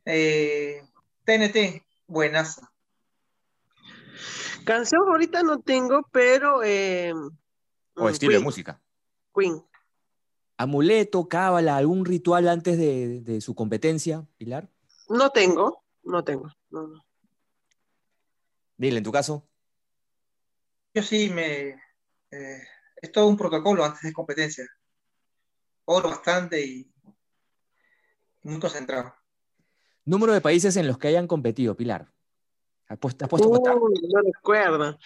Eh, 0.06 0.82
TNT, 1.26 1.84
buenas. 2.08 2.62
Canción 4.66 5.02
ahorita 5.10 5.44
no 5.44 5.60
tengo, 5.60 6.08
pero... 6.12 6.64
eh, 6.64 7.14
O 7.96 8.06
mm, 8.06 8.08
estilo 8.10 8.34
de 8.34 8.40
música. 8.40 8.82
Queen. 9.36 9.62
Amuleto, 10.58 11.28
cábala, 11.28 11.76
algún 11.78 12.06
ritual 12.06 12.48
antes 12.48 12.78
de, 12.78 13.22
de 13.22 13.42
su 13.42 13.56
competencia, 13.56 14.26
Pilar. 14.38 14.70
No 15.10 15.32
tengo, 15.32 15.84
no 16.04 16.24
tengo. 16.24 16.48
no, 16.70 16.88
no. 16.88 17.06
Dile, 18.78 18.98
en 19.00 19.04
tu 19.04 19.12
caso. 19.12 19.48
Yo 20.94 21.02
sí 21.04 21.30
me... 21.30 21.82
eh, 22.34 22.64
es 22.96 23.12
todo 23.12 23.28
un 23.28 23.38
protocolo 23.38 23.86
antes 23.86 24.02
de 24.02 24.14
competencia. 24.14 24.66
Oro 25.86 26.10
bastante 26.10 26.66
y 26.66 26.92
muy 28.44 28.60
concentrado. 28.60 29.14
Número 30.06 30.34
de 30.34 30.42
países 30.42 30.76
en 30.78 30.88
los 30.88 30.98
que 30.98 31.10
hayan 31.10 31.28
competido, 31.28 31.76
Pilar. 31.76 32.12
¿Has 32.88 32.98
puesto, 32.98 33.26
has 33.26 33.30
puesto 33.30 33.48
a 33.48 33.52
contar? 33.52 33.76
Uy, 33.78 33.94
no 34.12 34.22
recuerdo. 34.22 34.98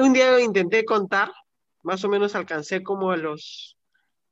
Un 0.00 0.12
día 0.12 0.40
intenté 0.40 0.84
contar, 0.84 1.32
más 1.82 2.02
o 2.04 2.08
menos 2.08 2.34
alcancé 2.34 2.82
como 2.82 3.10
a 3.10 3.16
los 3.16 3.76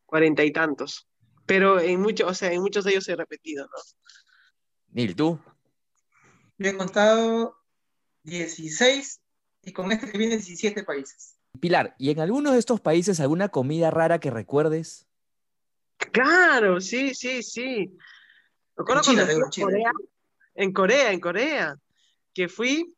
cuarenta 0.06 0.42
y 0.44 0.52
tantos. 0.52 1.06
Pero 1.46 1.80
en 1.80 2.00
muchos, 2.00 2.30
o 2.30 2.34
sea, 2.34 2.52
en 2.52 2.60
muchos 2.60 2.84
de 2.84 2.92
ellos 2.92 3.08
he 3.08 3.16
repetido, 3.16 3.66
¿no? 3.66 3.82
Nil, 4.90 5.14
tú. 5.14 5.38
Yo 6.58 6.70
he 6.70 6.76
contado 6.76 7.56
16 8.24 9.20
y 9.62 9.72
con 9.72 9.92
este 9.92 10.10
que 10.10 10.18
viene 10.18 10.36
17 10.36 10.82
países. 10.82 11.37
Pilar, 11.60 11.94
¿y 11.98 12.10
en 12.10 12.20
alguno 12.20 12.52
de 12.52 12.58
estos 12.58 12.80
países 12.80 13.20
alguna 13.20 13.48
comida 13.48 13.90
rara 13.90 14.18
que 14.18 14.30
recuerdes? 14.30 15.06
Claro, 15.96 16.80
sí, 16.80 17.14
sí, 17.14 17.42
sí. 17.42 17.96
Me 18.76 18.82
acuerdo 18.82 19.02
En 19.02 19.04
China, 19.04 19.26
cuando 19.26 19.50
fui 19.52 19.62
en. 19.62 19.68
Corea, 19.68 19.92
en 20.54 20.72
Corea, 20.72 21.12
en 21.12 21.20
Corea, 21.20 21.76
que 22.32 22.48
fui 22.48 22.94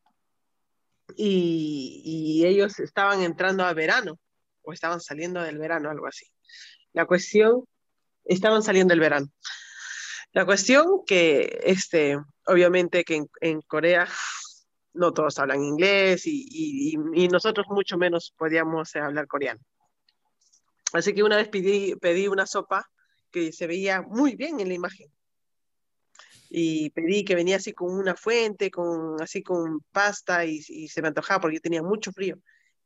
y, 1.17 2.03
y 2.05 2.47
ellos 2.47 2.79
estaban 2.79 3.23
entrando 3.23 3.65
a 3.65 3.73
verano, 3.73 4.19
o 4.63 4.73
estaban 4.73 5.01
saliendo 5.01 5.43
del 5.43 5.59
verano, 5.59 5.91
algo 5.91 6.07
así. 6.07 6.27
La 6.93 7.07
cuestión, 7.07 7.65
estaban 8.25 8.63
saliendo 8.63 8.93
del 8.93 9.01
verano. 9.01 9.27
La 10.33 10.45
cuestión 10.45 11.03
que, 11.07 11.61
este, 11.65 12.19
obviamente 12.47 13.05
que 13.05 13.17
en, 13.17 13.31
en 13.41 13.61
Corea 13.63 14.07
no 14.93 15.13
todos 15.13 15.39
hablan 15.39 15.63
inglés 15.63 16.23
y, 16.27 16.97
nosotros 17.31 17.67
mucho 17.69 17.97
menos 17.97 18.35
podíamos 18.37 18.95
eh, 18.97 19.01
hablar 19.01 19.27
coreano. 19.27 19.61
Así 20.93 21.15
que 21.15 21.23
una 21.23 21.37
vez 21.37 21.49
pedí, 21.49 21.95
pedí 21.97 22.27
una 22.27 22.47
sopa 22.47 22.91
que 23.31 23.53
se 23.53 23.67
veía 23.67 24.03
muy 24.03 24.35
bien 24.35 24.61
en 24.61 24.69
la 24.69 24.75
imagen. 24.75 25.09
Y 26.49 26.91
pedí 26.91 27.25
que 27.25 27.37
venía 27.37 27.57
así 27.57 27.73
con 27.73 27.93
una 27.97 28.17
fuente, 28.17 28.73
con, 28.73 29.23
así 29.23 29.43
con 29.43 29.81
pasta 29.93 30.45
y, 30.45 30.61
y 30.69 30.89
se 30.89 31.01
me 31.01 31.09
antojaba 31.09 31.43
porque 31.43 31.57
yo 31.57 31.61
tenía 31.61 31.83
mucho 31.83 32.11
frío. 32.11 32.37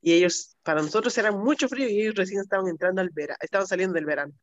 Y 0.02 0.12
ellos, 0.12 0.58
para 0.62 0.82
nosotros 0.82 1.16
era 1.16 1.32
mucho 1.32 1.66
frío 1.66 1.88
y 1.88 2.02
ellos 2.02 2.14
recién 2.14 2.40
estaban 2.40 2.68
entrando 2.68 3.00
al 3.00 3.08
verano, 3.08 3.38
estaban 3.40 3.66
saliendo 3.66 3.94
del 3.94 4.04
verano. 4.04 4.34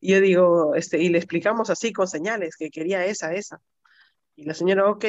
Y 0.00 0.12
yo 0.12 0.20
digo, 0.20 0.74
este, 0.76 1.02
y 1.02 1.08
le 1.08 1.18
explicamos 1.18 1.70
así 1.70 1.92
con 1.92 2.06
señales 2.06 2.56
que 2.56 2.70
quería 2.70 3.04
esa, 3.04 3.34
esa. 3.34 3.60
Y 4.36 4.44
la 4.44 4.54
señora, 4.54 4.88
ok, 4.88 5.04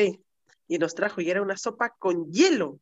y 0.69 0.77
nos 0.77 0.95
trajo 0.95 1.19
y 1.19 1.29
era 1.29 1.41
una 1.41 1.57
sopa 1.57 1.89
con 1.99 2.31
hielo. 2.31 2.79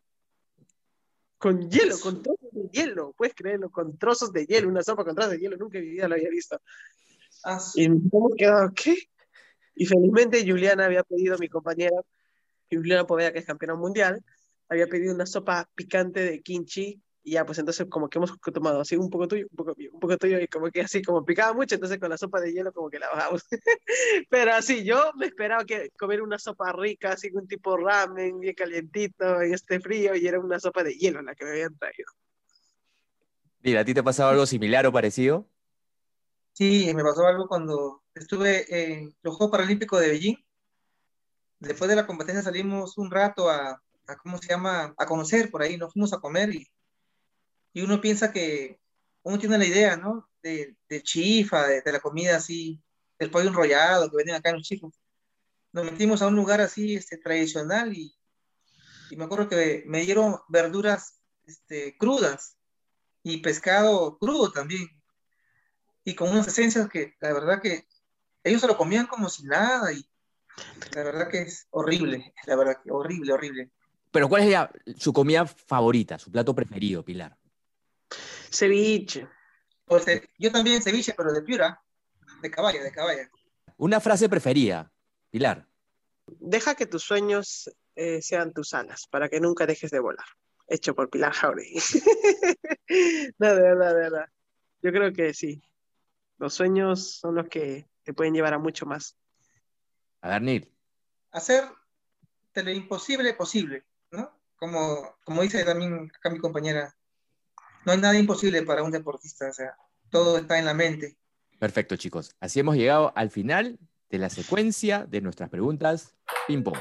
Con 1.39 1.69
hielo, 1.71 1.99
con 1.99 2.21
trozos 2.21 2.49
de 2.51 2.67
hielo, 2.71 3.13
puedes 3.17 3.33
creerlo, 3.33 3.69
con 3.71 3.97
trozos 3.97 4.33
de 4.33 4.45
hielo, 4.45 4.67
una 4.67 4.83
sopa 4.83 5.05
con 5.05 5.15
trozos 5.15 5.31
de 5.31 5.39
hielo, 5.39 5.55
nunca 5.57 5.77
en 5.77 5.85
mi 5.85 5.91
vida 5.91 6.07
lo 6.07 6.15
había 6.15 6.29
visto. 6.29 6.59
Ah, 7.43 7.59
su- 7.59 7.79
Y 7.79 7.87
nos 7.89 8.13
hemos 8.13 8.35
quedado, 8.37 8.71
¿qué? 8.75 8.95
Y 9.75 9.85
felizmente 9.85 10.43
Juliana 10.45 10.85
había 10.85 11.03
pedido, 11.03 11.37
mi 11.37 11.47
compañera, 11.47 11.95
Juliana 12.69 13.07
Poveda, 13.07 13.31
que 13.31 13.39
es 13.39 13.45
campeona 13.45 13.75
mundial, 13.75 14.21
había 14.67 14.87
pedido 14.87 15.13
una 15.15 15.25
sopa 15.25 15.69
picante 15.75 16.19
de 16.21 16.41
kimchi, 16.41 17.01
y 17.27 17.31
ya, 17.31 17.45
pues 17.45 17.59
entonces 17.59 17.85
como 17.89 18.07
que 18.07 18.19
hemos 18.19 18.31
tomado 18.39 18.79
así 18.79 18.95
un 18.95 19.09
poco 19.09 19.27
tuyo, 19.27 19.47
un 19.51 19.57
poco 19.57 19.75
mío, 19.75 19.89
un 19.91 19.99
poco 19.99 20.17
tuyo, 20.17 20.39
y 20.39 20.47
como 20.47 20.71
que 20.71 20.79
así, 20.79 21.01
como 21.01 21.25
picaba 21.25 21.51
mucho, 21.51 21.75
entonces 21.75 21.99
con 21.99 22.09
la 22.09 22.17
sopa 22.17 22.39
de 22.39 22.53
hielo 22.53 22.71
como 22.71 22.89
que 22.89 22.99
la 22.99 23.09
bajamos. 23.09 23.45
Pero 24.29 24.53
así, 24.53 24.85
yo 24.85 25.11
me 25.17 25.25
esperaba 25.25 25.65
que 25.65 25.89
comer 25.99 26.21
una 26.21 26.39
sopa 26.39 26.71
rica, 26.71 27.11
así 27.11 27.29
un 27.33 27.45
tipo 27.45 27.75
ramen, 27.75 28.39
bien 28.39 28.55
calientito, 28.55 29.41
en 29.41 29.53
este 29.53 29.81
frío, 29.81 30.15
y 30.15 30.25
era 30.25 30.39
una 30.39 30.57
sopa 30.57 30.85
de 30.85 30.93
hielo 30.93 31.21
la 31.21 31.35
que 31.35 31.43
me 31.43 31.51
habían 31.51 31.77
traído. 31.77 32.07
Mira, 33.59 33.81
¿a 33.81 33.85
ti 33.85 33.93
te 33.93 33.99
ha 33.99 34.03
pasado 34.03 34.29
algo 34.29 34.45
similar 34.45 34.87
o 34.87 34.93
parecido? 34.93 35.45
Sí, 36.53 36.93
me 36.95 37.03
pasó 37.03 37.27
algo 37.27 37.49
cuando 37.49 38.03
estuve 38.15 38.67
en 38.69 39.13
los 39.21 39.35
Juegos 39.35 39.51
Paralímpicos 39.51 39.99
de 39.99 40.11
Beijing. 40.11 40.37
Después 41.59 41.89
de 41.89 41.97
la 41.97 42.07
competencia 42.07 42.41
salimos 42.41 42.97
un 42.97 43.11
rato 43.11 43.49
a, 43.49 43.81
a, 44.07 44.15
¿cómo 44.15 44.37
se 44.37 44.47
llama? 44.47 44.95
A 44.97 45.05
conocer 45.05 45.51
por 45.51 45.61
ahí, 45.61 45.75
nos 45.75 45.91
fuimos 45.91 46.13
a 46.13 46.21
comer 46.21 46.55
y, 46.55 46.65
y 47.77 47.81
uno 47.83 48.01
piensa 48.01 48.31
que, 48.31 48.79
uno 49.21 49.37
tiene 49.37 49.59
la 49.59 49.65
idea, 49.65 49.97
¿no? 49.97 50.27
De, 50.41 50.75
de 50.89 51.03
chifa, 51.03 51.67
de, 51.67 51.81
de 51.81 51.91
la 51.91 51.99
comida 51.99 52.37
así, 52.37 52.81
del 53.19 53.29
pollo 53.29 53.49
enrollado 53.49 54.09
que 54.09 54.17
venden 54.17 54.33
acá 54.33 54.49
en 54.49 54.55
los 54.55 54.67
chicos. 54.67 54.99
Nos 55.73 55.85
metimos 55.85 56.23
a 56.23 56.27
un 56.27 56.35
lugar 56.35 56.59
así, 56.59 56.95
este, 56.95 57.17
tradicional 57.17 57.95
y, 57.95 58.17
y 59.11 59.15
me 59.15 59.25
acuerdo 59.25 59.47
que 59.47 59.83
me 59.85 60.01
dieron 60.01 60.37
verduras, 60.47 61.19
este, 61.45 61.95
crudas 61.99 62.57
y 63.21 63.41
pescado 63.41 64.17
crudo 64.17 64.51
también 64.51 64.87
y 66.03 66.15
con 66.15 66.31
unas 66.31 66.47
esencias 66.47 66.89
que 66.89 67.13
la 67.19 67.31
verdad 67.31 67.61
que 67.61 67.85
ellos 68.43 68.61
se 68.61 68.67
lo 68.67 68.75
comían 68.75 69.05
como 69.05 69.29
si 69.29 69.43
nada 69.43 69.93
y 69.93 70.03
la 70.95 71.03
verdad 71.03 71.29
que 71.29 71.43
es 71.43 71.67
horrible, 71.69 72.33
la 72.47 72.55
verdad 72.55 72.77
que 72.83 72.89
horrible, 72.89 73.33
horrible. 73.33 73.69
Pero 74.09 74.27
¿cuál 74.29 74.45
es 74.45 74.49
la- 74.49 74.71
su 74.95 75.13
comida 75.13 75.45
favorita, 75.45 76.17
su 76.17 76.31
plato 76.31 76.55
preferido, 76.55 77.05
Pilar? 77.05 77.37
Ceviche. 78.57 79.27
O 79.85 79.99
yo 80.37 80.51
también 80.51 80.81
ceviche, 80.81 81.13
pero 81.15 81.31
de 81.31 81.41
piura, 81.41 81.81
de 82.41 82.51
caballa, 82.51 82.83
de 82.83 82.91
caballa. 82.91 83.29
Una 83.77 83.99
frase 84.01 84.27
preferida, 84.27 84.91
Pilar. 85.29 85.65
Deja 86.25 86.75
que 86.75 86.87
tus 86.87 87.03
sueños 87.03 87.71
eh, 87.95 88.21
sean 88.21 88.51
tus 88.51 88.73
alas 88.73 89.07
para 89.09 89.29
que 89.29 89.39
nunca 89.39 89.65
dejes 89.65 89.91
de 89.91 89.99
volar. 89.99 90.25
Hecho 90.67 90.93
por 90.93 91.09
Pilar 91.09 91.31
Jauregui. 91.31 91.79
no, 93.37 93.55
de 93.55 93.61
verdad, 93.61 93.95
de 93.95 94.01
verdad. 94.01 94.25
Yo 94.81 94.91
creo 94.91 95.13
que 95.13 95.33
sí. 95.33 95.61
Los 96.37 96.53
sueños 96.53 97.19
son 97.19 97.35
los 97.35 97.47
que 97.47 97.87
te 98.03 98.13
pueden 98.13 98.33
llevar 98.33 98.53
a 98.53 98.59
mucho 98.59 98.85
más. 98.85 99.15
A 100.21 100.29
ver, 100.29 100.41
Nil. 100.41 100.71
Hacer 101.31 101.63
de 102.53 102.63
lo 102.63 102.71
imposible 102.71 103.33
posible, 103.35 103.85
¿no? 104.11 104.37
Como, 104.57 105.15
como 105.23 105.43
dice 105.43 105.63
también 105.63 106.11
acá 106.13 106.29
mi 106.29 106.39
compañera, 106.39 106.93
no 107.87 107.93
hay 107.93 107.99
nada 107.99 108.19
imposible 108.19 108.61
para 108.63 108.83
un 108.83 108.91
deportista, 108.91 109.47
o 109.49 109.53
sea, 109.53 109.75
todo 110.11 110.37
está 110.37 110.59
en 110.59 110.65
la 110.65 110.73
mente. 110.73 111.17
Perfecto, 111.57 111.95
chicos. 111.95 112.35
Así 112.41 112.59
hemos 112.59 112.75
llegado 112.75 113.13
al 113.15 113.31
final 113.31 113.79
de 114.09 114.17
la 114.19 114.29
secuencia 114.29 115.05
de 115.05 115.21
nuestras 115.21 115.49
preguntas 115.49 116.13
ping 116.47 116.63
pong. 116.63 116.77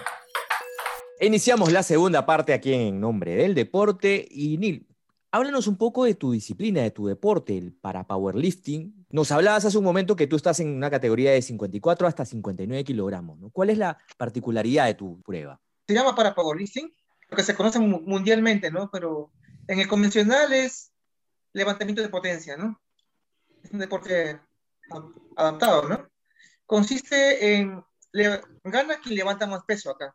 Iniciamos 1.21 1.73
la 1.73 1.83
segunda 1.83 2.27
parte 2.27 2.53
aquí 2.53 2.75
en 2.75 3.01
Nombre 3.01 3.37
del 3.37 3.55
Deporte. 3.55 4.27
Y 4.31 4.59
Nil, 4.59 4.87
háblanos 5.31 5.67
un 5.67 5.77
poco 5.79 6.05
de 6.05 6.15
tu 6.15 6.33
disciplina, 6.33 6.83
de 6.83 6.91
tu 6.91 7.07
deporte, 7.07 7.57
el 7.57 7.73
para 7.73 8.05
powerlifting. 8.07 9.07
Nos 9.11 9.31
hablabas 9.33 9.65
hace 9.65 9.79
un 9.79 9.85
momento 9.85 10.15
que 10.17 10.27
tú 10.27 10.37
estás 10.37 10.61
en 10.61 10.75
una 10.77 10.91
categoría 10.91 11.31
de 11.33 11.41
54 11.41 12.07
hasta 12.07 12.25
59 12.25 12.85
kilogramos. 12.85 13.39
¿no? 13.39 13.51
¿Cuál 13.51 13.71
es 13.71 13.79
la 13.79 13.97
particularidad 14.19 14.87
de 14.87 14.95
tu 14.95 15.23
prueba? 15.23 15.61
se 15.87 15.95
llama 15.95 16.17
para 16.17 16.35
powerlifting, 16.35 16.93
porque 17.29 17.45
se 17.45 17.55
conoce 17.55 17.79
mu- 17.79 18.01
mundialmente, 18.01 18.73
¿no? 18.73 18.91
Pero 18.91 19.31
en 19.69 19.79
el 19.79 19.87
convencional 19.87 20.53
es 20.53 20.91
levantamiento 21.57 22.03
de 22.03 22.09
potencia, 22.09 22.57
¿no? 22.57 22.81
Es 23.63 23.71
un 23.71 23.79
deporte 23.79 24.41
adaptado, 25.37 25.89
¿no? 25.89 26.09
Consiste 26.67 27.55
en, 27.55 27.85
le- 28.13 28.43
gana 28.65 29.01
quien 29.01 29.17
levanta 29.17 29.47
más 29.47 29.65
peso 29.65 29.91
acá. 29.91 30.15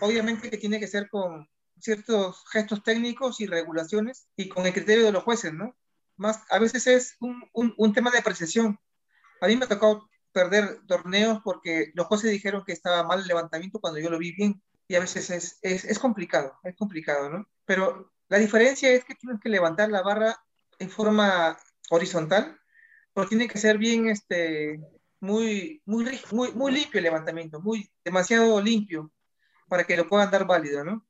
Obviamente 0.00 0.50
que 0.50 0.58
tiene 0.58 0.80
que 0.80 0.88
ser 0.88 1.08
con 1.08 1.48
ciertos 1.78 2.44
gestos 2.50 2.82
técnicos 2.82 3.40
y 3.40 3.46
regulaciones 3.46 4.28
y 4.36 4.48
con 4.48 4.66
el 4.66 4.72
criterio 4.72 5.04
de 5.04 5.12
los 5.12 5.24
jueces, 5.24 5.52
¿no? 5.52 5.76
Más, 6.16 6.42
a 6.50 6.58
veces 6.58 6.86
es 6.86 7.16
un, 7.20 7.42
un, 7.52 7.74
un 7.76 7.92
tema 7.92 8.10
de 8.10 8.18
apreciación. 8.18 8.78
A 9.40 9.46
mí 9.46 9.56
me 9.56 9.66
ha 9.66 9.68
tocado 9.68 10.08
perder 10.32 10.80
torneos 10.86 11.40
porque 11.44 11.92
los 11.94 12.06
jueces 12.06 12.30
dijeron 12.30 12.64
que 12.64 12.72
estaba 12.72 13.04
mal 13.04 13.20
el 13.20 13.26
levantamiento 13.26 13.78
cuando 13.80 14.00
yo 14.00 14.10
lo 14.10 14.18
vi 14.18 14.32
bien 14.32 14.62
y 14.88 14.94
a 14.94 15.00
veces 15.00 15.30
es, 15.30 15.58
es, 15.62 15.84
es 15.84 15.98
complicado, 15.98 16.58
es 16.64 16.74
complicado, 16.76 17.30
¿no? 17.30 17.46
Pero 17.64 18.12
la 18.28 18.38
diferencia 18.38 18.90
es 18.90 19.04
que 19.04 19.14
tienes 19.14 19.40
que 19.40 19.48
levantar 19.48 19.90
la 19.90 20.02
barra 20.02 20.36
en 20.78 20.90
forma 20.90 21.56
horizontal, 21.90 22.58
pero 23.14 23.28
tiene 23.28 23.48
que 23.48 23.58
ser 23.58 23.78
bien, 23.78 24.08
este, 24.08 24.80
muy, 25.20 25.82
muy, 25.86 26.04
rí- 26.04 26.32
muy, 26.32 26.52
muy 26.52 26.72
limpio 26.72 26.98
el 26.98 27.04
levantamiento, 27.04 27.60
muy, 27.60 27.90
demasiado 28.04 28.60
limpio 28.60 29.12
para 29.68 29.84
que 29.84 29.96
lo 29.96 30.08
puedan 30.08 30.30
dar 30.30 30.46
válido, 30.46 30.84
¿no? 30.84 31.06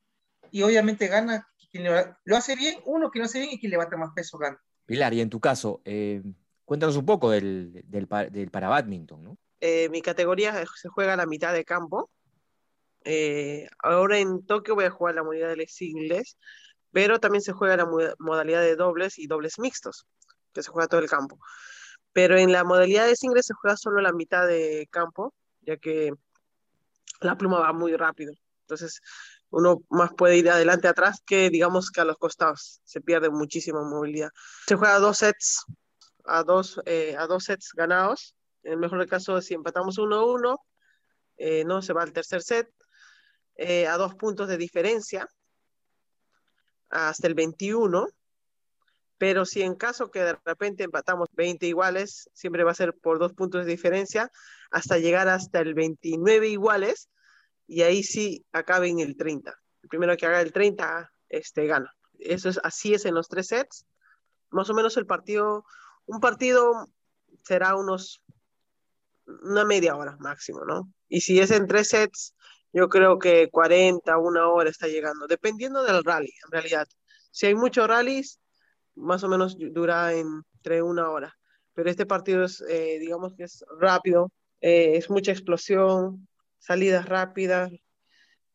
Y 0.50 0.62
obviamente 0.62 1.08
gana 1.08 1.48
quien 1.70 1.84
lo 2.24 2.36
hace 2.36 2.56
bien, 2.56 2.80
uno 2.84 3.10
que 3.10 3.18
lo 3.18 3.24
hace 3.26 3.40
bien 3.40 3.52
y 3.52 3.60
quien 3.60 3.70
levanta 3.70 3.96
más 3.96 4.12
peso 4.14 4.38
gana. 4.38 4.58
Pilar, 4.86 5.12
y 5.12 5.20
en 5.20 5.30
tu 5.30 5.40
caso, 5.40 5.82
eh, 5.84 6.22
cuéntanos 6.64 6.96
un 6.96 7.04
poco 7.04 7.30
del, 7.30 7.82
del, 7.84 8.08
del 8.30 8.50
para 8.50 8.68
badminton, 8.68 9.22
¿no? 9.24 9.38
Eh, 9.60 9.88
mi 9.88 10.00
categoría 10.00 10.64
se 10.74 10.88
juega 10.88 11.14
a 11.14 11.16
la 11.16 11.26
mitad 11.26 11.52
de 11.52 11.64
campo. 11.64 12.10
Eh, 13.04 13.68
ahora 13.82 14.18
en 14.18 14.44
Tokio 14.46 14.74
voy 14.74 14.84
a 14.84 14.90
jugar 14.90 15.14
la 15.14 15.22
modalidad 15.22 15.56
de 15.56 15.66
singles, 15.68 16.38
pero 16.96 17.20
también 17.20 17.42
se 17.42 17.52
juega 17.52 17.76
la 17.76 17.86
modalidad 18.18 18.62
de 18.62 18.74
dobles 18.74 19.18
y 19.18 19.26
dobles 19.26 19.58
mixtos, 19.58 20.06
que 20.54 20.62
se 20.62 20.70
juega 20.70 20.88
todo 20.88 21.02
el 21.02 21.10
campo. 21.10 21.38
Pero 22.14 22.38
en 22.38 22.52
la 22.52 22.64
modalidad 22.64 23.04
de 23.06 23.16
singles 23.16 23.44
se 23.44 23.52
juega 23.52 23.76
solo 23.76 24.00
la 24.00 24.14
mitad 24.14 24.46
de 24.46 24.88
campo, 24.90 25.34
ya 25.60 25.76
que 25.76 26.14
la 27.20 27.36
pluma 27.36 27.60
va 27.60 27.74
muy 27.74 27.94
rápido. 27.96 28.32
Entonces, 28.62 29.02
uno 29.50 29.82
más 29.90 30.14
puede 30.16 30.38
ir 30.38 30.48
adelante 30.48 30.88
atrás 30.88 31.20
que 31.26 31.50
digamos 31.50 31.90
que 31.90 32.00
a 32.00 32.06
los 32.06 32.16
costados. 32.16 32.80
Se 32.84 33.02
pierde 33.02 33.28
muchísima 33.28 33.82
movilidad. 33.82 34.30
Se 34.66 34.76
juega 34.76 34.94
a 34.94 34.98
dos 34.98 35.18
sets, 35.18 35.66
a 36.24 36.44
dos, 36.44 36.80
eh, 36.86 37.14
a 37.18 37.26
dos 37.26 37.44
sets 37.44 37.72
ganados. 37.74 38.34
En 38.62 38.72
el 38.72 38.78
mejor 38.78 39.06
caso, 39.06 39.42
si 39.42 39.52
empatamos 39.52 39.98
1-1, 39.98 40.56
eh, 41.36 41.62
no 41.66 41.82
se 41.82 41.92
va 41.92 42.04
al 42.04 42.14
tercer 42.14 42.40
set, 42.40 42.70
eh, 43.56 43.86
a 43.86 43.98
dos 43.98 44.14
puntos 44.14 44.48
de 44.48 44.56
diferencia 44.56 45.28
hasta 46.90 47.26
el 47.26 47.34
21. 47.34 48.08
Pero 49.18 49.46
si 49.46 49.62
en 49.62 49.74
caso 49.74 50.10
que 50.10 50.20
de 50.20 50.36
repente 50.44 50.84
empatamos 50.84 51.28
20 51.32 51.66
iguales, 51.66 52.30
siempre 52.34 52.64
va 52.64 52.72
a 52.72 52.74
ser 52.74 52.94
por 52.94 53.18
dos 53.18 53.32
puntos 53.32 53.64
de 53.64 53.70
diferencia 53.70 54.30
hasta 54.70 54.98
llegar 54.98 55.28
hasta 55.28 55.60
el 55.60 55.74
29 55.74 56.48
iguales 56.48 57.08
y 57.66 57.82
ahí 57.82 58.02
sí 58.02 58.44
acabe 58.52 58.88
en 58.88 59.00
el 59.00 59.16
30. 59.16 59.54
El 59.82 59.88
primero 59.88 60.16
que 60.16 60.26
haga 60.26 60.40
el 60.40 60.52
30 60.52 61.10
este, 61.28 61.66
gana. 61.66 61.94
Eso 62.18 62.48
es, 62.48 62.60
así 62.62 62.94
es 62.94 63.04
en 63.06 63.14
los 63.14 63.28
tres 63.28 63.48
sets. 63.48 63.86
Más 64.50 64.68
o 64.70 64.74
menos 64.74 64.96
el 64.96 65.06
partido, 65.06 65.64
un 66.06 66.20
partido 66.20 66.88
será 67.42 67.74
unos 67.74 68.22
una 69.26 69.64
media 69.64 69.96
hora 69.96 70.16
máximo, 70.20 70.64
¿no? 70.64 70.92
Y 71.08 71.20
si 71.20 71.40
es 71.40 71.50
en 71.50 71.66
tres 71.66 71.88
sets, 71.88 72.35
yo 72.72 72.88
creo 72.88 73.18
que 73.18 73.48
40, 73.50 74.18
una 74.18 74.48
hora 74.48 74.70
está 74.70 74.86
llegando, 74.86 75.26
dependiendo 75.26 75.82
del 75.82 76.04
rally, 76.04 76.32
en 76.44 76.50
realidad. 76.50 76.86
Si 77.30 77.46
hay 77.46 77.54
muchos 77.54 77.86
rallies, 77.88 78.40
más 78.96 79.22
o 79.24 79.28
menos 79.28 79.56
dura 79.58 80.12
entre 80.12 80.82
una 80.82 81.10
hora. 81.10 81.34
Pero 81.74 81.90
este 81.90 82.06
partido 82.06 82.44
es, 82.44 82.62
eh, 82.68 82.98
digamos 82.98 83.34
que 83.34 83.44
es 83.44 83.64
rápido, 83.78 84.32
eh, 84.60 84.96
es 84.96 85.10
mucha 85.10 85.32
explosión, 85.32 86.26
salidas 86.58 87.06
rápidas, 87.06 87.70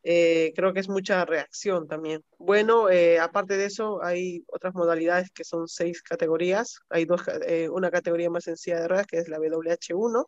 eh, 0.04 0.52
creo 0.56 0.74
que 0.74 0.80
es 0.80 0.89
mucha 0.89 1.24
reacción 1.26 1.88
también. 1.88 2.24
Bueno, 2.39 2.88
aparte 3.21 3.58
de 3.58 3.65
eso, 3.65 4.04
hay 4.04 4.43
otras 4.47 4.74
modalidades 4.74 5.30
que 5.32 5.43
son 5.43 5.67
seis 5.67 6.02
categorías. 6.02 6.80
Hay 6.89 7.06
dos, 7.06 7.21
una 7.71 7.91
categoría 7.91 8.32
más 8.32 8.45
sencilla 8.45 8.80
de 8.82 8.88
ruedas, 8.88 9.06
que 9.06 9.19
es 9.19 9.30
la 9.30 9.38
WH1, 9.38 10.26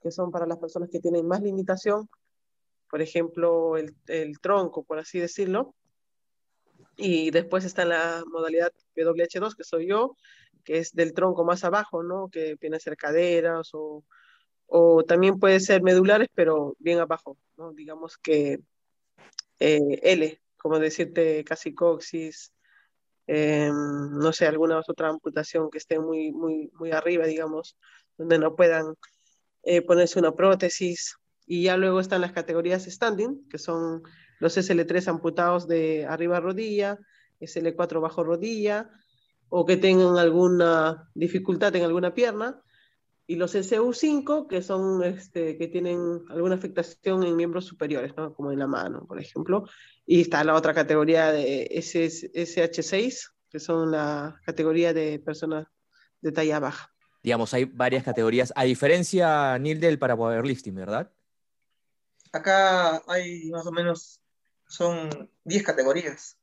que 0.00 0.12
son 0.12 0.30
para 0.30 0.46
las 0.46 0.58
personas 0.58 0.88
que 0.90 1.00
tienen 1.00 1.26
más 1.26 1.40
limitación, 1.40 2.08
por 2.94 3.02
ejemplo, 3.02 3.76
el, 3.76 3.92
el 4.06 4.38
tronco, 4.38 4.84
por 4.84 5.00
así 5.00 5.18
decirlo. 5.18 5.74
Y 6.96 7.32
después 7.32 7.64
está 7.64 7.84
la 7.84 8.22
modalidad 8.24 8.70
WH2, 8.94 9.56
que 9.56 9.64
soy 9.64 9.88
yo, 9.88 10.16
que 10.62 10.78
es 10.78 10.92
del 10.92 11.12
tronco 11.12 11.44
más 11.44 11.64
abajo, 11.64 12.04
¿no? 12.04 12.28
Que 12.28 12.54
viene 12.54 12.76
a 12.76 12.78
ser 12.78 12.96
caderas 12.96 13.70
o, 13.72 14.04
o 14.68 15.02
también 15.02 15.40
puede 15.40 15.58
ser 15.58 15.82
medulares, 15.82 16.28
pero 16.36 16.76
bien 16.78 17.00
abajo, 17.00 17.36
¿no? 17.56 17.72
Digamos 17.72 18.16
que 18.16 18.60
eh, 19.58 20.00
L, 20.04 20.40
como 20.56 20.78
decirte 20.78 21.42
casi 21.42 21.74
coxis, 21.74 22.52
eh, 23.26 23.72
no 23.72 24.32
sé, 24.32 24.46
alguna 24.46 24.80
otra 24.86 25.08
amputación 25.08 25.68
que 25.68 25.78
esté 25.78 25.98
muy, 25.98 26.30
muy, 26.30 26.70
muy 26.74 26.92
arriba, 26.92 27.26
digamos, 27.26 27.76
donde 28.16 28.38
no 28.38 28.54
puedan 28.54 28.94
eh, 29.64 29.82
ponerse 29.82 30.20
una 30.20 30.30
prótesis. 30.30 31.16
Y 31.46 31.64
ya 31.64 31.76
luego 31.76 32.00
están 32.00 32.20
las 32.20 32.32
categorías 32.32 32.84
standing, 32.84 33.48
que 33.48 33.58
son 33.58 34.02
los 34.40 34.56
SL3 34.56 35.08
amputados 35.08 35.68
de 35.68 36.06
arriba 36.06 36.40
rodilla, 36.40 36.98
SL4 37.40 38.00
bajo 38.00 38.24
rodilla, 38.24 38.90
o 39.48 39.66
que 39.66 39.76
tengan 39.76 40.16
alguna 40.16 41.10
dificultad 41.14 41.74
en 41.76 41.84
alguna 41.84 42.14
pierna, 42.14 42.60
y 43.26 43.36
los 43.36 43.54
SU5, 43.54 44.48
que 44.48 44.62
son 44.62 45.02
este, 45.02 45.56
que 45.56 45.68
tienen 45.68 46.24
alguna 46.28 46.56
afectación 46.56 47.22
en 47.24 47.36
miembros 47.36 47.64
superiores, 47.64 48.14
¿no? 48.16 48.34
como 48.34 48.52
en 48.52 48.58
la 48.58 48.66
mano, 48.66 49.06
por 49.06 49.18
ejemplo. 49.18 49.66
Y 50.04 50.20
está 50.20 50.44
la 50.44 50.54
otra 50.54 50.74
categoría 50.74 51.32
de 51.32 51.70
SH6, 51.72 53.32
que 53.48 53.60
son 53.60 53.90
la 53.90 54.38
categoría 54.44 54.92
de 54.92 55.18
personas 55.20 55.66
de 56.20 56.32
talla 56.32 56.58
baja 56.58 56.94
digamos, 57.24 57.54
hay 57.54 57.64
varias 57.64 58.04
categorías, 58.04 58.52
a 58.54 58.64
diferencia, 58.64 59.58
Neil, 59.58 59.80
del 59.80 59.98
para 59.98 60.14
powerlifting, 60.14 60.74
¿verdad? 60.74 61.10
Acá 62.34 63.02
hay 63.06 63.50
más 63.50 63.66
o 63.66 63.72
menos, 63.72 64.20
son 64.66 65.30
10 65.44 65.62
categorías, 65.62 66.36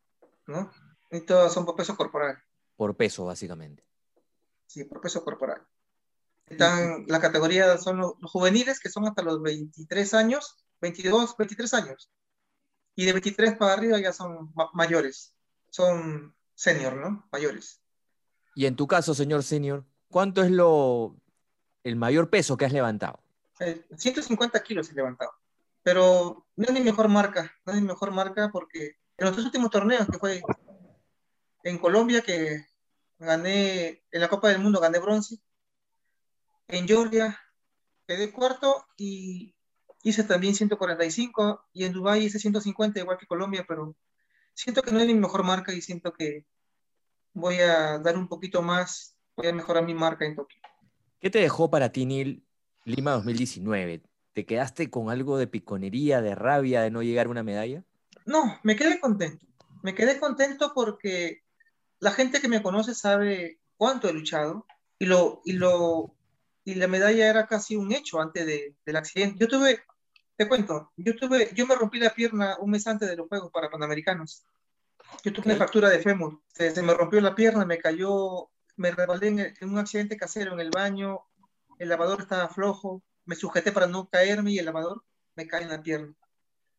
¿no? 0.48 0.72
Y 1.12 1.22
todas 1.22 1.54
son 1.54 1.66
por 1.66 1.76
peso 1.76 1.96
corporal. 1.96 2.38
Por 2.78 2.96
peso, 2.96 3.26
básicamente. 3.26 3.84
Sí, 4.68 4.86
por 4.86 5.02
peso 5.02 5.24
corporal. 5.24 5.62
Están, 6.48 7.06
la 7.08 7.20
categoría 7.20 7.78
son 7.78 7.98
los, 7.98 8.14
juveniles, 8.24 8.80
que 8.80 8.90
son 8.90 9.06
hasta 9.06 9.22
los 9.22 9.42
23 9.42 10.14
años, 10.14 10.66
22, 10.82 11.36
23 11.38 11.74
años. 11.74 12.12
Y 12.96 13.06
de 13.06 13.14
23 13.14 13.58
para 13.58 13.74
arriba 13.74 14.00
ya 14.00 14.14
son 14.14 14.54
mayores, 14.74 15.34
son 15.70 16.36
senior, 16.56 16.96
¿no? 16.96 17.28
Mayores. 17.32 17.82
Y 18.56 18.66
en 18.66 18.76
tu 18.76 18.88
caso, 18.88 19.14
señor 19.14 19.44
senior, 19.44 19.86
¿Cuánto 20.12 20.44
es 20.44 20.52
lo, 20.52 21.16
el 21.86 21.96
mayor 21.96 22.30
peso 22.30 22.58
que 22.58 22.66
has 22.66 22.74
levantado? 22.74 23.24
150 23.96 24.58
eh, 24.58 24.64
kilos 24.64 24.92
he 24.92 24.94
levantado. 24.94 25.32
Pero 25.84 26.46
no 26.56 26.66
es 26.66 26.74
mi 26.74 26.82
mejor 26.82 27.08
marca, 27.08 27.52
no 27.66 27.74
es 27.74 27.82
mi 27.82 27.88
mejor 27.88 28.12
marca 28.12 28.50
porque 28.52 28.98
en 29.18 29.26
los 29.26 29.36
dos 29.36 29.46
últimos 29.46 29.72
torneos 29.72 30.08
que 30.08 30.20
fue 30.20 30.42
en 31.64 31.78
Colombia, 31.78 32.22
que 32.22 32.66
gané 33.20 34.04
en 34.12 34.22
la 34.22 34.28
Copa 34.28 34.50
del 34.50 34.60
Mundo, 34.60 34.80
gané 34.80 35.00
bronce. 35.00 35.38
En 36.68 36.88
Georgia 36.88 37.40
quedé 38.08 38.32
cuarto 38.32 38.86
y 38.98 39.56
hice 40.04 40.24
también 40.24 40.56
145 40.56 41.66
y 41.74 41.86
en 41.86 41.94
Dubái 41.94 42.26
hice 42.26 42.40
150 42.40 43.00
igual 43.00 43.18
que 43.18 43.28
Colombia, 43.28 43.66
pero 43.68 43.96
siento 44.54 44.82
que 44.82 44.92
no 44.92 45.00
es 45.00 45.08
mi 45.08 45.14
mejor 45.14 45.44
marca 45.44 45.74
y 45.74 45.82
siento 45.82 46.14
que 46.14 46.46
voy 47.34 47.58
a 47.58 48.00
dar 48.00 48.18
un 48.18 48.28
poquito 48.28 48.62
más 48.62 49.18
voy 49.36 49.48
a 49.48 49.54
mejorar 49.54 49.86
mi 49.86 49.94
marca 49.94 50.26
en 50.26 50.36
Tokio. 50.36 50.60
¿Qué 51.20 51.30
te 51.30 51.40
dejó 51.40 51.70
para 51.70 51.92
ti, 51.92 52.06
Neil, 52.06 52.44
Lima 52.86 53.12
2019? 53.12 54.02
¿Te 54.34 54.46
quedaste 54.46 54.90
con 54.90 55.10
algo 55.10 55.38
de 55.38 55.48
piconería, 55.48 56.22
de 56.22 56.36
rabia 56.36 56.82
de 56.82 56.92
no 56.92 57.04
llegar 57.04 57.28
a 57.28 57.30
una 57.30 57.44
medalla? 57.44 57.84
No, 58.26 58.60
me 58.64 58.76
quedé 58.76 59.00
contento. 59.00 59.46
Me 59.84 59.96
quedé 59.96 60.20
contento 60.20 60.72
porque 60.74 61.44
la 62.00 62.12
gente 62.12 62.40
que 62.40 62.48
me 62.48 62.62
conoce 62.62 62.94
sabe 62.94 63.60
cuánto 63.78 64.10
he 64.10 64.14
luchado 64.14 64.66
y, 65.00 65.06
lo, 65.06 65.42
y, 65.44 65.54
lo, 65.54 66.16
y 66.64 66.76
la 66.76 66.88
medalla 66.88 67.30
era 67.30 67.48
casi 67.48 67.76
un 67.76 67.92
hecho 67.92 68.22
antes 68.22 68.46
de, 68.46 68.76
del 68.86 68.96
accidente. 68.96 69.38
Yo 69.40 69.48
tuve, 69.48 69.82
te 70.36 70.48
cuento, 70.48 70.92
yo, 70.98 71.16
tuve, 71.16 71.52
yo 71.54 71.66
me 71.66 71.76
rompí 71.76 72.00
la 72.00 72.14
pierna 72.14 72.58
un 72.60 72.72
mes 72.72 72.88
antes 72.88 73.10
de 73.10 73.18
los 73.18 73.28
Juegos 73.28 73.52
para 73.52 73.70
Panamericanos. 73.70 74.44
Yo 75.24 75.34
tuve 75.34 75.48
una 75.48 75.56
fractura 75.56 75.90
de 75.90 76.00
fémur. 76.00 76.42
Se, 76.54 76.74
se, 76.74 76.82
me 76.82 76.94
rompió 76.94 77.20
la 77.20 77.36
pierna, 77.36 77.66
me 77.66 77.80
cayó 77.80 78.52
me 78.82 78.92
rebalé 78.92 79.28
en, 79.28 79.70
un 79.70 79.78
accidente 79.78 80.18
casero 80.18 80.54
en 80.54 80.60
el 80.60 80.72
baño, 80.72 81.22
el 81.78 81.90
lavador 81.90 82.22
estaba 82.22 82.50
flojo, 82.50 83.04
me 83.32 83.38
sujeté 83.38 83.72
para 83.72 83.88
no 83.88 84.10
caerme 84.10 84.52
y 84.52 84.60
el 84.60 84.66
lavador 84.66 85.06
me 85.38 85.48
cae 85.48 85.64
en 85.64 85.70
la 85.70 85.82
pierna. 85.82 86.14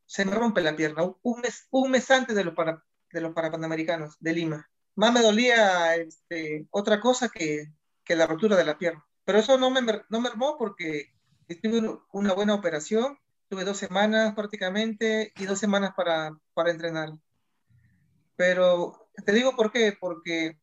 Se 0.05 0.27
me 0.27 0.35
rompe 0.35 0.61
la 0.61 0.77
pierna, 0.77 1.03
un 1.23 1.41
mes, 1.41 1.67
un 1.71 1.91
mes 1.91 2.11
antes 2.11 2.37
de 2.37 2.45
los, 2.45 2.53
para, 2.53 2.85
de 3.11 3.23
los 3.23 3.33
Parapanamericanos 3.33 4.19
de 4.21 4.35
Lima. 4.35 4.71
Más 4.95 5.15
me 5.15 5.23
dolía 5.23 5.97
este, 5.97 6.67
otra 6.71 7.01
cosa 7.01 7.31
que, 7.31 7.73
que, 8.05 8.17
la 8.17 8.27
rotura 8.27 8.55
de 8.55 8.67
la 8.67 8.77
pierna. 8.77 9.03
Pero 9.25 9.39
eso 9.39 9.57
no 9.57 9.71
me, 9.71 9.81
no 10.11 10.21
me 10.21 10.29
armó 10.29 10.59
porque 10.59 11.15
tuve 11.63 11.99
una 12.13 12.35
buena 12.35 12.53
operación, 12.53 13.19
tuve 13.49 13.65
dos 13.65 13.79
semanas 13.79 14.35
prácticamente 14.35 15.33
y 15.37 15.47
dos 15.47 15.59
semanas 15.59 15.95
para, 15.97 16.39
para 16.53 16.71
entrenar. 16.71 17.15
Pero 18.37 19.09
te 19.25 19.33
digo 19.33 19.57
por 19.57 19.73
qué, 19.73 19.97
porque 19.99 20.59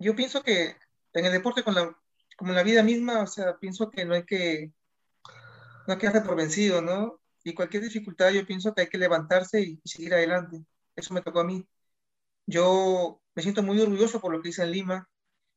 yo 0.00 0.16
pienso 0.16 0.42
que 0.42 0.74
en 1.12 1.24
el 1.24 1.30
deporte, 1.30 1.62
con 1.62 1.76
la, 1.76 1.96
como 2.36 2.50
en 2.50 2.56
la 2.56 2.64
vida 2.64 2.82
misma, 2.82 3.22
o 3.22 3.28
sea, 3.28 3.58
pienso 3.58 3.92
que 3.92 4.04
no 4.04 4.14
hay 4.14 4.24
que, 4.24 4.72
no 5.86 5.94
hay 5.94 5.98
que 5.98 6.10
por 6.20 6.36
vencido, 6.36 6.82
¿no? 6.82 7.20
Y 7.44 7.54
cualquier 7.54 7.82
dificultad, 7.82 8.30
yo 8.30 8.46
pienso 8.46 8.74
que 8.74 8.82
hay 8.82 8.88
que 8.88 8.98
levantarse 8.98 9.60
y, 9.60 9.80
seguir 9.84 10.14
adelante. 10.14 10.64
Eso 10.96 11.14
me 11.14 11.22
tocó 11.22 11.40
a 11.40 11.44
mí. 11.44 11.66
Yo 12.46 13.20
me 13.34 13.42
siento 13.42 13.62
muy 13.62 13.80
orgulloso 13.80 14.20
por 14.20 14.32
lo 14.32 14.42
que 14.42 14.50
hice 14.50 14.62
en 14.62 14.72
Lima. 14.72 15.08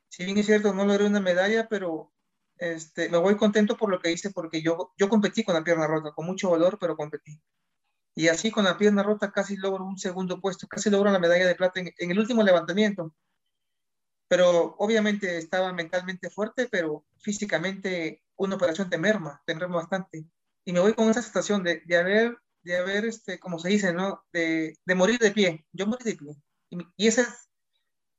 Si 0.09 0.25
bien 0.25 0.37
es 0.37 0.45
cierto, 0.47 0.73
no 0.73 0.85
logré 0.85 1.05
una 1.05 1.19
medalla, 1.21 1.67
pero 1.69 2.13
este, 2.57 3.09
me 3.09 3.17
voy 3.17 3.37
contento 3.37 3.77
por 3.77 3.89
lo 3.91 3.99
que 3.99 4.11
hice 4.11 4.31
porque 4.31 4.61
yo, 4.61 4.93
yo 4.97 5.09
competí 5.09 5.43
con 5.43 5.55
la 5.55 5.63
pierna 5.63 5.87
rota, 5.87 6.11
con 6.13 6.25
mucho 6.25 6.49
valor, 6.51 6.77
pero 6.79 6.97
competí. 6.97 7.41
Y 8.15 8.29
así 8.29 8.51
con 8.51 8.65
la 8.65 8.77
pierna 8.77 9.03
rota 9.03 9.31
casi 9.31 9.57
logro 9.57 9.85
un 9.85 9.97
segundo 9.97 10.41
puesto, 10.41 10.67
casi 10.67 10.89
logro 10.89 11.11
la 11.11 11.19
medalla 11.19 11.47
de 11.47 11.55
plata 11.55 11.79
en, 11.79 12.11
el 12.11 12.19
último 12.19 12.43
levantamiento. 12.43 13.13
Pero 14.27 14.75
obviamente 14.77 15.37
estaba 15.37 15.71
mentalmente 15.73 16.29
fuerte, 16.29 16.67
pero 16.69 17.05
físicamente 17.19 18.23
una 18.37 18.55
operación 18.55 18.89
te 18.89 18.97
merma, 18.97 19.41
te 19.45 19.55
merma 19.55 19.77
bastante. 19.77 20.25
Y 20.65 20.73
me 20.73 20.79
voy 20.79 20.93
con 20.93 21.09
esa 21.09 21.21
sensación 21.21 21.63
de, 21.63 21.81
de 21.85 21.97
haber, 21.97 22.37
de 22.63 22.77
haber 22.77 23.05
este, 23.05 23.39
como 23.39 23.59
se 23.59 23.69
dice, 23.69 23.93
¿no? 23.93 24.23
De, 24.33 24.77
de 24.85 24.95
morir 24.95 25.19
de 25.19 25.31
pie. 25.31 25.65
Yo 25.73 25.87
morí 25.87 26.03
de 26.03 26.15
pie. 26.15 26.35
Y, 26.69 26.77
y 26.97 27.07
ese 27.07 27.25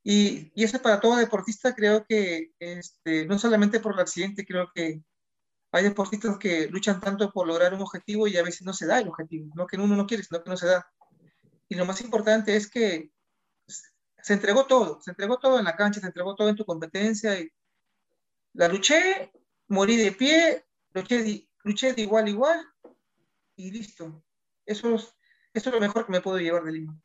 y, 0.03 0.53
y, 0.55 0.65
eso 0.65 0.81
para 0.81 1.01
todo 1.01 1.17
deportista 1.17 1.75
creo 1.75 2.07
que, 2.07 2.53
este, 2.59 3.27
no 3.27 3.39
solamente 3.39 3.81
por 3.81 3.95
el 3.95 4.01
accidente, 4.01 4.47
creo 4.47 4.71
que 4.75 5.03
hay 5.73 5.85
deportistas 5.85 6.39
que 6.39 6.67
luchan 6.69 7.01
tanto 7.01 7.31
por 7.31 7.47
lograr 7.47 7.75
un 7.75 7.83
objetivo 7.83 8.27
y 8.27 8.37
a 8.37 8.43
veces 8.43 8.63
no 8.63 8.73
se 8.73 8.87
da 8.87 9.01
el 9.01 9.09
objetivo, 9.09 9.53
no 9.55 9.67
que 9.67 9.77
uno 9.77 9.97
no 9.97 10.07
quiere, 10.07 10.23
sino 10.25 10.43
que 10.43 10.51
no 10.51 10.57
se 10.57 10.67
da. 10.67 10.91
Y 11.69 11.75
lo 11.75 11.85
más 11.85 12.01
importante 12.01 12.57
es 12.57 12.71
que 12.71 13.11
se 13.67 14.33
entregó 14.33 14.67
todo, 14.67 15.01
se 15.03 15.11
entregó 15.11 15.39
todo 15.39 15.59
en 15.59 15.67
la 15.67 15.77
cancha, 15.77 16.01
se 16.01 16.07
entregó 16.07 16.35
todo 16.35 16.49
en 16.49 16.57
tu 16.57 16.65
competencia 16.65 17.39
y 17.39 17.51
la 18.55 18.69
luché, 18.69 19.33
morí 19.69 19.97
de 19.97 20.13
pie, 20.13 20.65
luché 20.93 21.23
de, 21.23 21.49
luché 21.65 21.93
de 21.93 22.03
igual 22.03 22.27
a 22.27 22.31
igual 22.31 22.67
y 23.57 23.71
listo. 23.71 24.23
Eso 24.67 24.95
es, 24.95 25.15
eso 25.55 25.69
es 25.71 25.75
lo 25.75 25.81
mejor 25.81 26.07
que 26.07 26.13
me 26.13 26.21
puedo 26.21 26.39
llevar 26.39 26.65
de 26.65 26.73
Lima. 26.73 27.01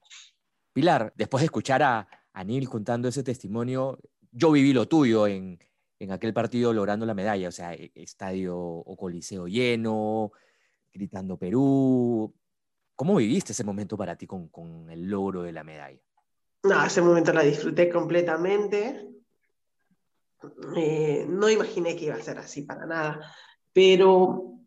Pilar, 0.73 1.13
después 1.15 1.41
de 1.41 1.45
escuchar 1.45 1.83
a, 1.83 2.07
a 2.33 2.43
Neil 2.43 2.67
contando 2.67 3.07
ese 3.07 3.23
testimonio, 3.23 3.99
yo 4.31 4.51
viví 4.51 4.73
lo 4.73 4.87
tuyo 4.87 5.27
en, 5.27 5.59
en 5.99 6.11
aquel 6.11 6.33
partido 6.33 6.73
logrando 6.73 7.05
la 7.05 7.13
medalla, 7.13 7.47
o 7.47 7.51
sea, 7.51 7.73
e, 7.73 7.91
estadio 7.95 8.57
o 8.57 8.97
coliseo 8.97 9.47
lleno, 9.47 10.31
gritando 10.91 11.37
Perú. 11.37 12.33
¿Cómo 12.95 13.15
viviste 13.15 13.53
ese 13.53 13.63
momento 13.63 13.97
para 13.97 14.15
ti 14.15 14.27
con, 14.27 14.49
con 14.49 14.89
el 14.89 15.07
logro 15.07 15.43
de 15.43 15.51
la 15.51 15.63
medalla? 15.63 16.01
No, 16.63 16.85
ese 16.85 17.01
momento 17.01 17.33
la 17.33 17.43
disfruté 17.43 17.89
completamente. 17.89 19.09
Eh, 20.75 21.25
no 21.27 21.49
imaginé 21.49 21.95
que 21.95 22.05
iba 22.05 22.15
a 22.15 22.21
ser 22.21 22.37
así 22.37 22.63
para 22.63 22.85
nada, 22.85 23.33
pero 23.71 24.59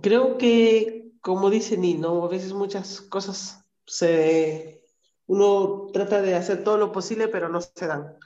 creo 0.00 0.38
que, 0.38 1.12
como 1.20 1.50
dice 1.50 1.76
Nino, 1.76 2.24
a 2.24 2.28
veces 2.28 2.52
muchas 2.52 3.00
cosas 3.02 3.64
se, 3.86 4.84
uno 5.26 5.88
trata 5.92 6.22
de 6.22 6.34
hacer 6.34 6.64
todo 6.64 6.78
lo 6.78 6.92
posible, 6.92 7.28
pero 7.28 7.48
no 7.48 7.60
se 7.60 7.86
dan. 7.86 8.16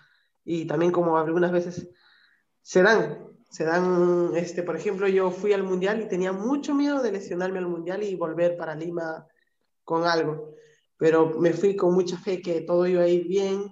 Y 0.45 0.67
también 0.67 0.93
como 0.93 1.19
algunas 1.19 1.53
veces 1.53 1.89
se 2.63 2.83
dan, 2.83 3.27
se 3.51 3.65
dan, 3.65 4.33
este, 4.35 4.63
por 4.63 4.77
ejemplo, 4.77 5.09
yo 5.09 5.31
fui 5.31 5.53
al 5.53 5.63
mundial 5.63 6.03
y 6.03 6.09
tenía 6.09 6.33
mucho 6.33 6.75
miedo 6.75 7.03
de 7.03 7.13
lesionarme 7.13 7.59
al 7.59 7.69
mundial 7.69 8.03
y 8.03 8.15
volver 8.15 8.57
para 8.57 8.75
Lima 8.75 9.27
con 9.85 10.05
algo, 10.05 10.55
pero 10.97 11.39
me 11.39 11.53
fui 11.53 11.77
con 11.77 11.95
mucha 11.95 12.19
fe 12.19 12.43
que 12.43 12.63
todo 12.63 12.87
iba 12.87 13.03
a 13.03 13.09
ir 13.09 13.27
bien. 13.29 13.71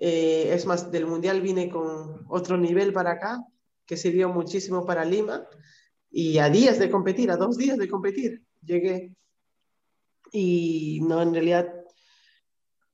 Eh, 0.00 0.52
es 0.52 0.66
más, 0.66 0.90
del 0.90 1.06
mundial 1.06 1.40
vine 1.40 1.70
con 1.70 2.26
otro 2.28 2.56
nivel 2.56 2.92
para 2.92 3.12
acá, 3.12 3.44
que 3.86 3.96
sirvió 3.96 4.28
muchísimo 4.28 4.84
para 4.84 5.04
Lima, 5.04 5.46
y 6.10 6.38
a 6.38 6.50
días 6.50 6.80
de 6.80 6.90
competir, 6.90 7.30
a 7.30 7.36
dos 7.36 7.56
días 7.56 7.78
de 7.78 7.88
competir, 7.88 8.42
llegué. 8.64 9.14
Y 10.32 11.00
no, 11.02 11.22
en 11.22 11.32
realidad 11.32 11.72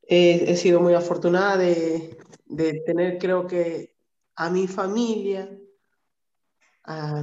he 0.09 0.57
sido 0.57 0.81
muy 0.81 0.95
afortunada 0.95 1.57
de, 1.57 2.19
de 2.45 2.83
tener, 2.85 3.19
creo 3.19 3.47
que, 3.47 3.97
a 4.37 4.51
mi 4.51 4.69
familia, 4.69 5.51
a, 6.85 7.23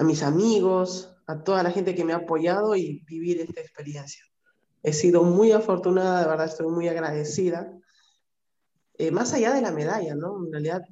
mis 0.00 0.22
amigos, 0.22 1.14
a 1.26 1.42
toda 1.42 1.62
la 1.62 1.70
gente 1.70 1.94
que 1.94 2.04
me 2.04 2.12
ha 2.12 2.16
apoyado 2.16 2.76
y 2.76 3.04
vivir 3.06 3.40
esta 3.40 3.60
experiencia. 3.60 4.24
He 4.82 4.92
sido 4.92 5.24
muy 5.24 5.52
afortunada, 5.52 6.20
de 6.22 6.28
verdad 6.28 6.46
estoy 6.46 6.68
muy 6.68 6.88
agradecida. 6.88 7.76
Eh, 8.98 9.10
más 9.10 9.32
allá 9.32 9.52
de 9.52 9.60
la 9.60 9.72
medalla, 9.72 10.14
¿no? 10.14 10.44
En 10.44 10.52
realidad, 10.52 10.82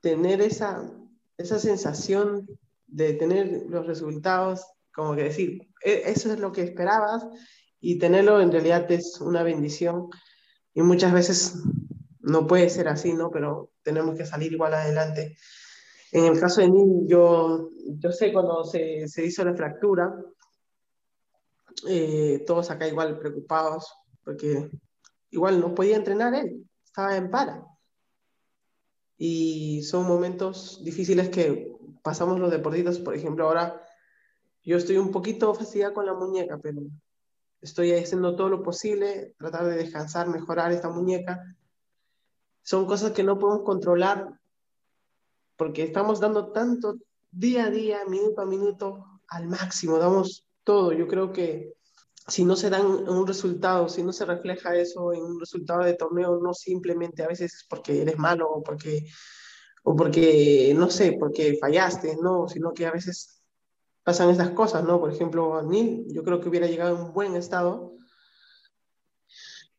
tener 0.00 0.40
esa, 0.42 0.90
esa 1.38 1.58
sensación 1.58 2.46
de 2.86 3.14
tener 3.14 3.64
los 3.68 3.86
resultados, 3.86 4.64
como 4.92 5.16
que 5.16 5.24
decir, 5.24 5.68
e, 5.82 6.02
eso 6.06 6.32
es 6.32 6.38
lo 6.38 6.52
que 6.52 6.62
esperabas 6.62 7.26
y 7.80 7.98
tenerlo 7.98 8.40
en 8.40 8.52
realidad 8.52 8.90
es 8.92 9.20
una 9.20 9.42
bendición. 9.42 10.08
Y 10.74 10.82
muchas 10.82 11.12
veces 11.12 11.54
no 12.20 12.46
puede 12.46 12.68
ser 12.68 12.88
así, 12.88 13.12
¿no? 13.12 13.30
Pero 13.30 13.70
tenemos 13.82 14.16
que 14.16 14.26
salir 14.26 14.52
igual 14.52 14.74
adelante. 14.74 15.36
En 16.12 16.24
el 16.26 16.38
caso 16.38 16.60
de 16.60 16.70
mí, 16.70 17.06
yo, 17.06 17.70
yo 17.98 18.12
sé 18.12 18.32
cuando 18.32 18.64
se, 18.64 19.08
se 19.08 19.24
hizo 19.24 19.44
la 19.44 19.54
fractura, 19.54 20.14
eh, 21.88 22.44
todos 22.46 22.70
acá 22.70 22.86
igual 22.86 23.18
preocupados, 23.18 23.92
porque 24.22 24.70
igual 25.30 25.60
no 25.60 25.74
podía 25.74 25.96
entrenar 25.96 26.34
él, 26.34 26.64
estaba 26.94 27.16
en 27.16 27.28
para. 27.28 27.66
Y 29.18 29.82
son 29.82 30.06
momentos 30.06 30.80
difíciles 30.84 31.28
que 31.28 31.74
pasamos 32.02 32.38
los 32.38 32.52
deportistas, 32.52 33.00
por 33.00 33.16
ejemplo, 33.16 33.48
ahora 33.48 33.84
yo 34.62 34.76
estoy 34.76 34.98
un 34.98 35.10
poquito 35.10 35.52
fastidiada 35.54 35.92
con 35.92 36.06
la 36.06 36.14
muñeca, 36.14 36.56
pero 36.62 36.82
estoy 37.60 37.90
haciendo 37.90 38.36
todo 38.36 38.48
lo 38.48 38.62
posible, 38.62 39.34
tratar 39.36 39.64
de 39.64 39.74
descansar, 39.74 40.28
mejorar 40.28 40.70
esta 40.70 40.88
muñeca 40.88 41.56
son 42.62 42.86
cosas 42.86 43.10
que 43.10 43.24
no 43.24 43.40
podemos 43.40 43.64
controlar 43.64 44.38
porque 45.56 45.82
estamos 45.82 46.20
dando 46.20 46.52
tanto 46.52 46.98
día 47.32 47.64
a 47.64 47.70
día, 47.70 48.04
minuto 48.08 48.40
a 48.40 48.46
minuto, 48.46 49.20
al 49.26 49.48
máximo, 49.48 49.98
damos 49.98 50.46
todo. 50.62 50.92
Yo 50.92 51.08
creo 51.08 51.32
que 51.32 51.74
si 52.26 52.44
no 52.44 52.56
se 52.56 52.70
dan 52.70 52.86
un 52.86 53.26
resultado, 53.26 53.88
si 53.88 54.02
no 54.02 54.12
se 54.12 54.24
refleja 54.24 54.76
eso 54.76 55.12
en 55.12 55.22
un 55.22 55.40
resultado 55.40 55.84
de 55.84 55.94
torneo, 55.94 56.40
no 56.40 56.54
simplemente 56.54 57.22
a 57.22 57.28
veces 57.28 57.54
es 57.54 57.66
porque 57.68 58.02
eres 58.02 58.18
malo 58.18 58.48
o 58.50 58.62
porque, 58.62 59.06
o 59.82 59.94
porque 59.94 60.74
no 60.76 60.90
sé, 60.90 61.16
porque 61.18 61.58
fallaste, 61.60 62.16
no, 62.22 62.48
sino 62.48 62.72
que 62.72 62.86
a 62.86 62.92
veces 62.92 63.42
pasan 64.02 64.30
estas 64.30 64.50
cosas, 64.50 64.84
¿no? 64.84 65.00
Por 65.00 65.12
ejemplo, 65.12 65.62
mí 65.64 66.06
yo 66.08 66.22
creo 66.22 66.40
que 66.40 66.48
hubiera 66.48 66.66
llegado 66.66 66.96
en 66.96 67.12
buen 67.12 67.36
estado 67.36 67.94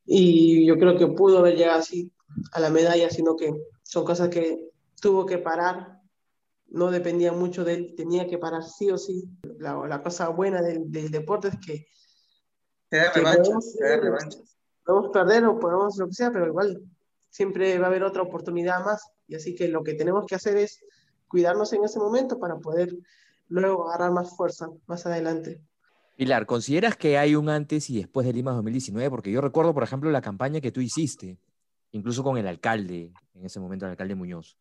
y 0.05 0.65
yo 0.67 0.77
creo 0.77 0.97
que 0.97 1.07
pudo 1.07 1.39
haber 1.39 1.55
llegado 1.55 1.79
así 1.79 2.11
a 2.51 2.59
la 2.59 2.69
medalla, 2.69 3.09
sino 3.09 3.35
que 3.35 3.53
son 3.83 4.05
cosas 4.05 4.29
que 4.29 4.69
tuvo 5.01 5.25
que 5.25 5.37
parar, 5.37 6.01
no 6.67 6.91
dependía 6.91 7.31
mucho 7.31 7.63
de 7.63 7.73
él, 7.73 7.93
tenía 7.95 8.27
que 8.27 8.37
parar 8.37 8.63
sí 8.63 8.89
o 8.91 8.97
sí. 8.97 9.23
La, 9.59 9.75
la 9.87 10.01
cosa 10.01 10.29
buena 10.29 10.61
del, 10.61 10.91
del, 10.91 11.11
deporte 11.11 11.49
es 11.49 11.55
que, 11.65 11.87
podemos, 14.85 15.07
perder 15.11 15.45
o 15.45 15.59
podemos 15.59 15.97
lo 15.97 16.07
que 16.07 16.13
sea, 16.13 16.31
pero 16.31 16.47
igual 16.47 16.81
siempre 17.29 17.77
va 17.79 17.87
a 17.87 17.89
haber 17.89 18.03
otra 18.03 18.21
oportunidad 18.21 18.83
más. 18.83 19.09
Y 19.27 19.35
así 19.35 19.55
que 19.55 19.67
lo 19.67 19.83
que 19.83 19.93
tenemos 19.93 20.25
que 20.25 20.35
hacer 20.35 20.57
es 20.57 20.83
cuidarnos 21.27 21.73
en 21.73 21.83
ese 21.83 21.99
momento 21.99 22.39
para 22.39 22.57
poder 22.57 22.95
luego 23.49 23.89
agarrar 23.89 24.11
más 24.11 24.35
fuerza 24.35 24.69
más 24.87 25.05
adelante. 25.05 25.61
Pilar, 26.15 26.45
¿consideras 26.45 26.95
que 26.95 27.17
hay 27.17 27.35
un 27.35 27.49
antes 27.49 27.89
y 27.89 27.97
después 27.97 28.25
de 28.25 28.33
Lima 28.33 28.53
2019? 28.53 29.09
Porque 29.09 29.31
yo 29.31 29.41
recuerdo, 29.41 29.73
por 29.73 29.83
ejemplo, 29.83 30.09
la 30.11 30.21
campaña 30.21 30.61
que 30.61 30.71
tú 30.71 30.79
hiciste 30.79 31.37
incluso 31.95 32.23
con 32.23 32.37
el 32.37 32.45
alcalde, 32.45 33.13
en 33.33 33.45
ese 33.45 33.59
momento 33.59 33.85
el 33.85 33.91
alcalde 33.91 34.15
Muñoz, 34.15 34.57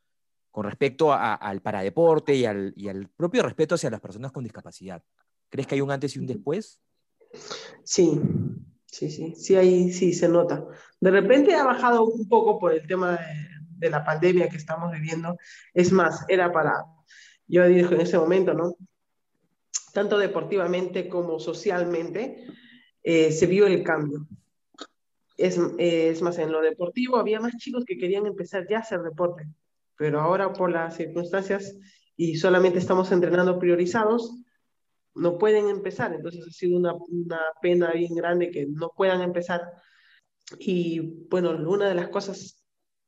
con 0.52 0.64
respecto 0.64 1.12
al 1.12 1.60
paradeporte 1.62 2.34
y 2.36 2.44
al, 2.44 2.72
y 2.76 2.86
al 2.88 3.08
propio 3.08 3.42
respeto 3.42 3.74
hacia 3.74 3.90
las 3.90 4.00
personas 4.00 4.30
con 4.30 4.44
discapacidad. 4.44 5.02
¿Crees 5.48 5.66
que 5.66 5.74
hay 5.74 5.80
un 5.80 5.90
antes 5.90 6.14
y 6.14 6.20
un 6.20 6.26
después? 6.26 6.80
Sí, 7.82 8.20
sí, 8.86 9.10
sí, 9.10 9.34
sí, 9.36 9.56
ahí 9.56 9.92
sí 9.92 10.12
se 10.12 10.28
nota. 10.28 10.64
De 11.00 11.10
repente 11.10 11.54
ha 11.54 11.64
bajado 11.64 12.04
un 12.06 12.28
poco 12.28 12.58
por 12.58 12.72
el 12.72 12.86
tema 12.86 13.18
de, 13.78 13.90
la 13.90 14.02
pandemia 14.04 14.48
que 14.48 14.56
estamos 14.56 14.90
viviendo. 14.92 15.36
Es 15.74 15.92
más, 15.92 16.24
era 16.28 16.50
para, 16.50 16.84
yo 17.46 17.66
digo 17.66 17.90
en 17.90 18.00
ese 18.00 18.18
momento, 18.18 18.54
¿no? 18.54 18.76
Tanto 19.92 20.18
deportivamente 20.18 21.08
como 21.08 21.38
socialmente, 21.38 22.46
eh, 23.02 23.30
se 23.30 23.46
vio 23.46 23.66
el 23.66 23.82
cambio. 23.82 24.26
Es, 25.36 25.60
es, 25.78 26.22
más, 26.22 26.38
en 26.38 26.50
lo 26.50 26.62
deportivo 26.62 27.18
había 27.18 27.40
más 27.40 27.56
chicos 27.56 27.84
que 27.84 27.98
querían 27.98 28.26
empezar 28.26 28.66
ya 28.68 28.78
a 28.78 28.80
hacer 28.80 29.02
deporte, 29.02 29.46
pero 29.96 30.20
ahora 30.20 30.52
por 30.52 30.70
las 30.70 30.96
circunstancias 30.96 31.76
y 32.16 32.36
solamente 32.36 32.78
estamos 32.78 33.10
entrenando 33.12 33.58
priorizados, 33.58 34.43
no 35.14 35.38
pueden 35.38 35.68
empezar. 35.68 36.12
Entonces 36.12 36.46
ha 36.46 36.50
sido 36.50 36.78
una, 36.78 36.94
una 36.94 37.40
pena 37.62 37.92
bien 37.92 38.14
grande 38.14 38.50
que 38.50 38.66
no 38.66 38.92
puedan 38.96 39.22
empezar. 39.22 39.62
Y 40.58 41.00
bueno, 41.28 41.50
una 41.50 41.88
de 41.88 41.94
las 41.94 42.08
cosas 42.08 42.64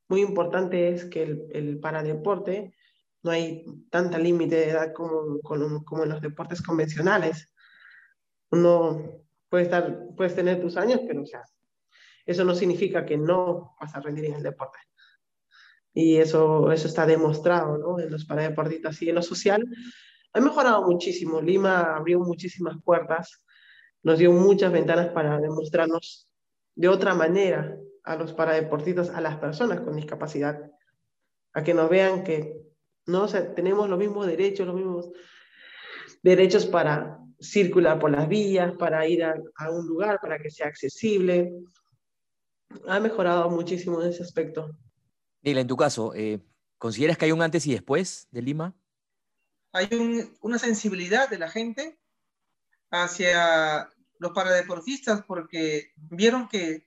muy 0.08 0.22
importantes 0.22 1.02
es 1.02 1.10
que 1.10 1.22
el, 1.22 1.46
el 1.52 1.78
paradeporte 1.78 2.74
no 3.22 3.32
hay 3.32 3.64
tanta 3.90 4.18
límite 4.18 4.56
de 4.56 4.70
edad 4.70 4.92
como, 4.92 5.40
como, 5.40 5.84
como, 5.84 6.04
en 6.04 6.10
los 6.10 6.20
deportes 6.20 6.62
convencionales. 6.62 7.52
Uno 8.50 9.26
puede, 9.48 9.64
estar, 9.64 10.06
puedes 10.16 10.34
tener 10.34 10.60
tus 10.60 10.76
años, 10.76 11.00
pero 11.06 11.22
o 11.22 11.26
sea, 11.26 11.42
eso 12.24 12.44
no 12.44 12.54
significa 12.54 13.04
que 13.04 13.16
no 13.16 13.76
vas 13.80 13.94
a 13.94 14.00
rendir 14.00 14.26
en 14.26 14.34
el 14.34 14.42
deporte. 14.42 14.78
Y 15.92 16.18
eso, 16.18 16.70
eso 16.70 16.86
está 16.86 17.06
demostrado 17.06 17.78
¿no? 17.78 17.98
en 17.98 18.10
los 18.10 18.26
paradeportistas 18.26 19.00
y 19.02 19.08
en 19.08 19.14
lo 19.16 19.22
social. 19.22 19.64
Ha 20.36 20.40
mejorado 20.40 20.82
muchísimo. 20.82 21.40
Lima 21.40 21.96
abrió 21.96 22.20
muchísimas 22.20 22.76
puertas. 22.84 23.42
nos 24.02 24.18
dio 24.18 24.30
muchas 24.32 24.70
ventanas 24.70 25.08
para 25.08 25.40
demostrarnos 25.40 26.28
de 26.74 26.88
otra 26.88 27.14
manera 27.14 27.74
a 28.04 28.16
los 28.16 28.34
paradeportistas, 28.34 29.08
a 29.08 29.22
las 29.22 29.36
personas 29.38 29.80
con 29.80 29.96
discapacidad, 29.96 30.70
a 31.54 31.64
que 31.64 31.72
nos 31.72 31.88
vean 31.88 32.22
que 32.22 32.60
no 33.06 33.26
tenemos 33.54 33.88
los 33.88 33.98
mismos 33.98 34.26
derechos, 34.26 34.66
los 34.66 34.76
mismos 34.76 35.10
derechos 36.22 36.66
para 36.66 37.18
circular 37.40 37.98
por 37.98 38.10
las 38.10 38.28
vías, 38.28 38.74
para 38.78 39.08
ir 39.08 39.24
a, 39.24 39.34
un 39.70 39.86
lugar, 39.86 40.20
para 40.20 40.38
que 40.38 40.50
sea 40.50 40.66
accesible. 40.66 41.50
Ha 42.86 43.00
mejorado 43.00 43.48
muchísimo 43.48 44.02
en 44.02 44.10
ese 44.10 44.22
aspecto. 44.22 44.70
Nila, 45.40 45.62
en 45.62 45.66
tu 45.66 45.76
caso, 45.78 46.12
eh, 46.14 46.40
¿consideras 46.76 47.16
que 47.16 47.24
hay 47.24 47.32
un 47.32 47.40
antes 47.40 47.66
y 47.66 47.72
después 47.72 48.28
de 48.30 48.42
Lima? 48.42 48.76
Hay 49.76 49.90
una 50.40 50.58
sensibilidad 50.58 51.28
de 51.28 51.38
la 51.38 51.50
gente 51.50 51.98
hacia 52.90 53.90
los 54.18 54.32
paradeportistas 54.32 55.22
porque 55.26 55.92
vieron 55.96 56.48
que 56.48 56.86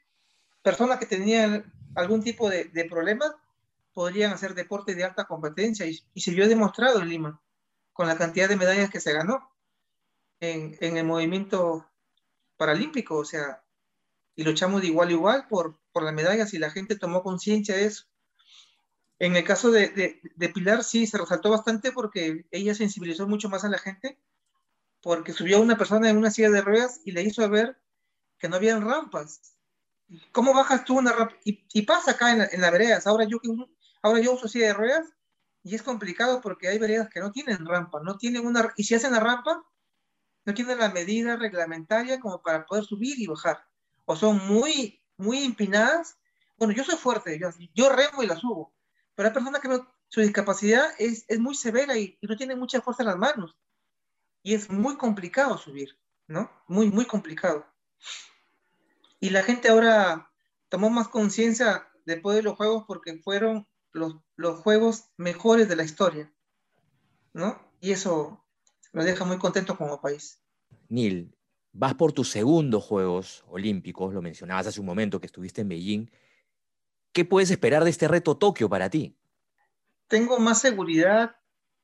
personas 0.63 0.97
que 0.97 1.05
tenían 1.05 1.71
algún 1.93 2.23
tipo 2.23 2.49
de, 2.49 2.63
de 2.65 2.85
problema 2.85 3.35
podrían 3.93 4.33
hacer 4.33 4.55
deporte 4.55 4.95
de 4.95 5.03
alta 5.03 5.25
competencia 5.25 5.85
y, 5.85 6.19
se 6.19 6.31
vio 6.31 6.47
demostrado 6.47 6.99
en 7.01 7.09
Lima 7.09 7.41
con 7.93 8.07
la 8.07 8.17
cantidad 8.17 8.49
de 8.49 8.55
medallas 8.55 8.89
que 8.89 8.99
se 8.99 9.13
ganó 9.13 9.51
en, 10.39 10.97
el 10.97 11.05
movimiento 11.05 11.85
paralímpico, 12.57 13.17
o 13.17 13.25
sea, 13.25 13.63
y 14.35 14.43
luchamos 14.43 14.81
de 14.81 14.87
igual 14.87 15.09
a 15.09 15.11
igual 15.11 15.47
por, 15.47 15.79
por 15.91 16.03
las 16.03 16.13
medallas 16.13 16.55
y 16.55 16.57
la 16.57 16.71
gente 16.71 16.95
tomó 16.95 17.21
conciencia 17.21 17.75
de 17.75 17.85
eso. 17.85 18.05
En 19.19 19.35
el 19.35 19.43
caso 19.43 19.69
de, 19.69 19.89
de, 19.89 20.21
de, 20.35 20.49
Pilar 20.49 20.83
sí 20.83 21.05
se 21.05 21.17
resaltó 21.17 21.49
bastante 21.49 21.91
porque 21.91 22.45
ella 22.51 22.73
sensibilizó 22.73 23.27
mucho 23.27 23.49
más 23.49 23.65
a 23.65 23.69
la 23.69 23.77
gente 23.77 24.17
porque 25.01 25.33
subió 25.33 25.57
a 25.57 25.61
una 25.61 25.77
persona 25.77 26.09
en 26.09 26.17
una 26.17 26.31
silla 26.31 26.49
de 26.49 26.61
ruedas 26.61 27.01
y 27.05 27.11
le 27.11 27.23
hizo 27.23 27.47
ver 27.49 27.79
que 28.37 28.49
no 28.49 28.55
habían 28.55 28.85
rampas. 28.85 29.55
¿Cómo 30.31 30.53
bajas 30.53 30.85
tú 30.85 30.97
una 30.97 31.11
rampa? 31.11 31.35
Y, 31.43 31.81
pasa 31.83 32.11
acá 32.11 32.31
en 32.31 32.47
en 32.51 32.71
veredas. 32.71 33.07
Ahora 33.07 33.25
yo, 33.25 33.39
ahora 34.01 34.19
yo 34.19 34.33
uso 34.33 34.47
silla 34.47 34.67
de 34.67 34.73
ruedas 34.73 35.07
y 35.63 35.75
es 35.75 35.83
complicado 35.83 36.41
porque 36.41 36.67
hay 36.67 36.79
veredas 36.79 37.09
que 37.09 37.19
no 37.19 37.31
tienen 37.31 37.65
rampa, 37.65 38.01
no 38.01 38.17
tienen 38.17 38.45
una, 38.45 38.73
y 38.75 38.83
si 38.83 38.95
hacen 38.95 39.11
la 39.11 39.19
rampa, 39.19 39.63
no 40.45 40.53
tienen 40.53 40.79
la 40.79 40.89
medida 40.89 41.35
reglamentaria 41.35 42.19
como 42.19 42.41
para 42.41 42.65
poder 42.65 42.85
subir 42.85 43.19
y 43.19 43.27
bajar. 43.27 43.65
O 44.05 44.15
son 44.15 44.47
muy, 44.47 45.01
muy 45.17 45.43
empinadas. 45.43 46.17
Bueno, 46.57 46.73
yo 46.73 46.83
soy 46.83 46.95
fuerte, 46.95 47.37
yo, 47.39 47.49
yo 47.75 47.89
remo 47.89 48.23
y 48.23 48.27
la 48.27 48.35
subo, 48.35 48.73
pero 49.19 49.27
hay 49.27 49.33
personas 49.33 49.59
que 49.59 49.81
su 50.07 50.21
discapacidad 50.21 50.91
es, 50.97 51.25
es 51.27 51.39
muy 51.41 51.53
severa 51.53 51.97
y, 51.97 52.17
y 52.21 52.25
no 52.25 52.37
tienen 52.37 52.57
mucha 52.57 52.79
fuerza 52.79 53.03
en 53.03 53.07
las 53.07 53.17
manos 53.17 53.53
y 54.43 54.53
es 54.53 54.69
muy 54.69 54.95
complicado 54.95 55.57
subir, 55.57 55.99
¿no? 56.29 56.49
Muy, 56.69 56.89
muy 56.89 57.03
complicado. 57.03 57.65
Y 59.19 59.31
la 59.31 59.43
gente 59.43 59.67
ahora 59.67 60.31
tomó 60.69 60.89
más 60.89 61.09
conciencia 61.09 61.85
después 62.05 62.37
de 62.37 62.43
los 62.43 62.55
juegos 62.55 62.85
porque 62.87 63.17
fueron 63.17 63.67
los, 63.91 64.15
los 64.37 64.61
juegos 64.61 65.09
mejores 65.17 65.67
de 65.67 65.75
la 65.75 65.83
historia, 65.83 66.33
¿no? 67.33 67.61
Y 67.81 67.91
eso 67.91 68.41
nos 68.93 69.03
deja 69.03 69.25
muy 69.25 69.37
contentos 69.37 69.75
como 69.75 69.99
país. 69.99 70.41
Neil, 70.87 71.35
vas 71.73 71.93
por 71.95 72.13
tus 72.13 72.29
segundos 72.29 72.85
Juegos 72.85 73.43
Olímpicos, 73.49 74.13
lo 74.13 74.21
mencionabas 74.21 74.67
hace 74.67 74.79
un 74.79 74.85
momento 74.85 75.19
que 75.19 75.25
estuviste 75.25 75.59
en 75.59 75.67
Beijing. 75.67 76.09
¿Qué 77.11 77.25
puedes 77.25 77.49
esperar 77.51 77.83
de 77.83 77.89
este 77.89 78.07
reto 78.07 78.37
Tokio 78.37 78.69
para 78.69 78.89
ti? 78.89 79.17
Tengo 80.07 80.39
más 80.39 80.61
seguridad, 80.61 81.35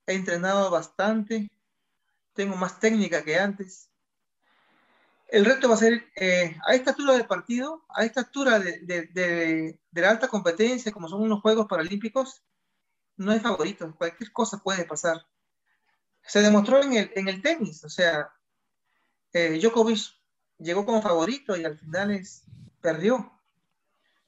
he 0.05 0.13
entrenado 0.13 0.69
bastante, 0.69 1.49
tengo 2.33 2.55
más 2.55 2.79
técnica 2.79 3.23
que 3.23 3.37
antes. 3.37 3.89
El 5.27 5.45
reto 5.45 5.67
va 5.67 5.75
a 5.75 5.79
ser, 5.79 6.05
eh, 6.15 6.55
a 6.67 6.75
esta 6.75 6.91
altura 6.91 7.13
del 7.13 7.25
partido, 7.25 7.83
a 7.89 8.05
esta 8.05 8.21
altura 8.21 8.59
de, 8.59 8.79
de, 8.81 9.79
de, 9.91 10.01
la 10.01 10.11
alta 10.11 10.27
competencia, 10.27 10.91
como 10.91 11.09
son 11.09 11.21
unos 11.23 11.41
Juegos 11.41 11.67
Paralímpicos, 11.67 12.43
no 13.17 13.31
hay 13.31 13.39
favoritos, 13.39 13.95
cualquier 13.95 14.31
cosa 14.31 14.59
puede 14.59 14.85
pasar. 14.85 15.25
Se 16.21 16.41
demostró 16.41 16.81
en 16.81 16.93
el, 16.93 17.11
en 17.15 17.27
el 17.27 17.41
tenis, 17.41 17.83
o 17.83 17.89
sea, 17.89 18.29
eh, 19.33 19.59
Djokovic 19.59 19.99
llegó 20.59 20.85
como 20.85 21.01
favorito 21.01 21.57
y 21.57 21.65
al 21.65 21.77
final 21.77 22.11
es, 22.11 22.43
perdió, 22.81 23.31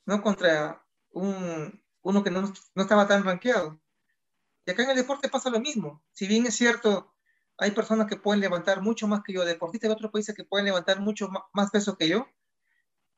¿no? 0.05 0.21
Contra 0.21 0.83
un, 1.17 1.81
uno 2.01 2.23
que 2.23 2.31
no, 2.31 2.41
no 2.41 2.81
estaba 2.81 3.07
tan 3.07 3.23
rankeado. 3.23 3.79
Y 4.65 4.71
acá 4.71 4.83
en 4.83 4.91
el 4.91 4.97
deporte 4.97 5.29
pasa 5.29 5.49
lo 5.49 5.59
mismo. 5.59 6.03
Si 6.13 6.27
bien 6.27 6.45
es 6.45 6.55
cierto, 6.55 7.13
hay 7.57 7.71
personas 7.71 8.07
que 8.07 8.17
pueden 8.17 8.41
levantar 8.41 8.81
mucho 8.81 9.07
más 9.07 9.21
que 9.23 9.33
yo, 9.33 9.45
deportistas 9.45 9.89
de 9.89 9.93
otros 9.93 10.11
países 10.11 10.35
que 10.35 10.43
pueden 10.43 10.65
levantar 10.65 10.99
mucho 10.99 11.29
más 11.53 11.71
peso 11.71 11.97
que 11.97 12.07
yo, 12.09 12.27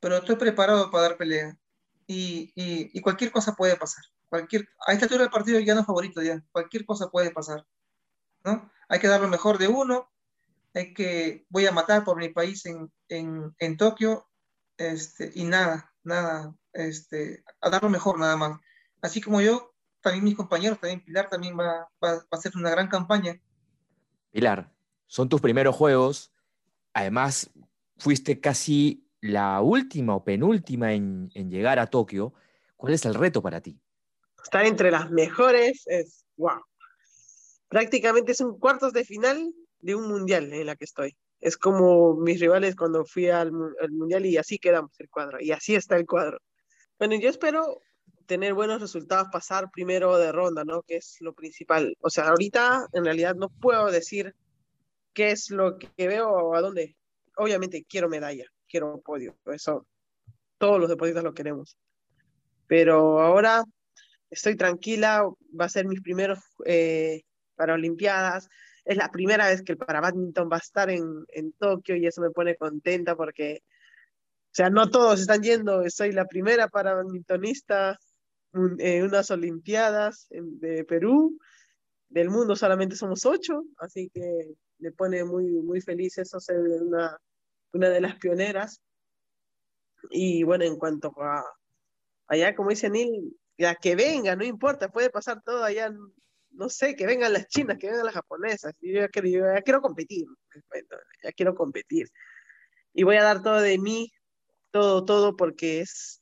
pero 0.00 0.16
estoy 0.16 0.36
preparado 0.36 0.90
para 0.90 1.02
dar 1.02 1.16
pelea. 1.16 1.58
Y, 2.06 2.52
y, 2.56 3.00
cualquier 3.02 3.30
cosa 3.30 3.54
puede 3.54 3.76
pasar. 3.76 4.04
Cualquier, 4.28 4.68
a 4.86 4.92
esta 4.92 5.04
altura 5.04 5.22
del 5.22 5.30
partido 5.30 5.60
ya 5.60 5.74
no 5.74 5.80
es 5.80 5.86
favorito, 5.86 6.20
ya. 6.22 6.42
Cualquier 6.50 6.84
cosa 6.84 7.08
puede 7.08 7.30
pasar. 7.30 7.64
¿no? 8.44 8.68
Hay 8.88 8.98
que 8.98 9.06
dar 9.06 9.20
lo 9.20 9.28
mejor 9.28 9.58
de 9.58 9.68
uno. 9.68 10.10
Hay 10.74 10.92
que, 10.92 11.46
voy 11.48 11.66
a 11.66 11.72
matar 11.72 12.04
por 12.04 12.16
mi 12.16 12.28
país 12.28 12.66
en, 12.66 12.92
en, 13.08 13.54
en 13.58 13.76
Tokio. 13.76 14.28
Este, 14.76 15.30
y 15.34 15.44
nada, 15.44 15.89
nada, 16.10 16.54
este, 16.72 17.42
a 17.60 17.70
dar 17.70 17.82
lo 17.82 17.88
mejor 17.88 18.18
nada 18.18 18.36
más. 18.36 18.60
Así 19.00 19.20
como 19.20 19.40
yo, 19.40 19.74
también 20.02 20.24
mis 20.24 20.36
compañeros, 20.36 20.78
también 20.78 21.04
Pilar 21.04 21.28
también 21.30 21.58
va, 21.58 21.88
va, 22.02 22.14
va 22.14 22.26
a 22.30 22.36
hacer 22.36 22.52
una 22.56 22.70
gran 22.70 22.88
campaña 22.88 23.40
Pilar, 24.30 24.72
son 25.06 25.28
tus 25.28 25.40
primeros 25.40 25.74
juegos. 25.74 26.32
Además, 26.92 27.50
fuiste 27.98 28.40
casi 28.40 29.04
la 29.20 29.60
última 29.60 30.14
o 30.14 30.24
penúltima 30.24 30.92
en, 30.92 31.30
llegar 31.34 31.78
a 31.78 31.86
Tokio. 31.86 32.32
¿Cuál 32.76 32.94
es 32.94 33.04
el 33.04 33.14
reto 33.14 33.42
para 33.42 33.60
ti? 33.60 33.78
Estar 34.42 34.64
entre 34.64 34.90
las 34.90 35.10
mejores 35.10 35.82
es, 35.86 36.24
wow. 36.36 36.62
Prácticamente 37.68 38.32
es 38.32 38.40
un 38.40 38.58
cuartos 38.58 38.92
de 38.92 39.04
final 39.04 39.52
de 39.80 39.94
un 39.94 40.08
mundial 40.08 40.52
en 40.52 40.66
la 40.66 40.76
que 40.76 40.84
estoy. 40.84 41.16
Es 41.40 41.56
como 41.56 42.14
mis 42.16 42.40
rivales 42.40 42.76
cuando 42.76 43.04
fui 43.04 43.28
al, 43.28 43.52
al 43.80 43.90
mundial 43.90 44.26
y 44.26 44.36
así 44.36 44.58
quedamos 44.58 44.92
el 44.98 45.08
cuadro. 45.08 45.38
Y 45.40 45.52
así 45.52 45.74
está 45.74 45.96
el 45.96 46.06
cuadro. 46.06 46.38
Bueno, 46.98 47.16
yo 47.18 47.30
espero 47.30 47.80
tener 48.26 48.54
buenos 48.54 48.80
resultados, 48.80 49.28
pasar 49.32 49.70
primero 49.72 50.16
de 50.18 50.32
ronda, 50.32 50.64
¿no? 50.64 50.82
Que 50.82 50.96
es 50.96 51.16
lo 51.20 51.34
principal. 51.34 51.96
O 52.00 52.10
sea, 52.10 52.28
ahorita 52.28 52.86
en 52.92 53.04
realidad 53.04 53.34
no 53.34 53.48
puedo 53.48 53.90
decir 53.90 54.34
qué 55.12 55.32
es 55.32 55.50
lo 55.50 55.78
que 55.78 56.06
veo 56.06 56.28
o 56.28 56.54
a 56.54 56.60
dónde. 56.60 56.96
Obviamente 57.36 57.84
quiero 57.88 58.08
medalla, 58.08 58.44
quiero 58.68 59.00
podio, 59.00 59.36
eso 59.46 59.86
todos 60.58 60.78
los 60.78 60.88
deportistas 60.88 61.24
lo 61.24 61.34
queremos. 61.34 61.76
Pero 62.66 63.20
ahora 63.20 63.64
estoy 64.28 64.56
tranquila, 64.56 65.24
va 65.58 65.64
a 65.64 65.68
ser 65.68 65.86
mis 65.86 66.02
primeros 66.02 66.38
eh, 66.66 67.22
Paralimpiadas. 67.56 68.48
Es 68.84 68.96
la 68.96 69.10
primera 69.10 69.48
vez 69.48 69.62
que 69.62 69.72
el 69.72 69.78
para 69.78 70.00
badminton 70.00 70.48
va 70.50 70.56
a 70.56 70.60
estar 70.60 70.90
en, 70.90 71.24
en 71.28 71.52
Tokio 71.52 71.96
y 71.96 72.06
eso 72.06 72.20
me 72.20 72.30
pone 72.30 72.56
contenta 72.56 73.16
porque, 73.16 73.62
o 73.62 74.52
sea, 74.52 74.70
no 74.70 74.90
todos 74.90 75.20
están 75.20 75.42
yendo, 75.42 75.82
soy 75.90 76.12
la 76.12 76.26
primera 76.26 76.68
para 76.68 76.94
badmintonista 76.94 77.98
en 78.52 79.04
unas 79.04 79.30
Olimpiadas 79.30 80.26
de 80.30 80.84
Perú. 80.84 81.38
Del 82.08 82.28
mundo 82.28 82.56
solamente 82.56 82.96
somos 82.96 83.24
ocho, 83.24 83.62
así 83.78 84.10
que 84.12 84.54
me 84.78 84.90
pone 84.90 85.22
muy, 85.24 85.44
muy 85.44 85.80
feliz 85.80 86.18
eso 86.18 86.40
ser 86.40 86.58
una, 86.58 87.16
una 87.72 87.88
de 87.88 88.00
las 88.00 88.16
pioneras. 88.16 88.80
Y 90.10 90.42
bueno, 90.42 90.64
en 90.64 90.76
cuanto 90.76 91.12
a 91.20 91.44
allá, 92.26 92.54
como 92.56 92.70
dice 92.70 92.90
Neil, 92.90 93.36
ya 93.58 93.74
que 93.74 93.94
venga, 93.94 94.34
no 94.34 94.44
importa, 94.44 94.88
puede 94.88 95.10
pasar 95.10 95.42
todo 95.42 95.62
allá, 95.62 95.92
no 96.50 96.68
sé, 96.68 96.96
que 96.96 97.06
vengan 97.06 97.32
las 97.32 97.48
chinas, 97.48 97.78
que 97.78 97.88
vengan 97.88 98.06
las 98.06 98.14
japonesas. 98.14 98.74
Yo 98.80 99.00
ya 99.00 99.08
quiero, 99.08 99.80
competir, 99.80 100.26
ya 101.22 101.32
quiero 101.32 101.54
competir. 101.54 102.08
Y 102.92 103.04
voy 103.04 103.16
a 103.16 103.22
dar 103.22 103.42
todo 103.42 103.60
de 103.60 103.78
mí, 103.78 104.12
todo, 104.70 105.04
todo, 105.04 105.36
porque 105.36 105.80
es 105.80 106.20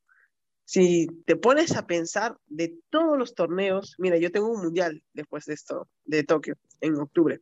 si 0.68 1.06
te 1.24 1.34
pones 1.34 1.74
a 1.76 1.86
pensar 1.86 2.36
de 2.44 2.78
todos 2.90 3.16
los 3.16 3.34
torneos, 3.34 3.94
mira, 3.96 4.18
yo 4.18 4.30
tengo 4.30 4.50
un 4.52 4.62
mundial 4.62 5.02
después 5.14 5.46
de 5.46 5.54
esto, 5.54 5.88
de 6.04 6.24
Tokio, 6.24 6.56
en 6.82 6.96
octubre. 6.96 7.40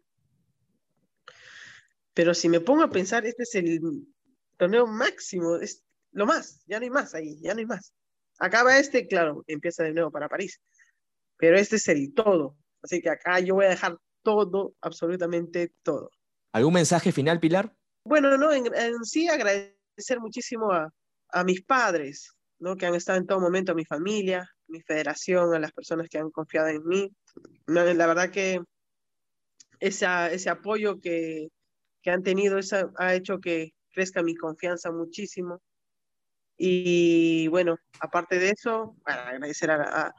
Pero 2.14 2.34
si 2.34 2.48
me 2.48 2.60
pongo 2.60 2.84
a 2.84 2.90
pensar, 2.90 3.26
este 3.26 3.42
es 3.42 3.54
el 3.56 3.80
torneo 4.56 4.86
máximo, 4.86 5.56
es 5.56 5.82
lo 6.12 6.24
más, 6.24 6.62
ya 6.66 6.78
no 6.78 6.84
hay 6.84 6.90
más 6.90 7.14
ahí, 7.14 7.36
ya 7.40 7.52
no 7.52 7.58
hay 7.58 7.66
más. 7.66 7.92
Acaba 8.38 8.78
este, 8.78 9.08
claro, 9.08 9.42
empieza 9.48 9.82
de 9.82 9.92
nuevo 9.92 10.12
para 10.12 10.28
París. 10.28 10.60
Pero 11.36 11.58
este 11.58 11.76
es 11.76 11.88
el 11.88 12.14
todo. 12.14 12.56
Así 12.86 13.00
que 13.00 13.10
acá 13.10 13.40
yo 13.40 13.54
voy 13.54 13.66
a 13.66 13.70
dejar 13.70 13.98
todo, 14.22 14.74
absolutamente 14.80 15.72
todo. 15.82 16.10
¿Algún 16.52 16.74
mensaje 16.74 17.12
final, 17.12 17.40
Pilar? 17.40 17.74
Bueno, 18.04 18.36
no, 18.38 18.52
en, 18.52 18.64
sí 19.04 19.28
agradecer 19.28 20.20
muchísimo 20.20 20.72
a, 20.72 20.88
a 21.30 21.44
mis 21.44 21.62
padres, 21.62 22.32
¿no? 22.58 22.76
que 22.76 22.86
han 22.86 22.94
estado 22.94 23.18
en 23.18 23.26
todo 23.26 23.40
momento, 23.40 23.74
mi 23.74 23.84
familia, 23.84 24.48
mi 24.68 24.80
federación, 24.80 25.54
a 25.54 25.58
las 25.58 25.72
personas 25.72 26.08
que 26.08 26.18
han 26.18 26.30
confiado 26.30 26.68
en 26.68 26.84
mí. 26.86 27.10
La 27.66 28.06
verdad 28.06 28.30
que 28.30 28.60
esa, 29.80 30.30
ese 30.30 30.48
apoyo 30.48 31.00
que, 31.00 31.48
que 32.02 32.10
han 32.10 32.22
tenido 32.22 32.58
esa, 32.58 32.90
ha 32.96 33.14
hecho 33.14 33.40
que, 33.40 33.72
crezca 33.96 34.22
mi 34.22 34.36
confianza 34.36 34.92
muchísimo. 34.92 35.62
Y 36.58 37.48
bueno, 37.48 37.76
aparte 37.98 38.38
de 38.38 38.50
eso, 38.50 38.94
agradecer 39.04 39.70
a, 39.70 40.14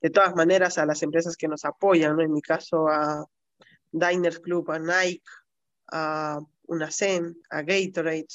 de 0.00 0.10
todas 0.10 0.34
maneras 0.34 0.78
a 0.78 0.86
las 0.86 1.02
empresas 1.02 1.36
que 1.36 1.48
nos 1.48 1.64
apoyan, 1.64 2.16
¿no? 2.16 2.22
En 2.22 2.32
mi 2.32 2.42
caso 2.42 2.88
a 2.88 3.26
Diners 3.90 4.40
Club, 4.40 4.70
a 4.70 4.78
Nike, 4.78 5.24
a 5.92 6.40
UNACEN, 6.66 7.36
a 7.50 7.62
Gatorade, 7.62 8.26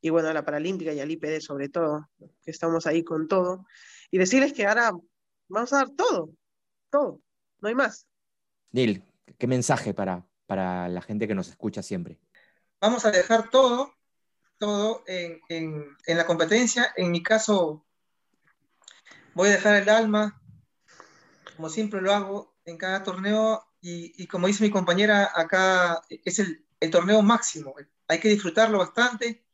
y 0.00 0.10
bueno, 0.10 0.28
a 0.28 0.34
la 0.34 0.44
Paralímpica 0.44 0.92
y 0.92 1.00
al 1.00 1.10
IPD 1.10 1.40
sobre 1.40 1.68
todo, 1.68 2.10
que 2.18 2.50
estamos 2.50 2.86
ahí 2.86 3.02
con 3.02 3.28
todo. 3.28 3.66
Y 4.10 4.18
decirles 4.18 4.52
que 4.52 4.66
ahora 4.66 4.92
vamos 5.48 5.72
a 5.72 5.78
dar 5.78 5.90
todo, 5.90 6.30
todo, 6.90 7.20
no 7.60 7.68
hay 7.68 7.74
más. 7.74 8.06
Neil, 8.72 9.02
¿qué 9.38 9.46
mensaje 9.46 9.94
para, 9.94 10.26
para 10.46 10.88
la 10.88 11.00
gente 11.00 11.26
que 11.26 11.34
nos 11.34 11.48
escucha 11.48 11.82
siempre? 11.82 12.18
Vamos 12.80 13.06
a 13.06 13.10
dejar 13.10 13.48
todo, 13.48 13.94
todo 14.58 15.04
en, 15.06 15.40
en, 15.48 15.96
en 16.06 16.16
la 16.18 16.26
competencia. 16.26 16.92
En 16.96 17.10
mi 17.10 17.22
caso, 17.22 17.86
voy 19.32 19.48
a 19.48 19.52
dejar 19.52 19.76
el 19.76 19.88
alma, 19.88 20.42
como 21.56 21.68
siempre 21.68 22.00
lo 22.00 22.12
hago 22.12 22.54
en 22.64 22.76
cada 22.76 23.02
torneo, 23.02 23.64
y, 23.80 24.26
como 24.28 24.46
dice 24.46 24.64
mi 24.64 24.70
compañera, 24.70 25.30
acá 25.34 26.02
es 26.08 26.38
el, 26.38 26.64
torneo 26.90 27.22
máximo. 27.22 27.74
Hay 28.08 28.18
que 28.18 28.28
disfrutarlo 28.28 28.78
bastante 28.78 29.44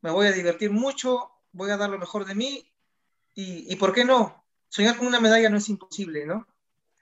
me 0.00 0.10
voy 0.10 0.26
a 0.26 0.32
divertir 0.32 0.70
mucho, 0.70 1.30
voy 1.52 1.70
a 1.70 1.76
dar 1.76 1.90
lo 1.90 1.98
mejor 1.98 2.24
de 2.24 2.34
mí 2.34 2.72
y, 3.34 3.74
¿por 3.76 3.92
qué 3.92 4.04
no? 4.04 4.44
Soñar 4.68 4.96
con 4.96 5.06
una 5.06 5.20
medalla 5.20 5.48
no 5.48 5.58
es 5.58 5.68
imposible, 5.68 6.26
¿no? 6.26 6.46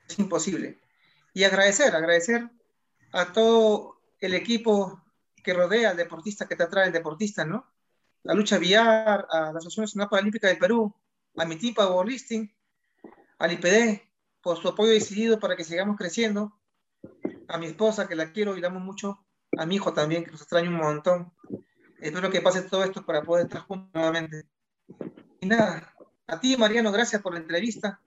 Es 0.08 0.18
imposible. 0.18 0.78
Y 1.32 1.44
agradecer, 1.44 1.94
agradecer 1.96 2.50
a 3.12 3.32
todo 3.32 3.98
el 4.20 4.34
equipo 4.34 5.02
que 5.42 5.54
rodea 5.54 5.90
al 5.90 5.96
deportista, 5.96 6.46
que 6.46 6.56
te 6.56 6.64
atrae 6.64 6.88
el 6.88 6.92
deportista, 6.92 7.44
¿no? 7.46 7.66
La 8.22 8.34
lucha 8.34 8.58
viar, 8.58 9.26
a 9.30 9.52
la 9.52 9.58
Asociación 9.58 9.84
Nacional 9.84 10.08
Paralímpica 10.10 10.48
del 10.48 10.58
Perú, 10.58 10.94
a 11.36 11.44
mi 11.46 11.56
tipa 11.56 11.88
Listing, 12.04 12.52
al 13.38 13.52
IPD, 13.52 14.02
por 14.40 14.58
su 14.58 14.68
apoyo 14.68 14.90
decidido 14.90 15.38
para 15.40 15.56
que 15.56 15.64
sigamos 15.64 15.96
creciendo, 15.96 16.58
a 17.48 17.58
mi 17.58 17.66
esposa, 17.66 18.08
que 18.08 18.16
la 18.16 18.32
quiero 18.32 18.56
y 18.56 18.60
la 18.60 18.68
amo 18.68 18.80
mucho, 18.80 19.24
a 19.56 19.66
mi 19.66 19.76
hijo 19.76 19.92
también, 19.92 20.24
que 20.24 20.30
nos 20.30 20.42
extraña 20.42 20.68
un 20.68 20.76
montón, 20.76 21.32
Espero 22.00 22.30
que 22.30 22.40
pase 22.40 22.62
todo 22.62 22.84
esto 22.84 23.04
para 23.04 23.22
poder 23.22 23.46
estar 23.46 23.62
juntos 23.62 23.90
nuevamente. 23.94 24.44
Y 25.40 25.46
nada, 25.46 25.94
a 26.26 26.40
ti, 26.40 26.56
Mariano, 26.56 26.92
gracias 26.92 27.22
por 27.22 27.32
la 27.32 27.40
entrevista. 27.40 28.00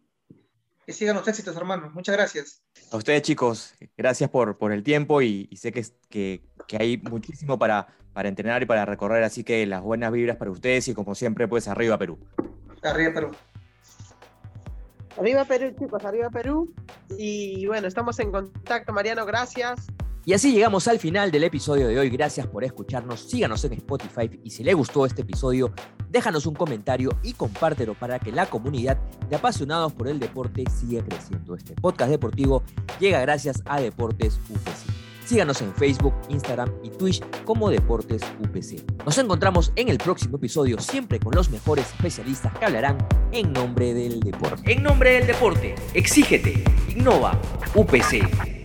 Que 0.85 0.93
sigan 0.93 1.15
los 1.15 1.27
éxitos, 1.27 1.55
hermanos. 1.55 1.93
Muchas 1.93 2.15
gracias. 2.15 2.63
A 2.91 2.97
ustedes, 2.97 3.21
chicos, 3.21 3.73
gracias 3.97 4.29
por, 4.29 4.57
por 4.57 4.71
el 4.71 4.83
tiempo 4.83 5.21
y, 5.21 5.49
sé 5.55 5.71
que, 5.71 5.85
que, 6.09 6.43
que, 6.67 6.77
hay 6.77 6.97
muchísimo 6.97 7.59
para, 7.59 7.87
para 8.13 8.29
entrenar 8.29 8.63
y 8.63 8.65
para 8.65 8.85
recorrer, 8.85 9.23
así 9.23 9.43
que 9.43 9.65
las 9.65 9.81
buenas 9.81 10.11
vibras 10.11 10.37
para 10.37 10.51
ustedes 10.51 10.87
y 10.87 10.93
como 10.93 11.13
siempre, 11.13 11.47
pues 11.47 11.67
arriba 11.67 11.97
Perú. 11.97 12.19
Arriba 12.81 13.13
Perú. 13.13 13.31
Arriba 15.19 15.43
Perú, 15.43 15.75
chicos, 15.77 16.05
arriba 16.05 16.29
Perú. 16.29 16.73
Y 17.17 17.65
bueno, 17.67 17.87
estamos 17.87 18.17
en 18.19 18.31
contacto, 18.31 18.93
Mariano, 18.93 19.25
gracias. 19.25 19.87
Y 20.23 20.33
así 20.33 20.53
llegamos 20.53 20.87
al 20.87 20.97
final 20.97 21.29
del 21.29 21.43
episodio 21.43 21.87
de 21.89 21.99
hoy. 21.99 22.09
Gracias 22.09 22.47
por 22.47 22.63
escucharnos. 22.63 23.19
Síganos 23.19 23.65
en 23.65 23.73
Spotify 23.73 24.29
y 24.43 24.51
si 24.51 24.63
le 24.63 24.73
gustó 24.73 25.05
este 25.05 25.23
episodio, 25.23 25.73
déjanos 26.09 26.45
un 26.45 26.55
comentario 26.55 27.09
y 27.21 27.33
compártelo 27.33 27.95
para 27.95 28.19
que 28.19 28.31
la 28.31 28.45
comunidad 28.45 28.97
de 29.29 29.35
apasionados 29.35 29.91
por 29.91 30.07
el 30.07 30.19
deporte 30.19 30.63
siga 30.69 31.03
creciendo. 31.03 31.55
Este 31.55 31.73
podcast 31.73 32.11
deportivo 32.11 32.63
llega 32.99 33.19
gracias 33.19 33.61
a 33.65 33.81
Deportes 33.81 34.39
UPC. 34.49 34.98
Síganos 35.29 35.61
en 35.61 35.71
Facebook, 35.75 36.15
Instagram 36.29 36.71
y 36.81 36.89
Twitch 36.89 37.21
como 37.45 37.69
Deportes 37.69 38.23
UPC. 38.39 38.81
Nos 39.05 39.15
encontramos 39.19 39.71
en 39.75 39.89
el 39.89 39.99
próximo 39.99 40.37
episodio, 40.37 40.79
siempre 40.79 41.19
con 41.19 41.35
los 41.35 41.51
mejores 41.51 41.85
especialistas 41.85 42.51
que 42.57 42.65
hablarán 42.65 42.97
en 43.31 43.53
nombre 43.53 43.93
del 43.93 44.21
deporte. 44.21 44.73
En 44.73 44.81
nombre 44.81 45.11
del 45.11 45.27
deporte, 45.27 45.75
exígete, 45.93 46.63
innova, 46.95 47.39
UPC. 47.75 48.58